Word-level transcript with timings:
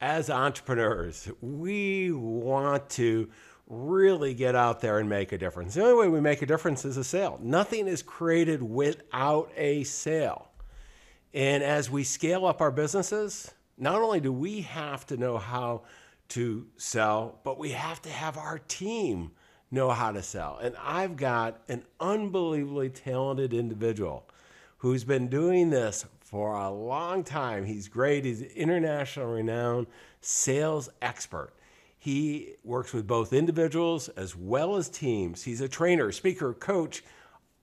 as 0.00 0.28
entrepreneurs, 0.28 1.28
we 1.40 2.12
want 2.12 2.90
to 2.90 3.28
really 3.68 4.34
get 4.34 4.54
out 4.54 4.80
there 4.80 4.98
and 4.98 5.08
make 5.08 5.32
a 5.32 5.38
difference. 5.38 5.74
The 5.74 5.82
only 5.82 5.94
way 5.94 6.08
we 6.08 6.20
make 6.20 6.42
a 6.42 6.46
difference 6.46 6.84
is 6.84 6.96
a 6.96 7.04
sale. 7.04 7.38
Nothing 7.42 7.88
is 7.88 8.02
created 8.02 8.62
without 8.62 9.50
a 9.56 9.84
sale. 9.84 10.48
And 11.34 11.62
as 11.62 11.90
we 11.90 12.04
scale 12.04 12.46
up 12.46 12.60
our 12.60 12.70
businesses, 12.70 13.52
not 13.76 13.96
only 14.00 14.20
do 14.20 14.32
we 14.32 14.62
have 14.62 15.06
to 15.06 15.16
know 15.16 15.38
how 15.38 15.82
to 16.28 16.66
sell, 16.76 17.40
but 17.44 17.58
we 17.58 17.70
have 17.70 18.00
to 18.02 18.08
have 18.08 18.36
our 18.36 18.58
team 18.58 19.32
know 19.70 19.90
how 19.90 20.12
to 20.12 20.22
sell. 20.22 20.58
And 20.62 20.76
I've 20.82 21.16
got 21.16 21.60
an 21.68 21.84
unbelievably 21.98 22.90
talented 22.90 23.52
individual 23.52 24.28
who's 24.78 25.04
been 25.04 25.28
doing 25.28 25.70
this 25.70 26.06
for 26.26 26.54
a 26.54 26.68
long 26.68 27.22
time. 27.22 27.64
He's 27.64 27.86
great. 27.86 28.24
He's 28.24 28.42
international 28.42 29.26
renowned 29.26 29.86
sales 30.20 30.88
expert. 31.00 31.52
He 31.96 32.54
works 32.64 32.92
with 32.92 33.06
both 33.06 33.32
individuals 33.32 34.08
as 34.10 34.34
well 34.34 34.76
as 34.76 34.88
teams. 34.88 35.44
He's 35.44 35.60
a 35.60 35.68
trainer, 35.68 36.10
speaker, 36.10 36.52
coach, 36.52 37.04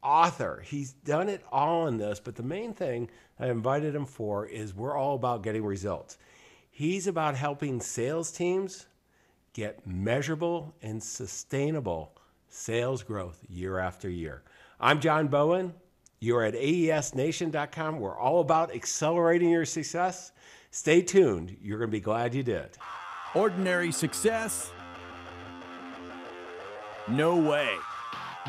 author. 0.01 0.63
He's 0.65 0.93
done 0.93 1.27
it 1.27 1.43
all 1.51 1.87
in 1.87 1.97
this, 1.97 2.21
but 2.21 2.35
the 2.35 2.43
main 2.43 2.73
thing 2.73 3.09
I 3.37 3.47
invited 3.47 3.93
him 3.93 4.05
for 4.05 4.45
is 4.45 4.73
we're 4.73 4.95
all 4.95 5.15
about 5.15 5.43
getting 5.43 5.65
results. 5.65 6.17
He's 6.71 7.05
about 7.05 7.35
helping 7.35 7.81
sales 7.81 8.31
teams 8.31 8.85
get 9.51 9.85
measurable 9.85 10.73
and 10.81 11.03
sustainable 11.03 12.13
sales 12.47 13.03
growth 13.03 13.43
year 13.49 13.77
after 13.77 14.09
year. 14.09 14.41
I'm 14.79 15.01
John 15.01 15.27
Bowen. 15.27 15.73
You're 16.23 16.43
at 16.45 16.55
aesnation.com. 16.55 17.99
We're 17.99 18.17
all 18.17 18.39
about 18.39 18.73
accelerating 18.73 19.49
your 19.49 19.65
success. 19.65 20.31
Stay 20.71 21.01
tuned. 21.01 21.57
You're 21.61 21.77
going 21.77 21.89
to 21.89 21.97
be 21.97 21.99
glad 21.99 22.33
you 22.33 22.43
did. 22.43 22.77
Ordinary 23.35 23.91
success? 23.91 24.71
No 27.09 27.35
way. 27.35 27.67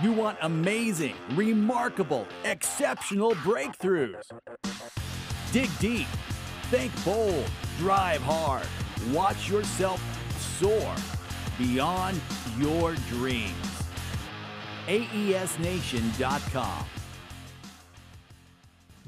You 0.05 0.13
want 0.13 0.39
amazing, 0.43 1.17
remarkable, 1.33 2.29
exceptional 2.45 3.33
breakthroughs. 3.33 4.23
Dig 5.51 5.69
deep, 5.81 6.07
think 6.71 6.93
bold, 7.05 7.51
drive 7.79 8.23
hard, 8.23 8.69
watch 9.11 9.51
yourself 9.51 10.01
soar 10.61 10.95
beyond 11.59 12.21
your 12.57 12.95
dreams. 13.11 13.83
AESNation.com. 14.87 16.85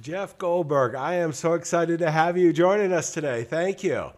Jeff 0.07 0.39
Goldberg, 0.39 0.95
I 0.95 1.15
am 1.15 1.33
so 1.33 1.55
excited 1.55 1.99
to 1.99 2.13
have 2.13 2.39
you 2.39 2.53
joining 2.53 2.93
us 2.93 3.13
today. 3.13 3.43
Thank 3.43 3.83
you. 3.83 4.13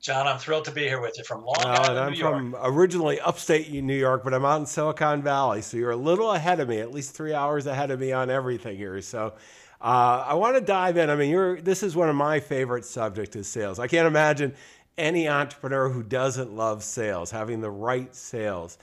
John, 0.00 0.26
I'm 0.26 0.38
thrilled 0.38 0.64
to 0.64 0.70
be 0.70 0.84
here 0.84 1.02
with 1.02 1.18
you 1.18 1.24
from 1.24 1.44
Long 1.44 1.56
Island, 1.58 1.90
and 1.90 1.98
I'm 1.98 2.12
New 2.12 2.18
York. 2.20 2.34
from 2.34 2.56
originally 2.62 3.20
upstate 3.20 3.70
New 3.70 3.94
York, 3.94 4.24
but 4.24 4.32
I'm 4.32 4.46
out 4.46 4.60
in 4.60 4.64
Silicon 4.64 5.22
Valley, 5.22 5.60
so 5.60 5.76
you're 5.76 5.90
a 5.90 5.96
little 5.96 6.32
ahead 6.32 6.58
of 6.58 6.70
me, 6.70 6.78
at 6.78 6.90
least 6.90 7.14
three 7.14 7.34
hours 7.34 7.66
ahead 7.66 7.90
of 7.90 8.00
me 8.00 8.12
on 8.12 8.30
everything 8.30 8.78
here. 8.78 8.98
So 9.02 9.34
uh, 9.82 10.24
I 10.26 10.32
want 10.32 10.56
to 10.56 10.62
dive 10.62 10.96
in. 10.96 11.10
I 11.10 11.16
mean, 11.16 11.28
you're 11.28 11.60
this 11.60 11.82
is 11.82 11.94
one 11.94 12.08
of 12.08 12.16
my 12.16 12.40
favorite 12.40 12.86
subjects 12.86 13.36
is 13.36 13.46
sales. 13.46 13.78
I 13.78 13.88
can't 13.88 14.06
imagine 14.06 14.54
any 14.96 15.28
entrepreneur 15.28 15.90
who 15.90 16.02
doesn't 16.02 16.56
love 16.56 16.82
sales, 16.82 17.30
having 17.30 17.60
the 17.60 17.70
right 17.70 18.14
sales. 18.14 18.78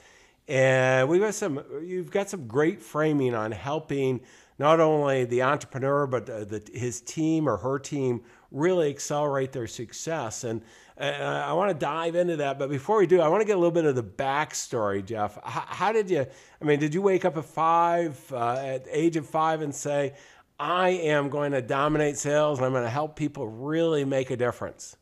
And 0.46 1.08
we've 1.08 1.20
got 1.20 1.34
some, 1.34 1.64
you've 1.82 2.12
got 2.12 2.30
some 2.30 2.46
great 2.46 2.80
framing 2.80 3.34
on 3.34 3.50
helping 3.50 4.20
not 4.62 4.78
only 4.78 5.24
the 5.24 5.42
entrepreneur 5.42 6.06
but 6.06 6.30
uh, 6.30 6.44
the, 6.44 6.62
his 6.72 7.00
team 7.00 7.48
or 7.48 7.56
her 7.56 7.80
team 7.80 8.22
really 8.52 8.88
accelerate 8.90 9.50
their 9.50 9.66
success. 9.66 10.44
And 10.44 10.62
uh, 11.00 11.04
I 11.46 11.52
want 11.54 11.70
to 11.70 11.74
dive 11.74 12.14
into 12.14 12.36
that. 12.36 12.60
But 12.60 12.70
before 12.70 12.98
we 12.98 13.08
do, 13.08 13.20
I 13.20 13.26
want 13.26 13.40
to 13.40 13.44
get 13.44 13.56
a 13.56 13.58
little 13.58 13.72
bit 13.72 13.86
of 13.86 13.96
the 13.96 14.04
backstory, 14.04 15.04
Jeff. 15.04 15.36
How, 15.42 15.64
how 15.66 15.92
did 15.92 16.08
you? 16.08 16.24
I 16.60 16.64
mean, 16.64 16.78
did 16.78 16.94
you 16.94 17.02
wake 17.02 17.24
up 17.24 17.36
at 17.36 17.44
five, 17.44 18.20
uh, 18.32 18.54
at 18.54 18.86
age 18.88 19.16
of 19.16 19.26
five, 19.26 19.62
and 19.62 19.74
say, 19.74 20.14
"I 20.60 20.90
am 20.90 21.28
going 21.28 21.50
to 21.52 21.62
dominate 21.62 22.18
sales, 22.18 22.58
and 22.58 22.66
I'm 22.66 22.72
going 22.72 22.84
to 22.84 22.90
help 22.90 23.16
people 23.16 23.48
really 23.48 24.04
make 24.04 24.30
a 24.30 24.36
difference"? 24.36 24.96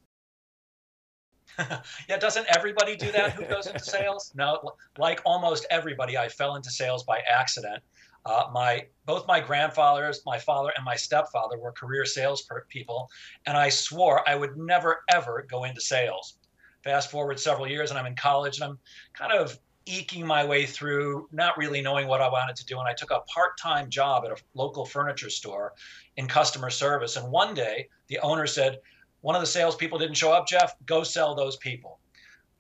yeah, 2.09 2.17
doesn't 2.19 2.47
everybody 2.57 2.97
do 2.97 3.11
that 3.13 3.33
who 3.33 3.45
goes 3.45 3.67
into 3.67 3.85
sales? 3.85 4.33
No, 4.35 4.73
like 4.97 5.21
almost 5.25 5.67
everybody, 5.71 6.17
I 6.17 6.29
fell 6.29 6.57
into 6.57 6.71
sales 6.71 7.03
by 7.03 7.19
accident. 7.31 7.83
Uh, 8.27 8.45
my 8.53 8.87
both 9.07 9.27
my 9.27 9.41
grandfathers, 9.41 10.23
my 10.27 10.39
father, 10.39 10.73
and 10.77 10.85
my 10.85 10.95
stepfather 10.95 11.59
were 11.59 11.73
career 11.73 12.05
sales 12.05 12.47
people, 12.69 13.09
and 13.47 13.57
I 13.57 13.69
swore 13.69 14.29
I 14.29 14.35
would 14.35 14.57
never 14.57 15.03
ever 15.09 15.47
go 15.49 15.65
into 15.65 15.81
sales. 15.81 16.37
Fast 16.85 17.11
forward 17.11 17.41
several 17.41 17.69
years, 17.69 17.91
and 17.91 17.99
I'm 17.99 18.07
in 18.07 18.17
college, 18.17 18.59
and 18.59 18.71
I'm 18.71 18.79
kind 19.15 19.33
of 19.33 19.59
eking 19.87 20.27
my 20.27 20.45
way 20.45 20.67
through, 20.67 21.29
not 21.33 21.57
really 21.57 21.81
knowing 21.81 22.07
what 22.07 22.21
I 22.21 22.29
wanted 22.29 22.57
to 22.57 22.67
do. 22.67 22.79
And 22.79 22.87
I 22.87 22.93
took 22.93 23.11
a 23.11 23.21
part-time 23.21 23.91
job 23.91 24.25
at 24.25 24.31
a 24.31 24.37
local 24.55 24.85
furniture 24.85 25.31
store 25.31 25.73
in 26.17 26.29
customer 26.29 26.71
service. 26.71 27.17
And 27.17 27.31
one 27.31 27.55
day, 27.55 27.89
the 28.09 28.19
owner 28.21 28.47
said, 28.47 28.79
"One 29.23 29.35
of 29.35 29.41
the 29.41 29.47
salespeople 29.47 29.99
didn't 29.99 30.17
show 30.17 30.33
up, 30.33 30.47
Jeff. 30.47 30.75
Go 30.87 31.03
sell 31.03 31.35
those 31.35 31.57
people." 31.57 31.99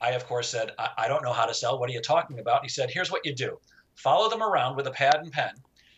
I, 0.00 0.12
of 0.12 0.26
course, 0.26 0.48
said, 0.48 0.72
I, 0.78 0.88
I 0.96 1.08
don't 1.08 1.22
know 1.22 1.32
how 1.32 1.44
to 1.44 1.52
sell. 1.52 1.78
What 1.78 1.90
are 1.90 1.92
you 1.92 2.00
talking 2.00 2.38
about? 2.38 2.60
And 2.60 2.64
he 2.64 2.70
said, 2.70 2.90
Here's 2.90 3.10
what 3.10 3.24
you 3.26 3.34
do 3.34 3.58
follow 4.02 4.28
them 4.30 4.42
around 4.42 4.76
with 4.76 4.86
a 4.86 4.90
pad 4.90 5.16
and 5.16 5.32
pen, 5.32 5.52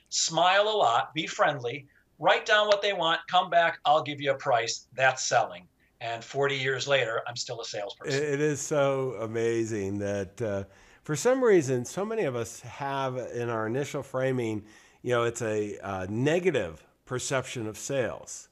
smile 0.09 0.69
a 0.69 0.77
lot, 0.77 1.15
be 1.15 1.27
friendly, 1.27 1.87
write 2.19 2.47
down 2.47 2.67
what 2.67 2.83
they 2.83 2.93
want, 2.93 3.21
come 3.31 3.51
back, 3.51 3.79
I'll 3.85 4.03
give 4.03 4.21
you 4.21 4.33
a 4.33 4.37
price. 4.37 4.87
That's 4.95 5.25
selling. 5.25 5.67
And 6.01 6.25
40 6.25 6.57
years 6.57 6.89
later, 6.89 7.23
I'm 7.29 7.37
still 7.37 7.61
a 7.61 7.65
salesperson. 7.65 8.21
It 8.21 8.41
is 8.41 8.61
so 8.61 9.17
amazing 9.21 9.99
that 10.01 10.43
uh, 10.43 10.65
for 11.05 11.15
some 11.15 11.43
reason, 11.43 11.85
so 11.85 12.05
many 12.05 12.25
of 12.25 12.35
us 12.35 12.61
have 12.61 13.17
in 13.17 13.49
our 13.49 13.67
initial 13.69 14.03
framing, 14.03 14.65
you 15.03 15.11
know, 15.11 15.23
it's 15.23 15.43
a 15.43 15.79
uh, 15.79 16.07
negative 16.09 16.85
perception 17.07 17.69
of 17.69 17.79
sales. 17.79 18.49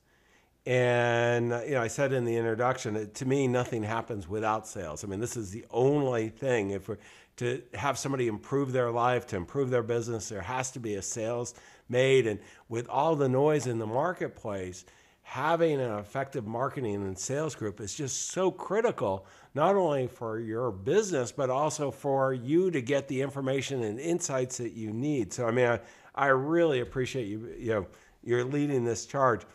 And 0.67 1.53
uh, 1.53 1.63
you 1.65 1.73
know, 1.73 1.83
I 1.83 1.89
said 1.89 2.13
in 2.13 2.25
the 2.25 2.37
introduction, 2.37 3.11
to 3.11 3.27
me, 3.27 3.49
nothing 3.49 3.83
happens 3.83 4.29
without 4.29 4.67
sales. 4.67 5.03
I 5.03 5.09
mean, 5.09 5.19
this 5.19 5.37
is 5.37 5.51
the 5.51 5.65
only 5.71 6.29
thing. 6.29 6.71
If 6.71 6.89
we're 6.89 6.99
to 7.41 7.63
have 7.73 7.97
somebody 7.97 8.29
improve 8.29 8.71
their 8.71 8.91
life, 8.91 9.27
to 9.29 9.37
improve 9.37 9.71
their 9.71 9.83
business, 9.83 10.29
there 10.29 10.43
has 10.43 10.71
to 10.73 10.79
be 10.79 10.97
a 10.97 11.03
sales 11.03 11.55
made. 11.89 12.27
And 12.27 12.39
with 12.69 12.87
all 12.91 13.17
the 13.17 13.31
noise 13.31 13.67
in 13.67 13.79
the 13.79 13.87
marketplace, 13.87 14.85
having 15.23 15.81
an 15.81 15.99
effective 15.99 16.47
marketing 16.47 16.97
and 16.97 17.19
sales 17.19 17.55
group 17.55 17.81
is 17.81 17.95
just 17.95 18.31
so 18.33 18.51
critical, 18.51 19.27
not 19.55 19.75
only 19.75 20.07
for 20.07 20.39
your 20.39 20.71
business, 20.71 21.33
but 21.33 21.49
also 21.49 21.91
for 21.91 22.35
you 22.35 22.71
to 22.71 22.83
get 22.83 23.09
the 23.09 23.23
information 23.23 23.85
and 23.85 23.99
insights 23.99 24.59
that 24.59 24.73
you 24.73 24.93
need. 24.93 25.33
So, 25.33 25.47
I 25.47 25.51
mean, 25.51 25.67
I, 25.67 25.81
I 26.15 26.27
really 26.27 26.81
appreciate 26.81 27.27
you, 27.27 27.55
you 27.59 27.71
know, 27.71 27.87
you're 28.23 28.45
leading 28.45 28.85
this 28.85 29.07
charge. 29.07 29.47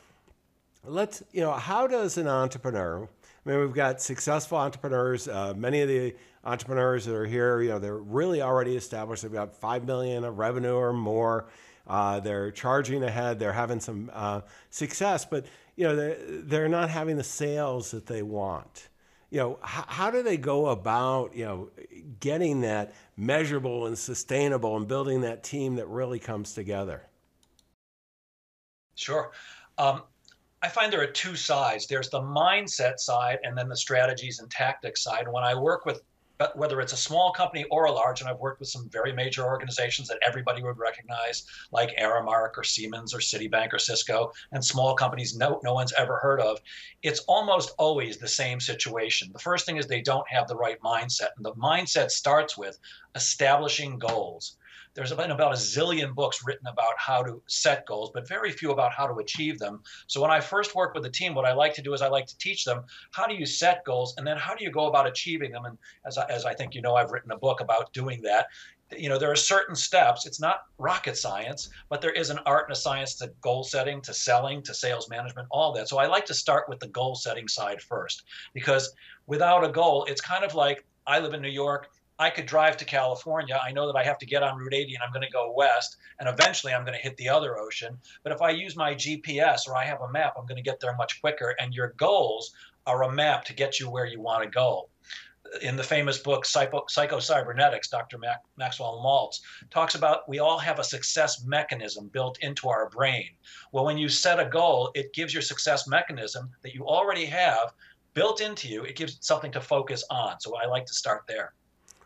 Let's, 0.83 1.21
you 1.31 1.41
know, 1.41 1.51
how 1.51 1.85
does 1.85 2.17
an 2.17 2.27
entrepreneur, 2.27 3.07
I 3.45 3.49
mean, 3.49 3.59
we've 3.59 3.73
got 3.73 4.01
successful 4.01 4.57
entrepreneurs. 4.57 5.27
Uh, 5.27 5.53
many 5.55 5.81
of 5.81 5.87
the 5.87 6.15
entrepreneurs 6.43 7.05
that 7.05 7.15
are 7.15 7.25
here, 7.25 7.61
you 7.61 7.69
know, 7.69 7.79
they're 7.79 7.97
really 7.97 8.41
already 8.41 8.75
established. 8.75 9.21
They've 9.21 9.31
got 9.31 9.55
five 9.55 9.85
million 9.85 10.23
of 10.23 10.39
revenue 10.39 10.75
or 10.75 10.93
more. 10.93 11.47
Uh, 11.87 12.19
they're 12.19 12.49
charging 12.49 13.03
ahead. 13.03 13.37
They're 13.37 13.53
having 13.53 13.79
some 13.79 14.09
uh, 14.13 14.41
success, 14.71 15.25
but 15.25 15.45
you 15.75 15.83
know, 15.85 15.95
they're, 15.95 16.17
they're 16.41 16.69
not 16.69 16.89
having 16.89 17.17
the 17.17 17.23
sales 17.23 17.91
that 17.91 18.07
they 18.07 18.23
want. 18.23 18.89
You 19.29 19.39
know, 19.39 19.59
how, 19.61 19.85
how 19.87 20.11
do 20.11 20.23
they 20.23 20.37
go 20.37 20.67
about, 20.67 21.35
you 21.35 21.45
know, 21.45 21.69
getting 22.19 22.61
that 22.61 22.93
measurable 23.17 23.85
and 23.85 23.97
sustainable 23.97 24.77
and 24.77 24.87
building 24.87 25.21
that 25.21 25.43
team 25.43 25.75
that 25.75 25.87
really 25.87 26.19
comes 26.19 26.53
together? 26.53 27.03
Sure. 28.95 29.31
Um, 29.77 30.03
I 30.65 30.67
find 30.67 30.91
there 30.91 31.01
are 31.01 31.05
two 31.05 31.35
sides. 31.35 31.85
There's 31.85 32.09
the 32.09 32.21
mindset 32.21 32.97
side 32.97 33.37
and 33.43 33.55
then 33.55 33.69
the 33.69 33.77
strategies 33.77 34.39
and 34.39 34.49
tactics 34.49 35.03
side. 35.03 35.25
And 35.25 35.31
when 35.31 35.43
I 35.43 35.53
work 35.53 35.85
with 35.85 36.01
whether 36.55 36.81
it's 36.81 36.91
a 36.91 36.97
small 36.97 37.31
company 37.31 37.65
or 37.69 37.85
a 37.85 37.91
large, 37.91 38.19
and 38.19 38.29
I've 38.29 38.39
worked 38.39 38.59
with 38.59 38.67
some 38.67 38.89
very 38.89 39.13
major 39.13 39.45
organizations 39.45 40.07
that 40.07 40.17
everybody 40.25 40.63
would 40.63 40.79
recognize, 40.79 41.45
like 41.71 41.95
Aramark 41.97 42.57
or 42.57 42.63
Siemens 42.63 43.13
or 43.13 43.19
Citibank 43.19 43.73
or 43.73 43.79
Cisco, 43.79 44.33
and 44.51 44.65
small 44.65 44.95
companies 44.95 45.37
no, 45.37 45.61
no 45.63 45.75
one's 45.75 45.93
ever 45.93 46.17
heard 46.17 46.41
of, 46.41 46.59
it's 47.03 47.19
almost 47.27 47.73
always 47.77 48.17
the 48.17 48.27
same 48.27 48.59
situation. 48.59 49.29
The 49.31 49.39
first 49.39 49.67
thing 49.67 49.77
is 49.77 49.85
they 49.85 50.01
don't 50.01 50.27
have 50.29 50.47
the 50.47 50.57
right 50.57 50.81
mindset. 50.81 51.29
And 51.37 51.45
the 51.45 51.53
mindset 51.53 52.09
starts 52.09 52.57
with 52.57 52.79
establishing 53.13 53.99
goals. 53.99 54.57
There's 54.95 55.11
been 55.13 55.31
about 55.31 55.51
a 55.51 55.57
zillion 55.57 56.15
books 56.15 56.41
written 56.45 56.67
about 56.67 56.93
how 56.97 57.21
to 57.21 57.41
set 57.47 57.85
goals, 57.85 58.11
but 58.13 58.27
very 58.27 58.51
few 58.51 58.71
about 58.71 58.93
how 58.93 59.05
to 59.05 59.15
achieve 59.15 59.59
them. 59.59 59.81
So 60.07 60.21
when 60.21 60.31
I 60.31 60.39
first 60.39 60.73
work 60.73 60.95
with 60.95 61.05
a 61.05 61.09
team, 61.09 61.35
what 61.35 61.45
I 61.45 61.53
like 61.53 61.73
to 61.75 61.81
do 61.81 61.93
is 61.93 62.01
I 62.01 62.07
like 62.07 62.27
to 62.27 62.37
teach 62.37 62.63
them 62.63 62.85
how 63.11 63.27
do 63.27 63.35
you 63.35 63.45
set 63.45 63.83
goals 63.83 64.15
and 64.17 64.25
then 64.25 64.37
how 64.37 64.55
do 64.55 64.63
you 64.63 64.71
go 64.71 64.87
about 64.87 65.05
achieving 65.05 65.51
them. 65.51 65.65
And 65.65 65.77
as 66.05 66.17
I, 66.17 66.25
as 66.29 66.45
I 66.45 66.53
think 66.53 66.73
you 66.73 66.81
know, 66.81 66.95
I've 66.95 67.11
written 67.11 67.31
a 67.31 67.37
book 67.37 67.59
about 67.59 67.91
doing 67.91 68.21
that. 68.21 68.47
you 68.95 69.09
know 69.09 69.17
there 69.17 69.31
are 69.31 69.35
certain 69.35 69.75
steps 69.75 70.27
it's 70.27 70.39
not 70.39 70.57
rocket 70.77 71.17
science 71.17 71.69
but 71.89 72.01
there 72.01 72.11
is 72.11 72.29
an 72.29 72.39
art 72.45 72.67
and 72.67 72.73
a 72.73 72.79
science 72.79 73.15
to 73.15 73.31
goal 73.41 73.63
setting 73.63 73.99
to 73.99 74.13
selling 74.13 74.61
to 74.61 74.73
sales 74.75 75.09
management 75.09 75.47
all 75.49 75.73
that 75.73 75.89
so 75.89 75.97
i 75.97 76.05
like 76.05 76.25
to 76.25 76.35
start 76.35 76.69
with 76.69 76.79
the 76.79 76.87
goal 76.89 77.15
setting 77.15 77.47
side 77.47 77.81
first 77.81 78.23
because 78.53 78.93
without 79.25 79.63
a 79.63 79.69
goal 79.69 80.05
it's 80.05 80.21
kind 80.21 80.43
of 80.43 80.53
like 80.53 80.85
i 81.07 81.19
live 81.19 81.33
in 81.33 81.41
new 81.41 81.49
york 81.49 81.89
i 82.19 82.29
could 82.29 82.45
drive 82.45 82.77
to 82.77 82.85
california 82.85 83.59
i 83.63 83.71
know 83.71 83.87
that 83.87 83.97
i 83.97 84.03
have 84.03 84.17
to 84.17 84.25
get 84.25 84.43
on 84.43 84.57
route 84.57 84.73
80 84.73 84.95
and 84.95 85.03
i'm 85.03 85.11
going 85.11 85.25
to 85.25 85.31
go 85.31 85.53
west 85.55 85.97
and 86.19 86.29
eventually 86.29 86.73
i'm 86.73 86.85
going 86.85 86.97
to 86.97 87.03
hit 87.03 87.17
the 87.17 87.29
other 87.29 87.57
ocean 87.57 87.97
but 88.23 88.31
if 88.31 88.41
i 88.41 88.49
use 88.49 88.75
my 88.75 88.93
gps 88.93 89.67
or 89.67 89.75
i 89.75 89.83
have 89.85 90.01
a 90.01 90.11
map 90.11 90.33
i'm 90.37 90.45
going 90.45 90.57
to 90.57 90.69
get 90.69 90.79
there 90.79 90.95
much 90.95 91.21
quicker 91.21 91.55
and 91.59 91.73
your 91.73 91.93
goals 91.97 92.53
are 92.85 93.03
a 93.03 93.11
map 93.11 93.43
to 93.45 93.53
get 93.53 93.79
you 93.79 93.89
where 93.89 94.05
you 94.05 94.21
want 94.21 94.43
to 94.43 94.49
go 94.49 94.87
in 95.61 95.75
the 95.75 95.83
famous 95.83 96.17
book 96.17 96.45
Psycho, 96.45 96.83
Psycho-Cybernetics, 96.87 97.89
Dr. 97.89 98.17
Mac, 98.17 98.41
Maxwell 98.57 99.01
Maltz 99.03 99.41
talks 99.69 99.95
about 99.95 100.27
we 100.27 100.39
all 100.39 100.57
have 100.57 100.79
a 100.79 100.83
success 100.83 101.43
mechanism 101.43 102.07
built 102.07 102.39
into 102.39 102.69
our 102.69 102.89
brain. 102.89 103.29
Well, 103.71 103.85
when 103.85 103.97
you 103.97 104.09
set 104.09 104.39
a 104.39 104.45
goal, 104.45 104.91
it 104.95 105.13
gives 105.13 105.33
your 105.33 105.41
success 105.41 105.87
mechanism 105.87 106.49
that 106.63 106.73
you 106.73 106.85
already 106.85 107.25
have 107.25 107.73
built 108.13 108.41
into 108.41 108.67
you. 108.67 108.83
It 108.83 108.95
gives 108.95 109.17
something 109.21 109.51
to 109.51 109.61
focus 109.61 110.03
on. 110.09 110.39
So 110.39 110.55
I 110.57 110.65
like 110.65 110.85
to 110.85 110.93
start 110.93 111.23
there. 111.27 111.53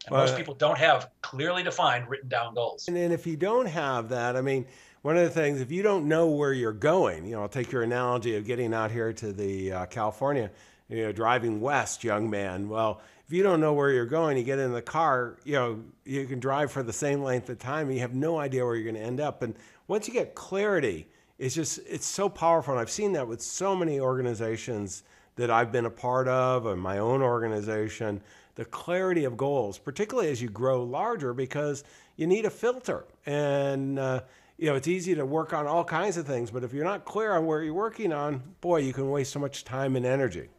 And 0.06 0.14
well, 0.14 0.26
most 0.26 0.38
people 0.38 0.54
don't 0.54 0.78
have 0.78 1.10
clearly 1.22 1.64
defined 1.64 2.08
written 2.08 2.30
down 2.30 2.54
goals. 2.54 2.88
And, 2.88 2.98
and 2.98 3.14
if 3.14 3.28
you 3.28 3.36
don't 3.36 3.66
have 3.66 4.10
that, 4.10 4.36
I 4.36 4.42
mean, 4.42 4.66
one 5.02 5.18
of 5.18 5.24
the 5.24 5.30
things, 5.30 5.62
if 5.62 5.72
you 5.72 5.82
don't 5.84 6.08
know 6.08 6.28
where 6.28 6.54
you're 6.54 6.72
going, 6.72 7.26
you 7.26 7.36
know, 7.36 7.42
I'll 7.42 7.50
take 7.50 7.72
your 7.72 7.84
analogy 7.84 8.36
of 8.36 8.46
getting 8.46 8.74
out 8.74 8.92
here 8.92 9.14
to 9.14 9.32
the 9.32 9.72
uh, 9.72 9.86
California, 9.86 10.52
you 10.90 11.04
know, 11.04 11.12
driving 11.12 11.62
west, 11.62 12.04
young 12.04 12.30
man. 12.30 12.68
Well, 12.70 13.02
if 13.26 13.34
you 13.34 13.44
don't 13.44 13.62
know 13.62 13.74
where 13.74 13.92
you're 13.92 14.06
going, 14.06 14.38
you 14.38 14.44
get 14.44 14.60
in 14.60 14.74
the 14.74 14.82
car, 14.82 15.38
you 15.44 15.54
know, 15.54 15.84
you 16.04 16.26
can 16.26 16.40
drive 16.40 16.72
for 16.72 16.82
the 16.82 16.94
same 16.94 17.22
length 17.22 17.50
of 17.50 17.60
time 17.60 17.88
and 17.88 17.96
you 17.96 18.02
have 18.02 18.16
no 18.16 18.40
idea 18.40 18.66
where 18.66 18.76
you're 18.76 18.92
going 18.92 19.02
to 19.02 19.08
end 19.08 19.22
up. 19.22 19.42
And 19.42 19.56
once 19.88 20.08
you 20.08 20.14
get 20.14 20.36
clarity, 20.36 21.08
it's 21.40 21.56
just, 21.56 21.80
it's 21.88 22.06
so 22.06 22.30
powerful. 22.30 22.74
And 22.74 22.82
I've 22.82 22.92
seen 22.92 23.14
that 23.14 23.28
with 23.28 23.42
so 23.42 23.76
many 23.76 24.00
organizations 24.00 25.04
that 25.38 25.50
I've 25.50 25.72
been 25.72 25.86
a 25.86 25.90
part 25.90 26.28
of 26.28 26.66
and 26.66 26.80
my 26.82 26.98
own 26.98 27.22
organization, 27.22 28.22
the 28.56 28.66
clarity 28.66 29.24
of 29.24 29.38
goals, 29.38 29.78
particularly 29.78 30.30
as 30.30 30.42
you 30.42 30.50
grow 30.50 30.84
larger, 30.84 31.34
because 31.34 31.86
you 32.18 32.28
need 32.28 32.44
a 32.44 32.50
filter. 32.50 33.06
And, 33.26 33.98
uh, 33.98 34.22
you 34.58 34.66
know, 34.66 34.76
it's 34.76 34.90
easy 34.90 35.16
to 35.16 35.26
work 35.26 35.54
on 35.54 35.66
all 35.66 35.86
kinds 35.86 36.18
of 36.18 36.28
things, 36.28 36.52
but 36.52 36.66
if 36.66 36.74
you're 36.74 36.84
not 36.84 37.06
clear 37.06 37.32
on 37.32 37.46
where 37.46 37.64
you're 37.64 37.74
working 37.74 38.12
on, 38.12 38.44
boy, 38.60 38.82
you 38.82 38.92
can 38.92 39.10
waste 39.10 39.32
so 39.32 39.40
much 39.40 39.64
time 39.64 39.96
and 39.96 40.06
energy. 40.06 40.50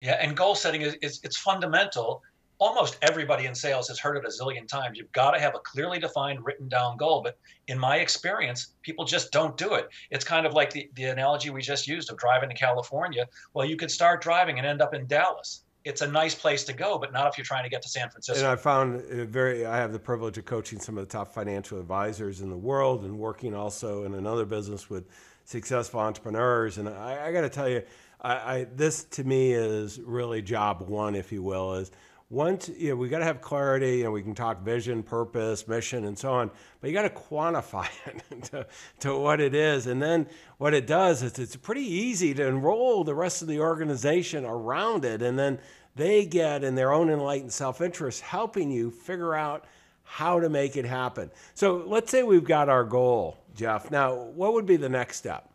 Yeah, 0.00 0.12
and 0.20 0.36
goal 0.36 0.54
setting 0.54 0.82
is, 0.82 0.94
is 1.02 1.20
it's 1.24 1.36
fundamental. 1.36 2.22
Almost 2.58 2.98
everybody 3.02 3.46
in 3.46 3.54
sales 3.54 3.88
has 3.88 3.98
heard 3.98 4.16
it 4.16 4.24
a 4.24 4.28
zillion 4.28 4.66
times. 4.66 4.98
You've 4.98 5.12
got 5.12 5.32
to 5.32 5.40
have 5.40 5.54
a 5.54 5.58
clearly 5.58 5.98
defined, 5.98 6.44
written 6.44 6.68
down 6.68 6.96
goal. 6.96 7.22
But 7.22 7.38
in 7.68 7.78
my 7.78 7.96
experience, 7.96 8.74
people 8.82 9.04
just 9.04 9.30
don't 9.30 9.56
do 9.56 9.74
it. 9.74 9.88
It's 10.10 10.24
kind 10.24 10.46
of 10.46 10.54
like 10.54 10.72
the, 10.72 10.88
the 10.94 11.04
analogy 11.04 11.50
we 11.50 11.60
just 11.60 11.86
used 11.86 12.10
of 12.10 12.16
driving 12.16 12.48
to 12.48 12.56
California. 12.56 13.26
Well, 13.54 13.66
you 13.66 13.76
could 13.76 13.90
start 13.90 14.22
driving 14.22 14.58
and 14.58 14.66
end 14.66 14.80
up 14.80 14.94
in 14.94 15.06
Dallas 15.06 15.62
it's 15.86 16.02
a 16.02 16.06
nice 16.06 16.34
place 16.34 16.64
to 16.64 16.72
go, 16.72 16.98
but 16.98 17.12
not 17.12 17.28
if 17.28 17.38
you're 17.38 17.44
trying 17.44 17.62
to 17.62 17.70
get 17.70 17.80
to 17.80 17.88
San 17.88 18.10
Francisco. 18.10 18.40
And 18.40 18.48
I 18.48 18.56
found 18.56 19.02
very, 19.02 19.64
I 19.64 19.76
have 19.76 19.92
the 19.92 20.00
privilege 20.00 20.36
of 20.36 20.44
coaching 20.44 20.80
some 20.80 20.98
of 20.98 21.06
the 21.06 21.10
top 21.10 21.32
financial 21.32 21.78
advisors 21.78 22.40
in 22.40 22.50
the 22.50 22.56
world 22.56 23.04
and 23.04 23.16
working 23.16 23.54
also 23.54 24.02
in 24.02 24.14
another 24.14 24.44
business 24.44 24.90
with 24.90 25.06
successful 25.44 26.00
entrepreneurs. 26.00 26.78
And 26.78 26.88
I, 26.88 27.28
I 27.28 27.32
got 27.32 27.42
to 27.42 27.48
tell 27.48 27.68
you, 27.68 27.84
I, 28.20 28.32
I, 28.34 28.66
this 28.74 29.04
to 29.04 29.22
me 29.22 29.52
is 29.52 30.00
really 30.00 30.42
job 30.42 30.82
one, 30.88 31.14
if 31.14 31.30
you 31.30 31.44
will, 31.44 31.74
is 31.74 31.92
once 32.28 32.68
you 32.76 32.90
know 32.90 32.96
we 32.96 33.08
got 33.08 33.20
to 33.20 33.24
have 33.24 33.40
clarity 33.40 34.02
and 34.02 34.12
we 34.12 34.20
can 34.20 34.34
talk 34.34 34.62
vision 34.62 35.02
purpose 35.02 35.68
mission 35.68 36.06
and 36.06 36.18
so 36.18 36.32
on 36.32 36.50
but 36.80 36.90
you 36.90 36.94
got 36.94 37.02
to 37.02 37.10
quantify 37.10 37.86
it 38.06 38.42
to, 38.44 38.66
to 39.00 39.16
what 39.16 39.40
it 39.40 39.54
is. 39.54 39.86
And 39.86 40.02
then 40.02 40.26
what 40.58 40.74
it 40.74 40.86
does 40.86 41.22
is 41.22 41.38
it's 41.38 41.56
pretty 41.56 41.86
easy 41.86 42.34
to 42.34 42.46
enroll 42.46 43.04
the 43.04 43.14
rest 43.14 43.42
of 43.42 43.48
the 43.48 43.60
organization 43.60 44.44
around 44.44 45.04
it 45.04 45.22
and 45.22 45.38
then 45.38 45.58
they 45.94 46.26
get 46.26 46.64
in 46.64 46.74
their 46.74 46.92
own 46.92 47.10
enlightened 47.10 47.52
self-interest 47.52 48.20
helping 48.20 48.70
you 48.70 48.90
figure 48.90 49.34
out 49.34 49.64
how 50.08 50.38
to 50.38 50.48
make 50.48 50.76
it 50.76 50.84
happen. 50.84 51.30
So 51.54 51.82
let's 51.86 52.10
say 52.10 52.22
we've 52.22 52.44
got 52.44 52.68
our 52.68 52.84
goal 52.84 53.38
jeff. 53.54 53.90
Now 53.90 54.14
what 54.14 54.52
would 54.52 54.66
be 54.66 54.76
the 54.76 54.88
next 54.88 55.18
step 55.18 55.48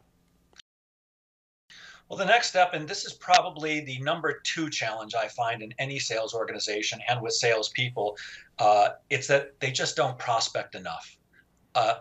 well, 2.12 2.18
the 2.18 2.26
next 2.26 2.50
step, 2.50 2.74
and 2.74 2.86
this 2.86 3.06
is 3.06 3.14
probably 3.14 3.80
the 3.80 3.98
number 4.00 4.42
two 4.44 4.70
challenge 4.70 5.16
I 5.16 5.30
find 5.30 5.62
in 5.62 5.74
any 5.80 5.98
sales 5.98 6.34
organization 6.34 7.00
and 7.08 7.22
with 7.22 7.32
salespeople, 7.32 8.18
uh, 8.60 8.90
it's 9.10 9.28
that 9.28 9.58
they 9.62 9.72
just 9.72 9.96
don't 9.96 10.20
prospect 10.20 10.76
enough. 10.76 11.18
Uh, 11.74 12.00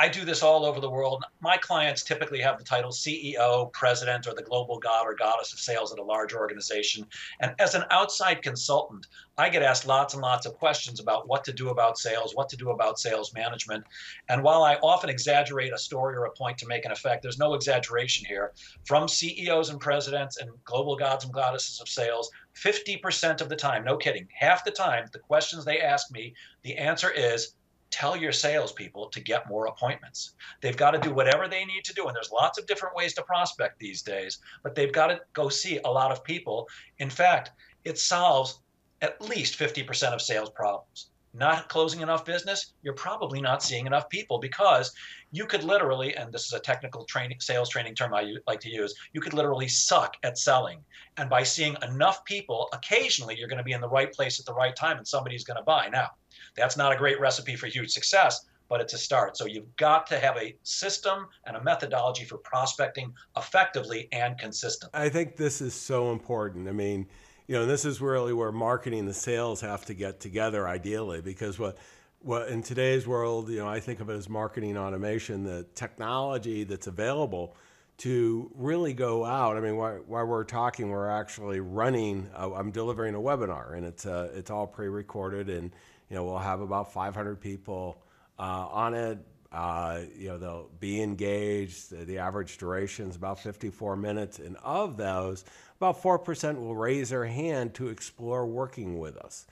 I 0.00 0.08
do 0.08 0.24
this 0.24 0.44
all 0.44 0.64
over 0.64 0.78
the 0.78 0.88
world. 0.88 1.24
My 1.40 1.56
clients 1.56 2.04
typically 2.04 2.40
have 2.40 2.56
the 2.56 2.62
title 2.62 2.92
CEO, 2.92 3.72
president, 3.72 4.28
or 4.28 4.34
the 4.34 4.44
global 4.44 4.78
god 4.78 5.04
or 5.04 5.14
goddess 5.14 5.52
of 5.52 5.58
sales 5.58 5.92
at 5.92 5.98
a 5.98 6.04
large 6.04 6.32
organization. 6.32 7.04
And 7.40 7.52
as 7.58 7.74
an 7.74 7.82
outside 7.90 8.40
consultant, 8.40 9.08
I 9.38 9.48
get 9.48 9.64
asked 9.64 9.86
lots 9.86 10.14
and 10.14 10.22
lots 10.22 10.46
of 10.46 10.54
questions 10.54 11.00
about 11.00 11.26
what 11.26 11.42
to 11.44 11.52
do 11.52 11.70
about 11.70 11.98
sales, 11.98 12.36
what 12.36 12.48
to 12.50 12.56
do 12.56 12.70
about 12.70 13.00
sales 13.00 13.34
management. 13.34 13.84
And 14.28 14.44
while 14.44 14.62
I 14.62 14.76
often 14.76 15.10
exaggerate 15.10 15.72
a 15.72 15.78
story 15.78 16.14
or 16.14 16.26
a 16.26 16.30
point 16.32 16.58
to 16.58 16.68
make 16.68 16.84
an 16.84 16.92
effect, 16.92 17.22
there's 17.22 17.38
no 17.38 17.54
exaggeration 17.54 18.24
here. 18.24 18.52
From 18.84 19.08
CEOs 19.08 19.70
and 19.70 19.80
presidents 19.80 20.36
and 20.36 20.50
global 20.62 20.94
gods 20.94 21.24
and 21.24 21.34
goddesses 21.34 21.80
of 21.80 21.88
sales, 21.88 22.30
50% 22.54 23.40
of 23.40 23.48
the 23.48 23.56
time, 23.56 23.84
no 23.84 23.96
kidding, 23.96 24.28
half 24.32 24.64
the 24.64 24.70
time, 24.70 25.06
the 25.12 25.18
questions 25.18 25.64
they 25.64 25.80
ask 25.80 26.12
me, 26.12 26.34
the 26.62 26.76
answer 26.76 27.10
is, 27.10 27.54
tell 27.90 28.16
your 28.16 28.32
salespeople 28.32 29.08
to 29.08 29.20
get 29.20 29.48
more 29.48 29.66
appointments. 29.66 30.34
They've 30.60 30.76
got 30.76 30.92
to 30.92 30.98
do 30.98 31.12
whatever 31.12 31.48
they 31.48 31.64
need 31.64 31.84
to 31.84 31.94
do. 31.94 32.06
And 32.06 32.14
there's 32.14 32.30
lots 32.30 32.58
of 32.58 32.66
different 32.66 32.94
ways 32.94 33.14
to 33.14 33.22
prospect 33.22 33.78
these 33.78 34.02
days, 34.02 34.38
but 34.62 34.74
they've 34.74 34.92
got 34.92 35.08
to 35.08 35.20
go 35.32 35.48
see 35.48 35.78
a 35.84 35.90
lot 35.90 36.12
of 36.12 36.24
people. 36.24 36.68
In 36.98 37.10
fact, 37.10 37.50
it 37.84 37.98
solves 37.98 38.60
at 39.00 39.20
least 39.20 39.58
50% 39.58 40.12
of 40.12 40.20
sales 40.20 40.50
problems. 40.50 41.10
Not 41.34 41.68
closing 41.68 42.00
enough 42.00 42.24
business, 42.24 42.72
you're 42.82 42.94
probably 42.94 43.40
not 43.40 43.62
seeing 43.62 43.86
enough 43.86 44.08
people 44.08 44.38
because 44.38 44.92
you 45.30 45.44
could 45.46 45.62
literally, 45.62 46.16
and 46.16 46.32
this 46.32 46.46
is 46.46 46.52
a 46.52 46.58
technical 46.58 47.04
training, 47.04 47.38
sales 47.40 47.68
training 47.68 47.94
term 47.94 48.14
I 48.14 48.34
like 48.46 48.60
to 48.60 48.70
use, 48.70 48.94
you 49.12 49.20
could 49.20 49.34
literally 49.34 49.68
suck 49.68 50.16
at 50.22 50.38
selling. 50.38 50.82
And 51.18 51.28
by 51.28 51.42
seeing 51.42 51.76
enough 51.82 52.24
people, 52.24 52.68
occasionally 52.72 53.36
you're 53.38 53.48
going 53.48 53.58
to 53.58 53.64
be 53.64 53.72
in 53.72 53.80
the 53.80 53.88
right 53.88 54.12
place 54.12 54.40
at 54.40 54.46
the 54.46 54.54
right 54.54 54.74
time 54.74 54.96
and 54.96 55.06
somebody's 55.06 55.44
going 55.44 55.58
to 55.58 55.62
buy. 55.62 55.88
Now, 55.92 56.08
that's 56.56 56.76
not 56.76 56.92
a 56.92 56.96
great 56.96 57.20
recipe 57.20 57.56
for 57.56 57.66
huge 57.66 57.90
success, 57.90 58.46
but 58.68 58.80
it's 58.80 58.94
a 58.94 58.98
start. 58.98 59.36
So 59.36 59.46
you've 59.46 59.74
got 59.76 60.06
to 60.08 60.18
have 60.18 60.36
a 60.36 60.56
system 60.62 61.26
and 61.44 61.56
a 61.56 61.62
methodology 61.62 62.24
for 62.24 62.38
prospecting 62.38 63.12
effectively 63.36 64.08
and 64.12 64.38
consistently. 64.38 65.00
I 65.00 65.08
think 65.08 65.36
this 65.36 65.60
is 65.60 65.74
so 65.74 66.12
important. 66.12 66.68
I 66.68 66.72
mean, 66.72 67.06
you 67.46 67.54
know, 67.54 67.66
this 67.66 67.84
is 67.84 68.00
really 68.00 68.32
where 68.32 68.52
marketing 68.52 69.00
and 69.00 69.16
sales 69.16 69.60
have 69.62 69.84
to 69.86 69.94
get 69.94 70.20
together 70.20 70.68
ideally 70.68 71.20
because 71.20 71.58
what 71.58 71.78
what 72.20 72.48
in 72.48 72.62
today's 72.62 73.06
world, 73.06 73.48
you 73.48 73.58
know, 73.58 73.68
I 73.68 73.80
think 73.80 74.00
of 74.00 74.10
it 74.10 74.14
as 74.14 74.28
marketing 74.28 74.76
automation, 74.76 75.44
the 75.44 75.64
technology 75.74 76.64
that's 76.64 76.88
available 76.88 77.56
to 77.98 78.50
really 78.54 78.92
go 78.92 79.24
out. 79.24 79.56
I 79.56 79.60
mean, 79.60 79.76
while, 79.76 79.98
while 80.06 80.24
we're 80.24 80.44
talking, 80.44 80.88
we're 80.88 81.10
actually 81.10 81.60
running. 81.60 82.28
Uh, 82.36 82.52
I'm 82.54 82.70
delivering 82.70 83.14
a 83.14 83.20
webinar, 83.20 83.76
and 83.76 83.84
it's 83.84 84.06
uh, 84.06 84.30
it's 84.34 84.50
all 84.50 84.66
pre-recorded, 84.66 85.48
and 85.48 85.72
you 86.08 86.16
know, 86.16 86.24
we'll 86.24 86.38
have 86.38 86.60
about 86.60 86.92
500 86.92 87.40
people 87.40 88.02
uh, 88.38 88.42
on 88.42 88.94
it. 88.94 89.18
Uh, 89.50 90.00
you 90.16 90.28
know, 90.28 90.38
they'll 90.38 90.70
be 90.78 91.02
engaged. 91.02 91.90
The, 91.90 92.18
average 92.18 92.58
duration 92.58 93.08
is 93.08 93.16
about 93.16 93.40
54 93.40 93.96
minutes, 93.96 94.38
and 94.38 94.56
of 94.62 94.96
those, 94.96 95.44
about 95.76 96.02
4% 96.02 96.60
will 96.60 96.76
raise 96.76 97.10
their 97.10 97.24
hand 97.24 97.74
to 97.74 97.88
explore 97.88 98.46
working 98.46 98.98
with 98.98 99.16
us. 99.16 99.46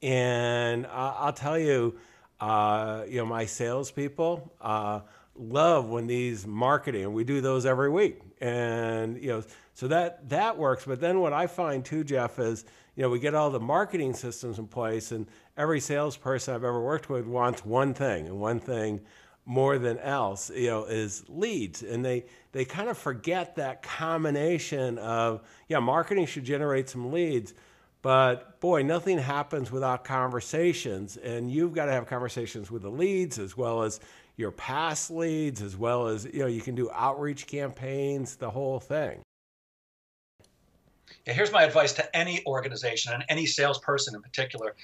And 0.00 0.86
I'll 0.86 1.32
tell 1.32 1.58
you, 1.58 1.98
uh, 2.40 3.04
you 3.08 3.18
know, 3.18 3.26
my 3.26 3.46
salespeople 3.46 4.52
uh, 4.60 5.00
love 5.36 5.88
when 5.88 6.06
these 6.06 6.46
marketing, 6.46 7.04
and 7.04 7.14
we 7.14 7.24
do 7.24 7.40
those 7.40 7.66
every 7.66 7.90
week, 7.90 8.20
and 8.40 9.20
you 9.22 9.28
know, 9.28 9.42
so 9.74 9.88
that 9.88 10.28
that 10.28 10.58
works. 10.58 10.84
But 10.84 11.00
then 11.00 11.20
what 11.20 11.32
I 11.32 11.46
find 11.46 11.84
too, 11.84 12.04
Jeff, 12.04 12.38
is 12.38 12.64
you 12.96 13.02
know, 13.02 13.08
we 13.08 13.18
get 13.18 13.34
all 13.34 13.50
the 13.50 13.60
marketing 13.60 14.14
systems 14.14 14.58
in 14.58 14.66
place, 14.66 15.10
and 15.10 15.26
every 15.56 15.80
salesperson 15.80 16.54
I've 16.54 16.64
ever 16.64 16.82
worked 16.82 17.08
with 17.08 17.26
wants 17.26 17.64
one 17.64 17.94
thing, 17.94 18.26
and 18.26 18.40
one 18.40 18.60
thing 18.60 19.00
more 19.46 19.78
than 19.78 19.98
else, 19.98 20.50
you 20.50 20.68
know, 20.68 20.84
is 20.84 21.24
leads. 21.28 21.82
And 21.82 22.04
they 22.04 22.24
they 22.52 22.64
kind 22.64 22.88
of 22.88 22.96
forget 22.96 23.56
that 23.56 23.82
combination 23.82 24.98
of 24.98 25.42
yeah, 25.68 25.80
marketing 25.80 26.26
should 26.26 26.44
generate 26.44 26.88
some 26.88 27.12
leads, 27.12 27.54
but 28.02 28.60
boy, 28.60 28.82
nothing 28.82 29.18
happens 29.18 29.70
without 29.70 30.04
conversations, 30.04 31.16
and 31.16 31.50
you've 31.50 31.74
got 31.74 31.86
to 31.86 31.92
have 31.92 32.06
conversations 32.06 32.70
with 32.70 32.82
the 32.82 32.90
leads 32.90 33.38
as 33.38 33.56
well 33.56 33.82
as 33.82 34.00
your 34.36 34.50
past 34.50 35.10
leads, 35.10 35.62
as 35.62 35.76
well 35.76 36.08
as 36.08 36.24
you 36.24 36.40
know, 36.40 36.46
you 36.46 36.60
can 36.60 36.74
do 36.74 36.90
outreach 36.92 37.46
campaigns, 37.46 38.36
the 38.36 38.50
whole 38.50 38.80
thing. 38.80 39.20
Yeah, 41.26 41.32
here's 41.32 41.52
my 41.52 41.62
advice 41.62 41.92
to 41.94 42.16
any 42.16 42.44
organization 42.46 43.12
and 43.14 43.24
any 43.28 43.46
salesperson 43.46 44.14
in 44.14 44.20
particular. 44.20 44.74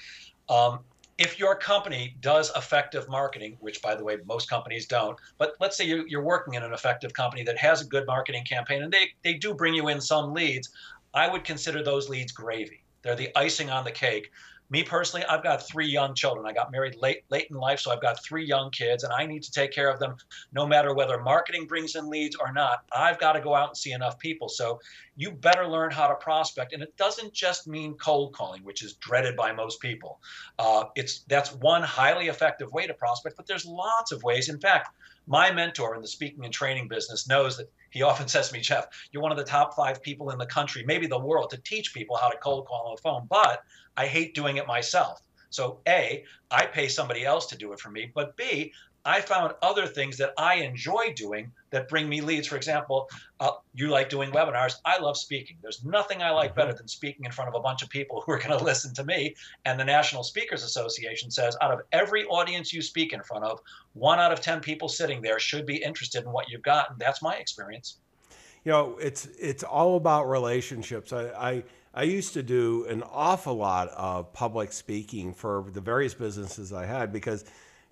Um, 0.49 0.79
if 1.17 1.37
your 1.37 1.55
company 1.55 2.15
does 2.19 2.51
effective 2.55 3.07
marketing, 3.07 3.57
which 3.59 3.81
by 3.81 3.93
the 3.93 4.03
way, 4.03 4.17
most 4.25 4.49
companies 4.49 4.87
don't, 4.87 5.17
but 5.37 5.53
let's 5.59 5.77
say 5.77 5.85
you're, 5.85 6.07
you're 6.07 6.23
working 6.23 6.55
in 6.55 6.63
an 6.63 6.73
effective 6.73 7.13
company 7.13 7.43
that 7.43 7.57
has 7.57 7.81
a 7.81 7.85
good 7.85 8.07
marketing 8.07 8.43
campaign 8.43 8.81
and 8.81 8.91
they, 8.91 9.09
they 9.23 9.33
do 9.35 9.53
bring 9.53 9.73
you 9.73 9.87
in 9.89 10.01
some 10.01 10.33
leads, 10.33 10.69
I 11.13 11.27
would 11.27 11.43
consider 11.43 11.83
those 11.83 12.09
leads 12.09 12.31
gravy. 12.31 12.83
They're 13.03 13.15
the 13.15 13.29
icing 13.35 13.69
on 13.69 13.83
the 13.83 13.91
cake 13.91 14.31
me 14.71 14.83
personally, 14.83 15.25
I've 15.25 15.43
got 15.43 15.67
three 15.67 15.87
young 15.87 16.15
children. 16.15 16.47
I 16.47 16.53
got 16.53 16.71
married 16.71 16.95
late 16.95 17.25
late 17.29 17.47
in 17.49 17.57
life, 17.57 17.81
so 17.81 17.91
I've 17.91 18.01
got 18.01 18.23
three 18.23 18.45
young 18.45 18.71
kids, 18.71 19.03
and 19.03 19.11
I 19.11 19.25
need 19.25 19.43
to 19.43 19.51
take 19.51 19.71
care 19.73 19.89
of 19.89 19.99
them 19.99 20.15
no 20.53 20.65
matter 20.65 20.93
whether 20.93 21.19
marketing 21.19 21.67
brings 21.67 21.95
in 21.95 22.09
leads 22.09 22.37
or 22.37 22.53
not. 22.53 22.85
I've 22.95 23.19
got 23.19 23.33
to 23.33 23.41
go 23.41 23.53
out 23.53 23.67
and 23.67 23.77
see 23.77 23.91
enough 23.91 24.17
people. 24.17 24.47
So 24.47 24.79
you 25.17 25.31
better 25.31 25.67
learn 25.67 25.91
how 25.91 26.07
to 26.07 26.15
prospect, 26.15 26.71
and 26.71 26.81
it 26.81 26.95
doesn't 26.95 27.33
just 27.33 27.67
mean 27.67 27.95
cold 27.95 28.33
calling, 28.33 28.63
which 28.63 28.81
is 28.81 28.93
dreaded 28.93 29.35
by 29.35 29.51
most 29.51 29.81
people. 29.81 30.21
Uh, 30.57 30.85
it's 30.95 31.25
that's 31.27 31.53
one 31.55 31.83
highly 31.83 32.29
effective 32.29 32.71
way 32.71 32.87
to 32.87 32.93
prospect, 32.93 33.35
but 33.35 33.47
there's 33.47 33.65
lots 33.65 34.13
of 34.13 34.23
ways. 34.23 34.47
In 34.47 34.57
fact, 34.57 34.95
my 35.27 35.51
mentor 35.51 35.95
in 35.95 36.01
the 36.01 36.07
speaking 36.07 36.45
and 36.45 36.53
training 36.53 36.87
business 36.87 37.27
knows 37.27 37.57
that 37.57 37.69
he 37.89 38.03
often 38.03 38.27
says 38.29 38.47
to 38.47 38.53
me, 38.53 38.61
Jeff, 38.61 38.87
you're 39.11 39.21
one 39.21 39.31
of 39.33 39.37
the 39.37 39.43
top 39.43 39.75
five 39.75 40.01
people 40.01 40.29
in 40.31 40.37
the 40.37 40.45
country, 40.45 40.83
maybe 40.85 41.07
the 41.07 41.19
world, 41.19 41.49
to 41.49 41.57
teach 41.57 41.93
people 41.93 42.15
how 42.15 42.29
to 42.29 42.37
cold 42.37 42.67
call 42.67 42.87
on 42.87 42.95
the 42.95 43.01
phone. 43.01 43.27
But 43.29 43.63
I 43.97 44.07
hate 44.07 44.35
doing 44.35 44.57
it 44.57 44.67
myself. 44.67 45.21
So, 45.49 45.79
A, 45.87 46.23
I 46.49 46.65
pay 46.65 46.87
somebody 46.87 47.25
else 47.25 47.45
to 47.47 47.57
do 47.57 47.73
it 47.73 47.79
for 47.79 47.91
me. 47.91 48.11
But 48.13 48.37
B, 48.37 48.71
I 49.03 49.19
found 49.21 49.53
other 49.61 49.87
things 49.87 50.17
that 50.17 50.33
I 50.37 50.55
enjoy 50.55 51.13
doing 51.15 51.51
that 51.71 51.89
bring 51.89 52.07
me 52.07 52.21
leads. 52.21 52.47
For 52.47 52.55
example, 52.55 53.09
uh, 53.39 53.51
you 53.73 53.87
like 53.87 54.09
doing 54.09 54.31
webinars. 54.31 54.75
I 54.85 54.99
love 54.99 55.17
speaking. 55.17 55.57
There's 55.61 55.83
nothing 55.83 56.21
I 56.21 56.29
like 56.29 56.55
better 56.55 56.73
than 56.73 56.87
speaking 56.87 57.25
in 57.25 57.31
front 57.31 57.49
of 57.49 57.55
a 57.55 57.59
bunch 57.59 57.81
of 57.81 57.89
people 57.89 58.21
who 58.21 58.31
are 58.31 58.37
going 58.37 58.57
to 58.57 58.63
listen 58.63 58.93
to 58.95 59.03
me. 59.03 59.35
And 59.65 59.79
the 59.79 59.85
National 59.85 60.23
Speakers 60.23 60.63
Association 60.63 61.31
says 61.31 61.57
out 61.61 61.71
of 61.71 61.81
every 61.91 62.25
audience 62.25 62.71
you 62.71 62.81
speak 62.81 63.13
in 63.13 63.23
front 63.23 63.43
of, 63.43 63.59
one 63.93 64.19
out 64.19 64.31
of 64.31 64.39
10 64.41 64.59
people 64.59 64.87
sitting 64.87 65.21
there 65.21 65.39
should 65.39 65.65
be 65.65 65.77
interested 65.77 66.23
in 66.23 66.31
what 66.31 66.49
you've 66.49 66.63
got. 66.63 66.91
And 66.91 66.99
that's 66.99 67.21
my 67.21 67.35
experience. 67.35 67.97
You 68.63 68.71
know, 68.71 68.97
it's 69.01 69.25
it's 69.39 69.63
all 69.63 69.95
about 69.95 70.29
relationships. 70.29 71.11
I, 71.13 71.29
I 71.29 71.63
I 71.93 72.03
used 72.03 72.33
to 72.35 72.43
do 72.43 72.85
an 72.85 73.03
awful 73.03 73.55
lot 73.55 73.89
of 73.89 74.31
public 74.31 74.71
speaking 74.71 75.33
for 75.33 75.65
the 75.73 75.81
various 75.81 76.13
businesses 76.13 76.71
I 76.71 76.85
had 76.85 77.11
because, 77.11 77.43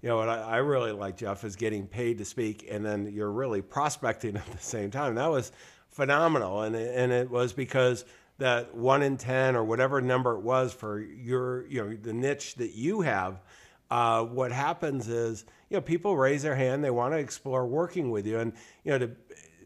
you 0.01 0.08
know, 0.08 0.15
what 0.15 0.29
I, 0.29 0.41
I 0.41 0.58
really 0.58 0.94
like, 0.94 1.18
Jeff, 1.18 1.44
is 1.44 1.58
getting 1.58 1.86
paid 1.86 2.18
to 2.20 2.25
speak 2.25 2.65
and 2.70 2.86
then 2.86 3.12
you're 3.12 3.32
really 3.32 3.62
prospecting 3.62 4.38
at 4.38 4.46
the 4.46 4.58
same 4.58 4.89
time. 4.89 5.15
That 5.15 5.29
was 5.29 5.51
phenomenal. 5.89 6.62
And, 6.62 6.75
and 6.75 7.12
it 7.12 7.29
was 7.29 7.51
because 7.51 8.06
that 8.38 8.74
one 8.74 9.01
in 9.01 9.18
10 9.18 9.58
or 9.58 9.65
whatever 9.65 10.00
number 10.00 10.36
it 10.36 10.41
was 10.41 10.72
for 10.74 11.01
your, 11.01 11.68
you 11.68 11.84
know, 11.84 11.94
the 11.94 12.13
niche 12.13 12.56
that 12.56 12.72
you 12.72 13.01
have, 13.01 13.41
uh, 13.91 14.24
what 14.24 14.53
happens 14.53 15.10
is, 15.10 15.44
you 15.70 15.75
know, 15.75 15.82
people 15.82 16.15
raise 16.15 16.44
their 16.44 16.56
hand, 16.56 16.84
they 16.84 16.89
want 16.89 17.13
to 17.13 17.18
explore 17.18 17.68
working 17.68 18.12
with 18.12 18.25
you. 18.25 18.39
And, 18.39 18.53
you 18.86 18.91
know, 18.91 19.00
to, 19.00 19.12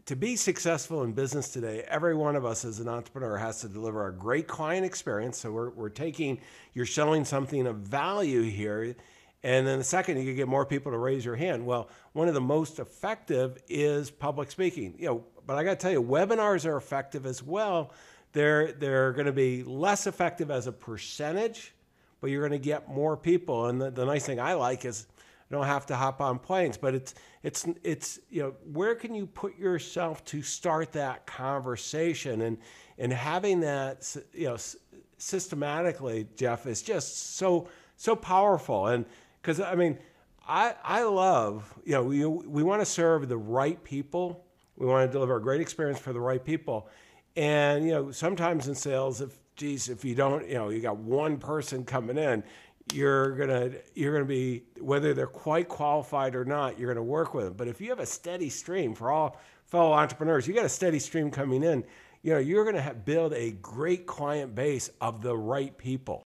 to 0.06 0.16
be 0.16 0.36
successful 0.36 1.02
in 1.02 1.12
business 1.12 1.48
today, 1.48 1.82
every 1.88 2.14
one 2.14 2.36
of 2.36 2.44
us 2.44 2.64
as 2.64 2.78
an 2.78 2.88
entrepreneur 2.88 3.36
has 3.38 3.62
to 3.62 3.68
deliver 3.68 4.06
a 4.06 4.12
great 4.12 4.46
client 4.46 4.84
experience. 4.84 5.38
So 5.38 5.50
we're, 5.50 5.70
we're 5.70 5.88
taking, 5.88 6.40
you're 6.74 6.84
selling 6.84 7.24
something 7.24 7.66
of 7.66 7.76
value 7.76 8.42
here. 8.42 8.94
And 9.42 9.66
then 9.66 9.78
the 9.78 9.84
second, 9.84 10.18
you 10.18 10.24
can 10.24 10.36
get 10.36 10.48
more 10.48 10.66
people 10.66 10.92
to 10.92 10.98
raise 10.98 11.24
your 11.24 11.36
hand. 11.36 11.64
Well, 11.64 11.88
one 12.12 12.28
of 12.28 12.34
the 12.34 12.40
most 12.40 12.78
effective 12.78 13.62
is 13.68 14.10
public 14.10 14.50
speaking. 14.50 14.94
You 14.98 15.06
know, 15.06 15.24
but 15.46 15.56
I 15.56 15.64
got 15.64 15.70
to 15.70 15.76
tell 15.76 15.92
you, 15.92 16.02
webinars 16.02 16.66
are 16.66 16.76
effective 16.76 17.24
as 17.24 17.42
well. 17.42 17.92
They're 18.32 18.72
they're 18.72 19.12
going 19.12 19.26
to 19.26 19.32
be 19.32 19.62
less 19.62 20.06
effective 20.06 20.50
as 20.50 20.66
a 20.66 20.72
percentage, 20.72 21.72
but 22.20 22.30
you're 22.30 22.46
going 22.46 22.58
to 22.58 22.64
get 22.64 22.88
more 22.88 23.16
people. 23.16 23.66
And 23.66 23.80
the, 23.80 23.90
the 23.90 24.04
nice 24.04 24.26
thing 24.26 24.40
I 24.40 24.54
like 24.54 24.84
is 24.84 25.06
don't 25.50 25.66
have 25.66 25.86
to 25.86 25.96
hop 25.96 26.20
on 26.20 26.38
planes. 26.38 26.76
But 26.76 26.94
it's 26.94 27.14
it's 27.42 27.66
it's 27.82 28.20
you 28.30 28.42
know 28.42 28.54
where 28.72 28.94
can 28.94 29.14
you 29.14 29.26
put 29.26 29.58
yourself 29.58 30.24
to 30.26 30.42
start 30.42 30.92
that 30.92 31.26
conversation 31.26 32.42
and 32.42 32.58
and 32.98 33.12
having 33.12 33.60
that 33.60 34.16
you 34.32 34.48
know 34.48 34.56
systematically, 35.18 36.26
Jeff, 36.36 36.66
is 36.66 36.82
just 36.82 37.36
so 37.36 37.68
so 37.96 38.16
powerful. 38.16 38.88
And 38.88 39.04
because 39.40 39.60
I 39.60 39.74
mean, 39.74 39.98
I 40.46 40.74
I 40.82 41.02
love 41.02 41.72
you 41.84 41.92
know 41.92 42.02
we 42.02 42.24
we 42.24 42.62
want 42.62 42.80
to 42.80 42.86
serve 42.86 43.28
the 43.28 43.36
right 43.36 43.82
people. 43.84 44.44
We 44.76 44.86
want 44.86 45.08
to 45.08 45.12
deliver 45.12 45.36
a 45.36 45.42
great 45.42 45.60
experience 45.60 45.98
for 45.98 46.12
the 46.12 46.20
right 46.20 46.44
people. 46.44 46.88
And 47.36 47.84
you 47.84 47.92
know 47.92 48.10
sometimes 48.10 48.68
in 48.68 48.74
sales, 48.74 49.20
if 49.20 49.36
geez, 49.56 49.88
if 49.88 50.04
you 50.04 50.14
don't, 50.14 50.46
you 50.48 50.54
know, 50.54 50.68
you 50.68 50.80
got 50.80 50.96
one 50.96 51.38
person 51.38 51.84
coming 51.84 52.18
in, 52.18 52.42
you're 52.92 53.34
gonna 53.36 53.70
you're 53.94 54.12
gonna 54.12 54.24
be 54.24 54.62
whether 54.80 55.14
they're 55.14 55.26
quite 55.26 55.68
qualified 55.68 56.34
or 56.34 56.44
not 56.44 56.78
you're 56.78 56.92
gonna 56.92 57.02
work 57.04 57.34
with 57.34 57.44
them. 57.46 57.54
But 57.54 57.68
if 57.68 57.80
you 57.80 57.88
have 57.90 58.00
a 58.00 58.06
steady 58.06 58.50
stream 58.50 58.94
for 58.94 59.10
all 59.10 59.40
fellow 59.66 59.92
entrepreneurs 59.92 60.46
you 60.46 60.54
got 60.54 60.64
a 60.64 60.70
steady 60.70 60.98
stream 60.98 61.30
coming 61.30 61.62
in 61.62 61.84
you 62.22 62.32
know 62.32 62.38
you're 62.38 62.64
gonna 62.64 62.82
have, 62.82 63.04
build 63.04 63.32
a 63.32 63.52
great 63.52 64.06
client 64.06 64.54
base 64.54 64.90
of 65.00 65.22
the 65.22 65.36
right 65.36 65.76
people. 65.78 66.22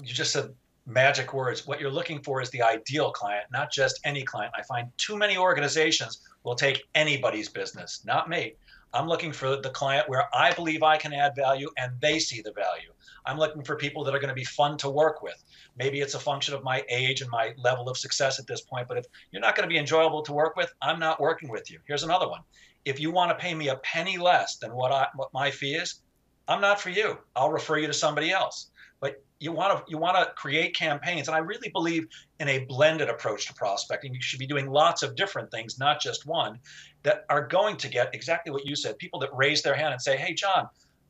You 0.00 0.14
just 0.14 0.32
said 0.32 0.54
magic 0.86 1.34
words. 1.34 1.66
What 1.66 1.80
you're 1.80 1.90
looking 1.90 2.22
for 2.22 2.40
is 2.40 2.50
the 2.50 2.62
ideal 2.62 3.10
client 3.10 3.46
not 3.50 3.72
just 3.72 4.00
any 4.04 4.22
client. 4.22 4.52
I 4.56 4.62
find 4.62 4.88
too 4.98 5.16
many 5.16 5.36
organizations 5.36 6.20
will 6.44 6.54
take 6.54 6.84
anybody's 6.94 7.48
business 7.48 8.02
not 8.04 8.28
me. 8.28 8.54
I'm 8.94 9.08
looking 9.08 9.32
for 9.32 9.56
the 9.56 9.70
client 9.70 10.08
where 10.08 10.24
I 10.32 10.52
believe 10.52 10.82
I 10.82 10.96
can 10.96 11.12
add 11.12 11.34
value 11.34 11.68
and 11.76 11.92
they 12.00 12.18
see 12.20 12.40
the 12.40 12.52
value. 12.52 12.92
I'm 13.26 13.38
looking 13.38 13.62
for 13.62 13.76
people 13.76 14.04
that 14.04 14.14
are 14.14 14.18
going 14.18 14.28
to 14.28 14.34
be 14.34 14.44
fun 14.44 14.76
to 14.78 14.88
work 14.88 15.22
with. 15.22 15.42
Maybe 15.76 16.00
it's 16.00 16.14
a 16.14 16.18
function 16.18 16.54
of 16.54 16.62
my 16.62 16.84
age 16.88 17.20
and 17.20 17.30
my 17.30 17.52
level 17.56 17.88
of 17.88 17.98
success 17.98 18.38
at 18.38 18.46
this 18.46 18.60
point, 18.60 18.88
but 18.88 18.98
if 18.98 19.06
you're 19.32 19.42
not 19.42 19.56
going 19.56 19.68
to 19.68 19.72
be 19.72 19.78
enjoyable 19.78 20.22
to 20.22 20.32
work 20.32 20.56
with, 20.56 20.72
I'm 20.80 20.98
not 20.98 21.20
working 21.20 21.48
with 21.50 21.70
you. 21.70 21.80
Here's 21.86 22.04
another 22.04 22.28
one. 22.28 22.40
If 22.84 23.00
you 23.00 23.10
want 23.10 23.30
to 23.30 23.42
pay 23.42 23.52
me 23.54 23.68
a 23.68 23.76
penny 23.76 24.16
less 24.16 24.56
than 24.56 24.74
what 24.74 24.92
I 24.92 25.08
what 25.16 25.32
my 25.34 25.50
fee 25.50 25.74
is, 25.74 26.00
I'm 26.48 26.60
not 26.60 26.80
for 26.80 26.90
you. 26.90 27.18
I'll 27.34 27.50
refer 27.50 27.78
you 27.78 27.88
to 27.88 27.92
somebody 27.92 28.30
else. 28.30 28.70
But 29.00 29.22
you 29.40 29.52
want 29.52 29.76
to 29.76 29.90
you 29.90 29.98
want 29.98 30.16
to 30.16 30.32
create 30.36 30.74
campaigns, 30.74 31.28
and 31.28 31.34
I 31.34 31.40
really 31.40 31.68
believe 31.68 32.06
in 32.38 32.48
a 32.48 32.60
blended 32.60 33.10
approach 33.10 33.46
to 33.48 33.54
prospecting. 33.54 34.14
You 34.14 34.22
should 34.22 34.38
be 34.38 34.46
doing 34.46 34.70
lots 34.70 35.02
of 35.02 35.16
different 35.16 35.50
things, 35.50 35.78
not 35.78 36.00
just 36.00 36.26
one, 36.26 36.60
that 37.02 37.24
are 37.28 37.46
going 37.46 37.76
to 37.78 37.88
get 37.88 38.14
exactly 38.14 38.52
what 38.52 38.64
you 38.64 38.76
said. 38.76 38.98
People 38.98 39.18
that 39.20 39.30
raise 39.34 39.62
their 39.62 39.74
hand 39.74 39.92
and 39.92 40.00
say, 40.00 40.16
"Hey, 40.16 40.32
John, 40.32 40.68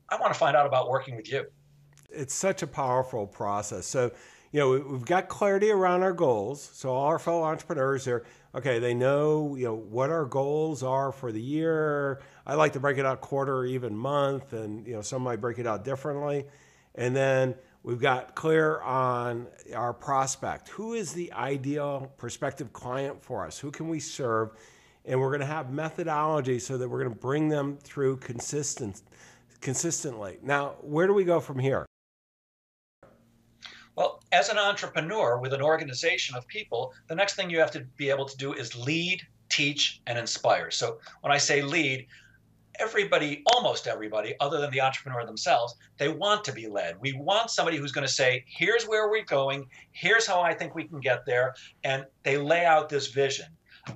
I 0.09 0.17
want 0.17 0.33
to 0.33 0.39
find 0.39 0.57
out 0.57 0.65
about 0.65 0.89
working 0.89 1.15
with 1.15 1.31
you." 1.31 1.45
It's 2.09 2.33
such 2.33 2.61
a 2.61 2.67
powerful 2.67 3.27
process. 3.27 3.85
So, 3.85 4.11
you 4.51 4.59
know, 4.59 4.71
we've 4.71 5.05
got 5.05 5.27
clarity 5.27 5.71
around 5.71 6.03
our 6.03 6.13
goals. 6.13 6.69
So 6.73 6.91
all 6.91 7.07
our 7.07 7.19
fellow 7.19 7.43
entrepreneurs 7.43 8.07
are 8.07 8.25
okay. 8.55 8.79
They 8.79 8.93
know 8.93 9.55
you 9.55 9.65
know 9.65 9.75
what 9.75 10.09
our 10.09 10.25
goals 10.25 10.83
are 10.83 11.11
for 11.11 11.31
the 11.31 11.41
year. 11.41 12.21
I 12.45 12.55
like 12.55 12.73
to 12.73 12.79
break 12.79 12.97
it 12.97 13.05
out 13.05 13.21
quarter 13.21 13.65
even 13.65 13.95
month, 13.95 14.53
and 14.53 14.87
you 14.87 14.93
know 14.93 15.01
some 15.01 15.21
might 15.21 15.41
break 15.41 15.59
it 15.59 15.67
out 15.67 15.83
differently. 15.83 16.45
And 16.95 17.15
then 17.15 17.55
we've 17.83 18.01
got 18.01 18.35
clear 18.35 18.79
on 18.81 19.47
our 19.75 19.93
prospect. 19.93 20.69
Who 20.69 20.93
is 20.93 21.13
the 21.13 21.31
ideal 21.33 22.11
prospective 22.17 22.73
client 22.73 23.23
for 23.23 23.45
us? 23.45 23.59
Who 23.59 23.69
can 23.69 23.87
we 23.89 23.99
serve? 23.99 24.51
And 25.05 25.21
we're 25.21 25.29
going 25.29 25.41
to 25.41 25.45
have 25.45 25.71
methodology 25.71 26.59
so 26.59 26.77
that 26.77 26.89
we're 26.89 26.99
going 26.99 27.13
to 27.13 27.19
bring 27.19 27.47
them 27.47 27.77
through 27.77 28.17
consistent, 28.17 29.01
consistently. 29.61 30.37
Now, 30.41 30.75
where 30.81 31.07
do 31.07 31.13
we 31.13 31.23
go 31.23 31.39
from 31.39 31.59
here? 31.59 31.85
Well, 33.97 34.21
as 34.31 34.49
an 34.49 34.59
entrepreneur 34.59 35.39
with 35.39 35.53
an 35.53 35.61
organization 35.61 36.35
of 36.35 36.47
people, 36.47 36.93
the 37.07 37.15
next 37.15 37.33
thing 37.33 37.49
you 37.49 37.59
have 37.59 37.71
to 37.71 37.81
be 37.97 38.11
able 38.11 38.25
to 38.25 38.37
do 38.37 38.53
is 38.53 38.75
lead, 38.75 39.23
teach, 39.49 40.01
and 40.05 40.19
inspire. 40.19 40.69
So 40.69 40.99
when 41.21 41.33
I 41.33 41.39
say 41.39 41.63
lead, 41.63 42.05
everybody, 42.79 43.41
almost 43.55 43.87
everybody, 43.87 44.35
other 44.39 44.61
than 44.61 44.69
the 44.69 44.81
entrepreneur 44.81 45.25
themselves, 45.25 45.73
they 45.97 46.09
want 46.09 46.43
to 46.45 46.53
be 46.53 46.67
led. 46.67 47.01
We 47.01 47.13
want 47.13 47.49
somebody 47.49 47.77
who's 47.77 47.91
going 47.91 48.05
to 48.05 48.13
say, 48.13 48.45
here's 48.47 48.83
where 48.87 49.09
we're 49.09 49.25
going, 49.25 49.65
here's 49.93 50.27
how 50.27 50.41
I 50.41 50.53
think 50.53 50.75
we 50.75 50.83
can 50.83 50.99
get 50.99 51.25
there, 51.25 51.55
and 51.83 52.05
they 52.21 52.37
lay 52.37 52.65
out 52.65 52.89
this 52.89 53.07
vision. 53.07 53.47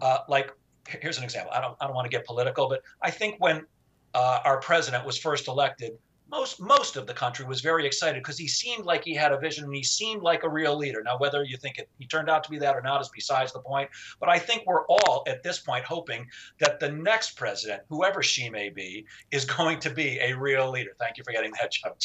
Uh, 0.02 0.18
like, 0.28 0.52
here's 0.88 1.20
an 1.20 1.24
example. 1.24 1.52
I 1.54 1.62
don't, 1.62 1.78
I 1.80 1.86
don't 1.86 1.94
want 1.94 2.06
to 2.06 2.18
get 2.18 2.26
political, 2.26 2.68
but 2.68 2.82
I 3.04 3.12
think 3.12 3.36
when 3.38 3.68
uh, 4.16 4.40
our 4.46 4.60
president 4.62 5.06
was 5.06 5.20
first 5.20 5.48
elected, 5.48 5.92
most 6.32 6.62
most 6.62 6.96
of 6.96 7.06
the 7.06 7.14
country 7.14 7.46
was 7.46 7.60
very 7.60 7.86
excited 7.86 8.24
because 8.24 8.38
he 8.38 8.48
seemed 8.48 8.86
like 8.86 9.04
he 9.04 9.14
had 9.14 9.34
a 9.34 9.38
vision 9.38 9.66
and 9.66 9.76
he 9.76 9.84
seemed 9.84 10.24
like 10.24 10.44
a 10.44 10.50
real 10.50 10.78
leader. 10.78 11.04
Now, 11.04 11.18
whether 11.18 11.44
you 11.44 11.58
think 11.58 11.78
it, 11.78 11.90
he 12.00 12.08
turned 12.08 12.30
out 12.30 12.44
to 12.46 12.50
be 12.50 12.58
that 12.60 12.76
or 12.76 12.82
not 12.82 13.02
is 13.02 13.10
besides 13.14 13.52
the 13.52 13.60
point. 13.60 13.90
But 14.20 14.30
I 14.30 14.40
think 14.40 14.64
we're 14.66 14.86
all 14.88 15.24
at 15.28 15.44
this 15.44 15.60
point 15.60 15.84
hoping 15.84 16.26
that 16.60 16.80
the 16.80 16.90
next 16.90 17.32
president, 17.36 17.84
whoever 17.90 18.24
she 18.24 18.50
may 18.50 18.70
be, 18.70 19.06
is 19.32 19.44
going 19.46 19.80
to 19.80 19.90
be 19.90 20.20
a 20.20 20.34
real 20.34 20.72
leader. 20.72 20.92
Thank 21.00 21.18
you 21.18 21.24
for 21.26 21.34
getting 21.34 21.52
that 21.60 21.72
joke. 21.72 21.98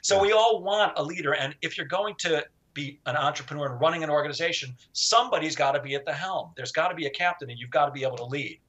So 0.00 0.20
we 0.20 0.32
all 0.32 0.62
want 0.62 0.92
a 0.96 1.02
leader, 1.02 1.34
and 1.34 1.54
if 1.60 1.76
you're 1.76 1.86
going 1.86 2.14
to 2.18 2.44
be 2.72 3.00
an 3.06 3.16
entrepreneur 3.16 3.72
and 3.72 3.80
running 3.80 4.04
an 4.04 4.10
organization, 4.10 4.76
somebody's 4.92 5.56
got 5.56 5.72
to 5.72 5.82
be 5.82 5.96
at 5.96 6.06
the 6.06 6.12
helm. 6.12 6.52
There's 6.56 6.72
got 6.72 6.88
to 6.88 6.94
be 6.94 7.06
a 7.06 7.10
captain, 7.10 7.50
and 7.50 7.58
you've 7.58 7.70
got 7.70 7.86
to 7.86 7.92
be 7.92 8.04
able 8.04 8.16
to 8.18 8.24
lead. 8.24 8.60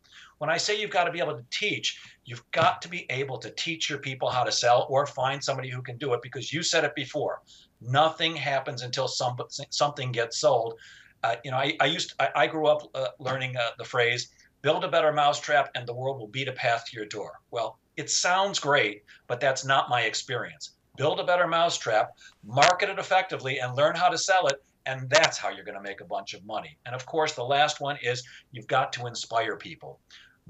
When 0.42 0.50
I 0.50 0.58
say 0.58 0.82
you've 0.82 0.90
got 0.90 1.04
to 1.04 1.12
be 1.12 1.20
able 1.20 1.38
to 1.38 1.46
teach, 1.52 2.02
you've 2.26 2.44
got 2.50 2.82
to 2.82 2.90
be 2.90 3.06
able 3.12 3.38
to 3.38 3.52
teach 3.52 3.92
your 3.92 4.00
people 4.00 4.28
how 4.28 4.44
to 4.44 4.52
sell 4.52 4.88
or 4.90 5.06
find 5.06 5.44
somebody 5.44 5.70
who 5.70 5.84
can 5.84 5.98
do 5.98 6.14
it 6.16 6.22
because 6.24 6.52
you 6.52 6.64
said 6.64 6.84
it 6.84 6.96
before. 6.96 7.44
Nothing 7.80 8.36
happens 8.36 8.82
until 8.82 9.08
some, 9.08 9.38
something 9.70 10.12
gets 10.12 10.40
sold. 10.40 10.80
Uh, 11.24 11.36
you 11.46 11.52
know, 11.52 11.58
I, 11.58 11.78
I 11.80 11.86
used 11.86 12.16
I, 12.20 12.30
I 12.36 12.48
grew 12.48 12.66
up 12.66 12.90
uh, 12.96 13.10
learning 13.20 13.56
uh, 13.56 13.70
the 13.78 13.84
phrase 13.84 14.30
build 14.64 14.84
a 14.84 14.88
better 14.88 15.14
mousetrap 15.14 15.70
and 15.76 15.88
the 15.88 15.94
world 15.94 16.20
will 16.20 16.28
beat 16.28 16.48
a 16.48 16.54
path 16.54 16.86
to 16.88 16.98
your 16.98 17.06
door. 17.06 17.34
Well, 17.52 17.78
it 17.96 18.10
sounds 18.10 18.58
great, 18.58 19.04
but 19.28 19.40
that's 19.40 19.64
not 19.64 19.90
my 19.90 20.02
experience. 20.02 20.72
Build 20.98 21.20
a 21.20 21.24
better 21.24 21.46
mousetrap, 21.46 22.18
market 22.44 22.90
it 22.90 22.98
effectively, 22.98 23.60
and 23.60 23.76
learn 23.76 23.96
how 23.96 24.10
to 24.10 24.18
sell 24.18 24.48
it. 24.48 24.64
And 24.88 25.08
that's 25.10 25.38
how 25.38 25.50
you're 25.50 25.66
going 25.66 25.78
to 25.78 25.84
make 25.84 26.02
a 26.02 26.06
bunch 26.06 26.34
of 26.34 26.44
money. 26.46 26.78
And 26.88 26.96
of 26.96 27.06
course, 27.06 27.34
the 27.34 27.44
last 27.44 27.80
one 27.80 27.98
is 28.02 28.24
you've 28.52 28.68
got 28.68 28.92
to 28.94 29.06
inspire 29.06 29.56
people. 29.56 30.00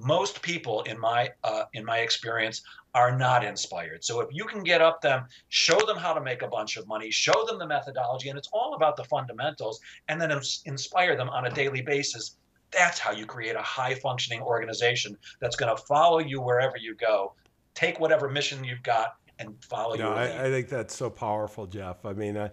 Most 0.02 0.42
people, 0.42 0.82
in 0.82 1.00
my 1.00 1.30
uh, 1.44 1.64
in 1.74 1.86
my 1.86 2.00
experience, 2.00 2.62
are 2.94 3.16
not 3.18 3.44
inspired. 3.44 4.04
So 4.04 4.20
if 4.20 4.28
you 4.32 4.46
can 4.46 4.64
get 4.64 4.82
up 4.82 5.02
them, 5.02 5.26
show 5.50 5.80
them 5.86 5.98
how 5.98 6.14
to 6.14 6.22
make 6.22 6.42
a 6.42 6.48
bunch 6.48 6.78
of 6.78 6.88
money, 6.88 7.10
show 7.12 7.46
them 7.46 7.60
the 7.60 7.68
methodology, 7.68 8.30
and 8.30 8.38
it's 8.38 8.50
all 8.52 8.74
about 8.74 8.98
the 8.98 9.06
fundamentals, 9.06 9.80
and 10.08 10.20
then 10.20 10.32
inspire 10.66 11.16
them 11.16 11.30
on 11.30 11.46
a 11.46 11.50
daily 11.50 11.82
basis 11.82 12.38
that's 12.72 13.00
how 13.00 13.12
you 13.12 13.26
create 13.26 13.56
a 13.56 13.62
high 13.62 13.94
functioning 13.96 14.42
organization 14.42 15.18
that's 15.40 15.56
going 15.56 15.76
to 15.76 15.82
follow 15.84 16.20
you 16.20 16.42
wherever 16.42 16.78
you 16.78 16.96
go, 16.96 17.34
take 17.76 18.00
whatever 18.00 18.30
mission 18.30 18.64
you've 18.64 18.84
got, 18.84 19.16
and 19.40 19.54
follow 19.66 19.96
you. 19.96 20.04
I, 20.04 20.46
I, 20.46 20.50
think 20.50 20.70
that's 20.70 20.96
so 20.96 21.10
powerful, 21.10 21.66
Jeff. 21.66 22.06
I 22.06 22.14
mean, 22.14 22.38
I, 22.38 22.50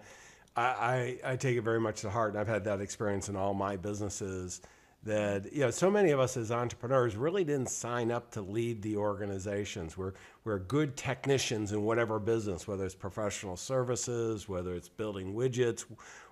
I, 0.57 1.19
I 1.25 1.37
take 1.37 1.57
it 1.57 1.63
very 1.63 1.81
much 1.81 2.01
to 2.01 2.11
heart, 2.11 2.33
and 2.33 2.41
I've 2.41 2.49
had 2.49 2.65
that 2.65 2.81
experience 2.81 3.29
in 3.29 3.37
all 3.37 3.55
my 3.55 3.77
businesses. 3.77 4.61
That 5.05 5.53
you 5.53 5.61
know, 5.61 5.71
so 5.71 5.91
many 5.91 6.11
of 6.11 6.21
us 6.21 6.37
as 6.37 6.51
entrepreneurs 6.51 7.17
really 7.17 7.45
didn't 7.45 7.71
sign 7.71 8.11
up 8.11 8.33
to 8.33 8.43
lead 8.43 8.83
the 8.83 8.97
organizations. 8.97 9.97
We're 9.97 10.15
we're 10.45 10.59
good 10.59 10.97
technicians 10.97 11.73
in 11.73 11.83
whatever 11.83 12.19
business, 12.19 12.67
whether 12.67 12.85
it's 12.85 12.95
professional 12.95 13.57
services, 13.57 14.49
whether 14.49 14.75
it's 14.75 14.89
building 14.89 15.35
widgets, 15.35 15.85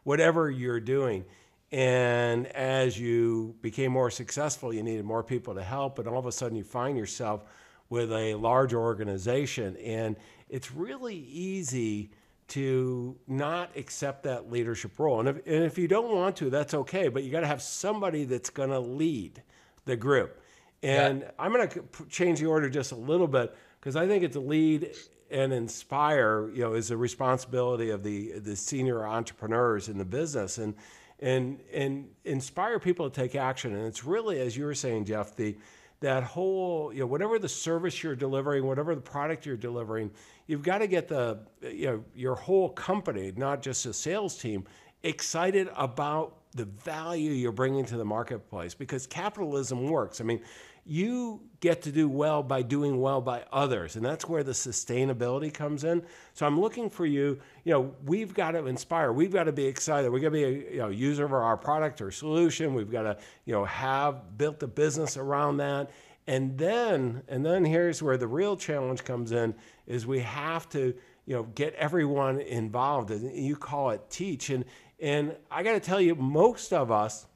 whatever 0.03 0.51
you're 0.51 0.81
doing 0.81 1.25
and 1.73 2.47
as 2.49 2.99
you 2.99 3.57
became 3.61 3.91
more 3.93 4.11
successful, 4.11 4.73
you 4.73 4.83
needed 4.83 5.05
more 5.05 5.23
people 5.23 5.55
to 5.55 5.63
help. 5.63 5.99
And 5.99 6.07
all 6.07 6.19
of 6.19 6.27
a 6.27 6.33
sudden, 6.33 6.57
you 6.57 6.65
find 6.65 6.97
yourself 6.97 7.45
with 7.89 8.13
a 8.13 8.35
large 8.35 8.73
organization. 8.73 9.77
And 9.79 10.17
it's 10.49 10.71
really 10.73 11.17
easy 11.17 12.11
to 12.49 13.17
not 13.27 13.77
accept 13.77 14.23
that 14.23 14.51
leadership 14.51 14.99
role. 14.99 15.21
And 15.21 15.29
if, 15.29 15.37
and 15.47 15.65
if 15.65 15.79
you 15.79 15.89
don't 15.89 16.15
want 16.15 16.37
to, 16.37 16.51
that's 16.51 16.75
okay. 16.75 17.09
But 17.09 17.25
you 17.25 17.31
got 17.31 17.41
to 17.41 17.47
have 17.47 17.63
somebody 17.63 18.25
that's 18.25 18.51
going 18.51 18.71
to 18.71 18.79
lead 18.79 19.43
the 19.85 19.97
group. 19.97 20.41
And 20.83 21.23
yeah. 21.23 21.31
I'm 21.39 21.53
going 21.53 21.69
to 21.69 21.83
change 22.09 22.41
the 22.41 22.47
order 22.47 22.69
just 22.69 22.93
a 22.93 22.97
little 22.97 23.27
bit 23.27 23.57
because 23.81 23.97
I 23.97 24.07
think 24.07 24.23
it's 24.23 24.37
lead 24.37 24.95
and 25.31 25.53
inspire. 25.53 26.51
You 26.51 26.63
know, 26.63 26.75
is 26.75 26.91
a 26.91 26.97
responsibility 26.97 27.91
of 27.91 28.03
the 28.03 28.39
the 28.39 28.55
senior 28.55 29.07
entrepreneurs 29.07 29.89
in 29.89 29.99
the 29.99 30.05
business. 30.05 30.59
And 30.59 30.75
and 31.21 31.61
and 31.73 32.09
inspire 32.25 32.79
people 32.79 33.09
to 33.09 33.21
take 33.21 33.35
action. 33.35 33.75
And 33.75 33.87
it's 33.87 34.05
really, 34.05 34.41
as 34.41 34.57
you 34.57 34.65
were 34.65 34.75
saying, 34.75 35.07
Jeff, 35.07 35.35
the 35.35 35.57
that 36.01 36.23
whole 36.23 36.93
you 36.93 37.01
know 37.01 37.07
whatever 37.07 37.39
the 37.39 37.49
service 37.49 38.03
you're 38.03 38.17
delivering, 38.17 38.67
whatever 38.67 38.95
the 38.95 39.01
product 39.01 39.47
you're 39.47 39.57
delivering, 39.57 40.11
you've 40.47 40.63
got 40.63 40.79
to 40.79 40.87
get 40.87 41.09
the 41.09 41.39
you 41.63 41.87
know 41.87 42.05
your 42.15 42.35
whole 42.35 42.71
company, 42.71 43.33
not 43.37 43.63
just 43.63 43.87
a 43.87 43.93
sales 43.93 44.37
team, 44.37 44.65
excited 45.03 45.69
about 45.77 46.37
the 46.53 46.65
value 46.65 47.33
you're 47.33 47.53
bringing 47.53 47.85
to 47.85 47.97
the 47.97 48.05
marketplace 48.05 48.75
because 48.75 49.07
capitalism 49.07 49.89
works. 49.89 50.21
I 50.21 50.25
mean, 50.25 50.41
you 50.87 51.41
get 51.61 51.83
to 51.83 51.91
do 51.91 52.09
well 52.09 52.43
by 52.43 52.63
doing 52.63 53.01
well 53.01 53.21
by 53.21 53.43
others 53.53 53.97
and 53.97 54.05
that's 54.05 54.29
where 54.29 54.45
the 54.45 54.53
sustainability 54.53 55.53
comes 55.53 55.85
in. 55.85 56.03
So 56.35 56.47
i'm 56.47 56.61
looking 56.61 56.89
for 56.89 57.07
you 57.07 57.39
you 57.65 57.73
know 57.73 57.95
we've 58.05 58.33
got 58.33 58.53
to 58.53 58.67
inspire. 58.67 59.13
We've 59.13 59.33
got 59.33 59.45
to 59.45 59.53
be 59.53 59.67
excited. 59.67 60.11
We've 60.11 60.23
got 60.23 60.29
to 60.29 60.33
be 60.33 60.45
a 60.45 60.51
you 60.51 60.79
know, 60.79 60.89
user 60.89 61.25
of 61.25 61.33
our 61.33 61.57
product 61.57 62.01
or 62.01 62.11
solution. 62.11 62.75
We've 62.75 62.91
got 62.91 63.03
to 63.03 63.17
you 63.45 63.53
know 63.53 63.65
have 63.65 64.39
built 64.39 64.63
a 64.63 64.69
business 64.69 65.17
around 65.17 65.59
that. 65.59 65.91
And 66.27 66.57
then 66.57 67.23
and 67.29 67.45
then 67.45 67.65
here's 67.65 68.03
where 68.03 68.17
the 68.17 68.29
real 68.29 68.57
challenge 68.57 69.05
comes 69.05 69.33
in 69.33 69.55
is 69.87 70.07
we 70.07 70.21
have 70.21 70.69
to 70.71 70.95
you 71.27 71.35
know 71.35 71.45
get 71.55 71.75
everyone 71.75 72.41
involved. 72.41 73.11
And 73.11 73.35
you 73.35 73.57
call 73.57 73.91
it 73.91 74.03
teach. 74.09 74.51
And 74.51 74.65
and 75.01 75.37
i 75.51 75.63
got 75.63 75.73
to 75.73 75.81
tell 75.81 76.01
you 76.01 76.15
most 76.15 76.73
of 76.73 76.91
us 76.91 77.27